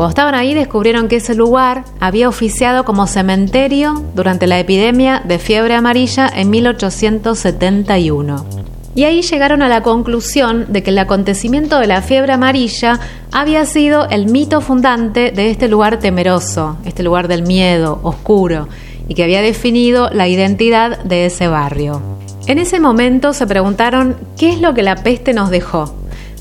Cuando 0.00 0.12
estaban 0.12 0.34
ahí 0.34 0.54
descubrieron 0.54 1.08
que 1.08 1.16
ese 1.16 1.34
lugar 1.34 1.84
había 2.00 2.30
oficiado 2.30 2.86
como 2.86 3.06
cementerio 3.06 4.02
durante 4.14 4.46
la 4.46 4.58
epidemia 4.58 5.20
de 5.26 5.38
fiebre 5.38 5.74
amarilla 5.74 6.26
en 6.26 6.48
1871. 6.48 8.46
Y 8.94 9.04
ahí 9.04 9.20
llegaron 9.20 9.60
a 9.60 9.68
la 9.68 9.82
conclusión 9.82 10.72
de 10.72 10.82
que 10.82 10.88
el 10.88 10.98
acontecimiento 10.98 11.78
de 11.78 11.86
la 11.86 12.00
fiebre 12.00 12.32
amarilla 12.32 12.98
había 13.30 13.66
sido 13.66 14.08
el 14.08 14.24
mito 14.24 14.62
fundante 14.62 15.32
de 15.32 15.50
este 15.50 15.68
lugar 15.68 15.98
temeroso, 15.98 16.78
este 16.86 17.02
lugar 17.02 17.28
del 17.28 17.42
miedo, 17.42 18.00
oscuro, 18.02 18.68
y 19.06 19.12
que 19.12 19.24
había 19.24 19.42
definido 19.42 20.08
la 20.08 20.28
identidad 20.28 21.04
de 21.04 21.26
ese 21.26 21.46
barrio. 21.46 22.00
En 22.46 22.56
ese 22.56 22.80
momento 22.80 23.34
se 23.34 23.46
preguntaron 23.46 24.16
qué 24.38 24.48
es 24.48 24.62
lo 24.62 24.72
que 24.72 24.82
la 24.82 24.96
peste 24.96 25.34
nos 25.34 25.50
dejó, 25.50 25.94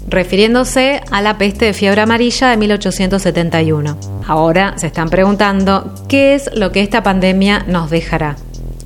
refiriéndose 0.10 1.02
a 1.12 1.22
la 1.22 1.38
peste 1.38 1.66
de 1.66 1.74
fiebre 1.74 2.02
amarilla 2.02 2.50
de 2.50 2.58
1871. 2.58 3.98
Ahora 4.28 4.74
se 4.78 4.88
están 4.88 5.10
preguntando 5.10 5.94
qué 6.08 6.36
es 6.36 6.50
lo 6.54 6.72
que 6.72 6.82
esta 6.82 7.04
pandemia 7.04 7.66
nos 7.68 7.90
dejará. 7.90 8.36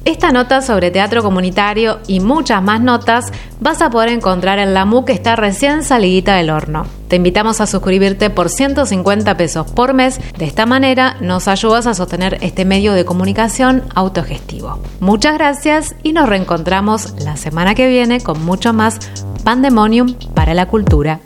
Esta 0.06 0.34
nota 0.34 0.62
sobre 0.62 0.92
teatro 0.92 1.24
comunitario 1.24 2.00
y 2.08 2.20
muchas 2.20 2.62
más 2.62 2.82
notas 2.82 3.32
vas 3.62 3.82
a 3.82 3.90
poder 3.90 4.10
encontrar 4.10 4.60
en 4.60 4.74
la 4.74 4.84
MU 4.84 5.06
que 5.06 5.14
está 5.14 5.38
recién 5.38 5.82
salidita 5.82 6.36
del 6.36 6.50
horno. 6.50 6.86
Te 7.08 7.16
invitamos 7.16 7.62
a 7.62 7.68
suscribirte 7.68 8.30
por 8.30 8.50
150 8.50 9.38
pesos 9.38 9.72
por 9.72 9.94
mes. 9.94 10.20
De 10.38 10.44
esta 10.44 10.66
manera 10.66 11.16
nos 11.22 11.48
ayudas 11.48 11.88
a 11.88 11.94
sostener 11.94 12.38
este 12.42 12.66
medio 12.66 12.92
de 12.92 13.06
comunicación 13.06 13.84
autogestivo. 13.96 14.78
Muchas 15.00 15.36
gracias 15.36 15.96
y 16.04 16.12
nos 16.12 16.28
reencontramos 16.28 17.14
la 17.24 17.38
semana 17.38 17.74
que 17.74 17.88
viene 17.88 18.20
con 18.20 18.44
mucho 18.44 18.74
más 18.74 19.00
Pandemonium 19.46 20.16
para 20.34 20.54
la 20.54 20.66
cultura. 20.66 21.22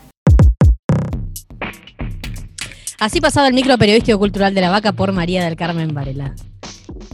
Así 2.99 3.21
pasaba 3.21 3.47
el 3.47 3.55
micro 3.55 3.75
periodístico 3.80 4.19
cultural 4.19 4.53
de 4.53 4.61
la 4.61 4.69
vaca 4.69 4.91
por 4.91 5.13
María 5.13 5.45
del 5.45 5.55
Carmen 5.55 5.95
Varela. 5.95 6.36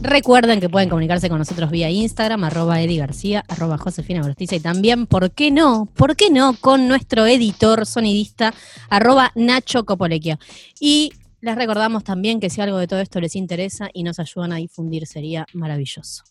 Recuerden 0.04 0.60
que 0.60 0.68
pueden 0.68 0.90
comunicarse 0.90 1.30
con 1.30 1.38
nosotros 1.38 1.70
vía 1.70 1.88
Instagram, 1.88 2.44
arroba 2.44 2.78
Edi 2.82 2.98
García, 2.98 3.42
arroba 3.48 3.78
Josefina 3.78 4.22
Ortiza 4.22 4.54
y 4.54 4.60
también, 4.60 5.06
¿por 5.06 5.30
qué 5.30 5.50
no? 5.50 5.88
¿Por 5.96 6.14
qué 6.14 6.28
no? 6.28 6.54
Con 6.60 6.88
nuestro 6.88 7.24
editor 7.24 7.86
sonidista, 7.86 8.52
arroba 8.90 9.32
Nacho 9.34 9.86
Copolequio. 9.86 10.38
Y 10.78 11.12
les 11.40 11.56
recordamos 11.56 12.04
también 12.04 12.38
que 12.38 12.50
si 12.50 12.60
algo 12.60 12.76
de 12.76 12.86
todo 12.86 13.00
esto 13.00 13.18
les 13.18 13.34
interesa 13.34 13.88
y 13.94 14.02
nos 14.02 14.18
ayudan 14.20 14.52
a 14.52 14.56
difundir, 14.56 15.06
sería 15.06 15.46
maravilloso. 15.54 16.24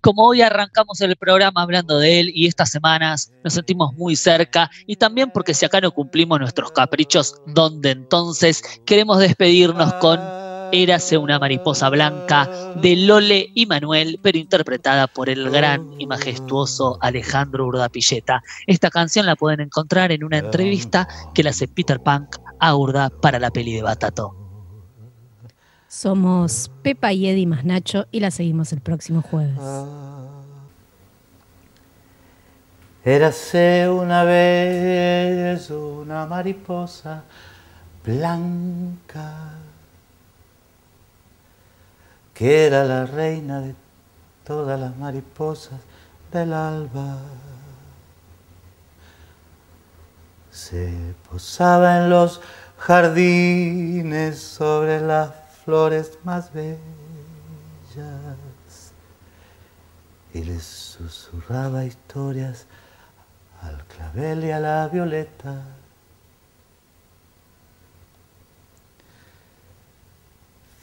Como 0.00 0.26
hoy 0.26 0.42
arrancamos 0.42 1.00
el 1.00 1.14
programa 1.14 1.62
hablando 1.62 2.00
de 2.00 2.18
él 2.18 2.32
y 2.34 2.48
estas 2.48 2.70
semanas 2.70 3.32
nos 3.44 3.54
sentimos 3.54 3.94
muy 3.94 4.16
cerca 4.16 4.68
y 4.84 4.96
también 4.96 5.30
porque 5.32 5.54
si 5.54 5.64
acá 5.64 5.80
no 5.80 5.92
cumplimos 5.92 6.40
nuestros 6.40 6.72
caprichos, 6.72 7.36
¿dónde 7.46 7.92
entonces 7.92 8.64
queremos 8.84 9.20
despedirnos 9.20 9.94
con 9.94 10.43
Érase 10.76 11.16
una 11.16 11.38
mariposa 11.38 11.88
blanca 11.88 12.50
de 12.74 12.96
Lole 12.96 13.48
y 13.54 13.64
Manuel, 13.64 14.18
pero 14.20 14.38
interpretada 14.38 15.06
por 15.06 15.30
el 15.30 15.48
gran 15.48 15.88
y 16.00 16.06
majestuoso 16.08 16.98
Alejandro 17.00 17.66
Urdapilleta. 17.66 18.42
Esta 18.66 18.90
canción 18.90 19.24
la 19.24 19.36
pueden 19.36 19.60
encontrar 19.60 20.10
en 20.10 20.24
una 20.24 20.38
entrevista 20.38 21.06
que 21.32 21.44
le 21.44 21.50
hace 21.50 21.68
Peter 21.68 22.00
Punk 22.00 22.38
a 22.58 22.74
Urda 22.74 23.08
para 23.08 23.38
la 23.38 23.52
peli 23.52 23.72
de 23.72 23.82
Batato. 23.82 24.34
Somos 25.86 26.72
Pepa 26.82 27.12
y 27.12 27.28
Eddie 27.28 27.46
más 27.46 27.64
Nacho 27.64 28.06
y 28.10 28.18
la 28.18 28.32
seguimos 28.32 28.72
el 28.72 28.80
próximo 28.80 29.22
jueves. 29.22 29.60
Érase 33.04 33.88
una 33.88 34.24
vez 34.24 35.70
una 35.70 36.26
mariposa 36.26 37.22
blanca 38.04 39.63
que 42.34 42.66
era 42.66 42.84
la 42.84 43.06
reina 43.06 43.60
de 43.60 43.74
todas 44.44 44.78
las 44.78 44.96
mariposas 44.96 45.80
del 46.32 46.52
alba. 46.52 47.18
Se 50.50 51.14
posaba 51.30 51.98
en 51.98 52.10
los 52.10 52.40
jardines 52.76 54.38
sobre 54.40 55.00
las 55.00 55.30
flores 55.64 56.18
más 56.24 56.52
bellas 56.52 56.78
y 60.34 60.42
les 60.42 60.64
susurraba 60.64 61.84
historias 61.84 62.66
al 63.62 63.84
clavel 63.84 64.44
y 64.44 64.50
a 64.50 64.58
la 64.58 64.88
violeta. 64.88 65.62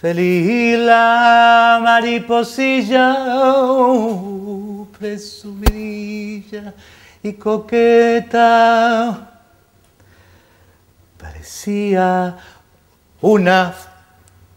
Feliz 0.02 0.80
la 0.80 1.80
mariposilla, 1.84 3.38
oh, 3.38 4.88
presumidilla 4.98 6.74
y 7.22 7.34
coqueta, 7.34 9.44
parecía 11.20 12.36
una 13.22 13.76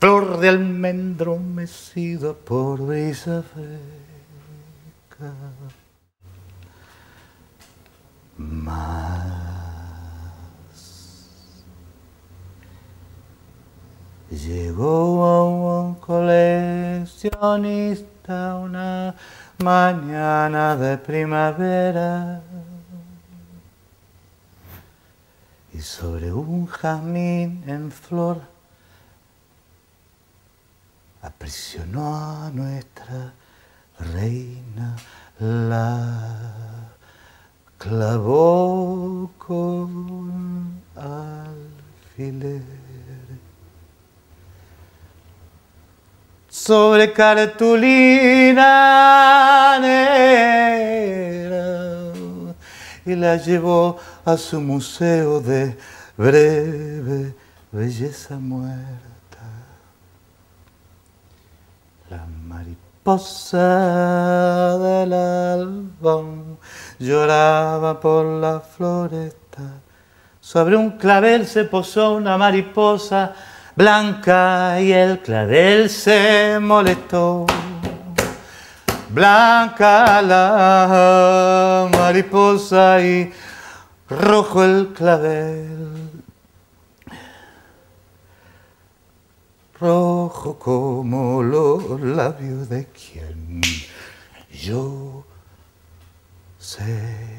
flor 0.01 0.41
de 0.41 0.49
almendro 0.49 1.37
mecida 1.37 2.33
por 2.33 2.81
brisa 2.81 3.43
fresca. 3.53 5.35
Llegó 14.37 15.81
un 15.81 15.95
coleccionista 15.97 18.57
una 18.57 19.15
mañana 19.59 20.77
de 20.77 20.97
primavera 20.99 22.43
y 25.73 25.81
sobre 25.81 26.33
un 26.33 26.67
jazmín 26.67 27.63
en 27.67 27.93
flor 27.93 28.41
aprisionó 31.23 32.17
a 32.17 32.51
nuestra 32.51 33.33
reina 33.99 34.97
la 35.39 36.91
clavó 37.79 39.31
con 39.39 40.83
alfiler 40.97 42.84
sobre 46.55 47.13
cartulina 47.13 48.63
negra 49.81 52.13
y 53.05 53.17
la 53.17 53.37
llevó 53.39 53.97
a 54.25 54.37
su 54.37 54.61
museo 54.61 55.41
de 55.41 55.77
breve 56.17 57.35
belleza 57.73 58.37
muerta. 58.37 59.41
La 62.09 62.25
mariposa 62.47 63.59
del 64.79 65.13
alba 65.13 66.23
lloraba 67.01 67.99
por 67.99 68.27
la 68.27 68.61
floresta. 68.61 69.81
Sobre 70.41 70.77
un 70.77 70.93
clavel 70.99 71.49
se 71.49 71.65
posó 71.65 72.15
una 72.15 72.39
mariposa 72.39 73.35
blanca 73.77 74.81
y 74.81 74.93
el 74.93 75.21
clavel 75.21 75.91
se 75.91 76.59
molestó. 76.61 77.47
Blanca 79.11 80.23
la 80.23 81.89
mariposa 81.93 83.01
y 83.01 83.33
rojo 84.09 84.65
el 84.65 84.89
clavel. 84.89 86.11
Rojo 89.81 90.59
como 90.59 91.43
los 91.43 92.01
labios 92.01 92.69
de 92.69 92.87
quien 92.87 93.61
yo 94.51 95.25
sé. 96.59 97.34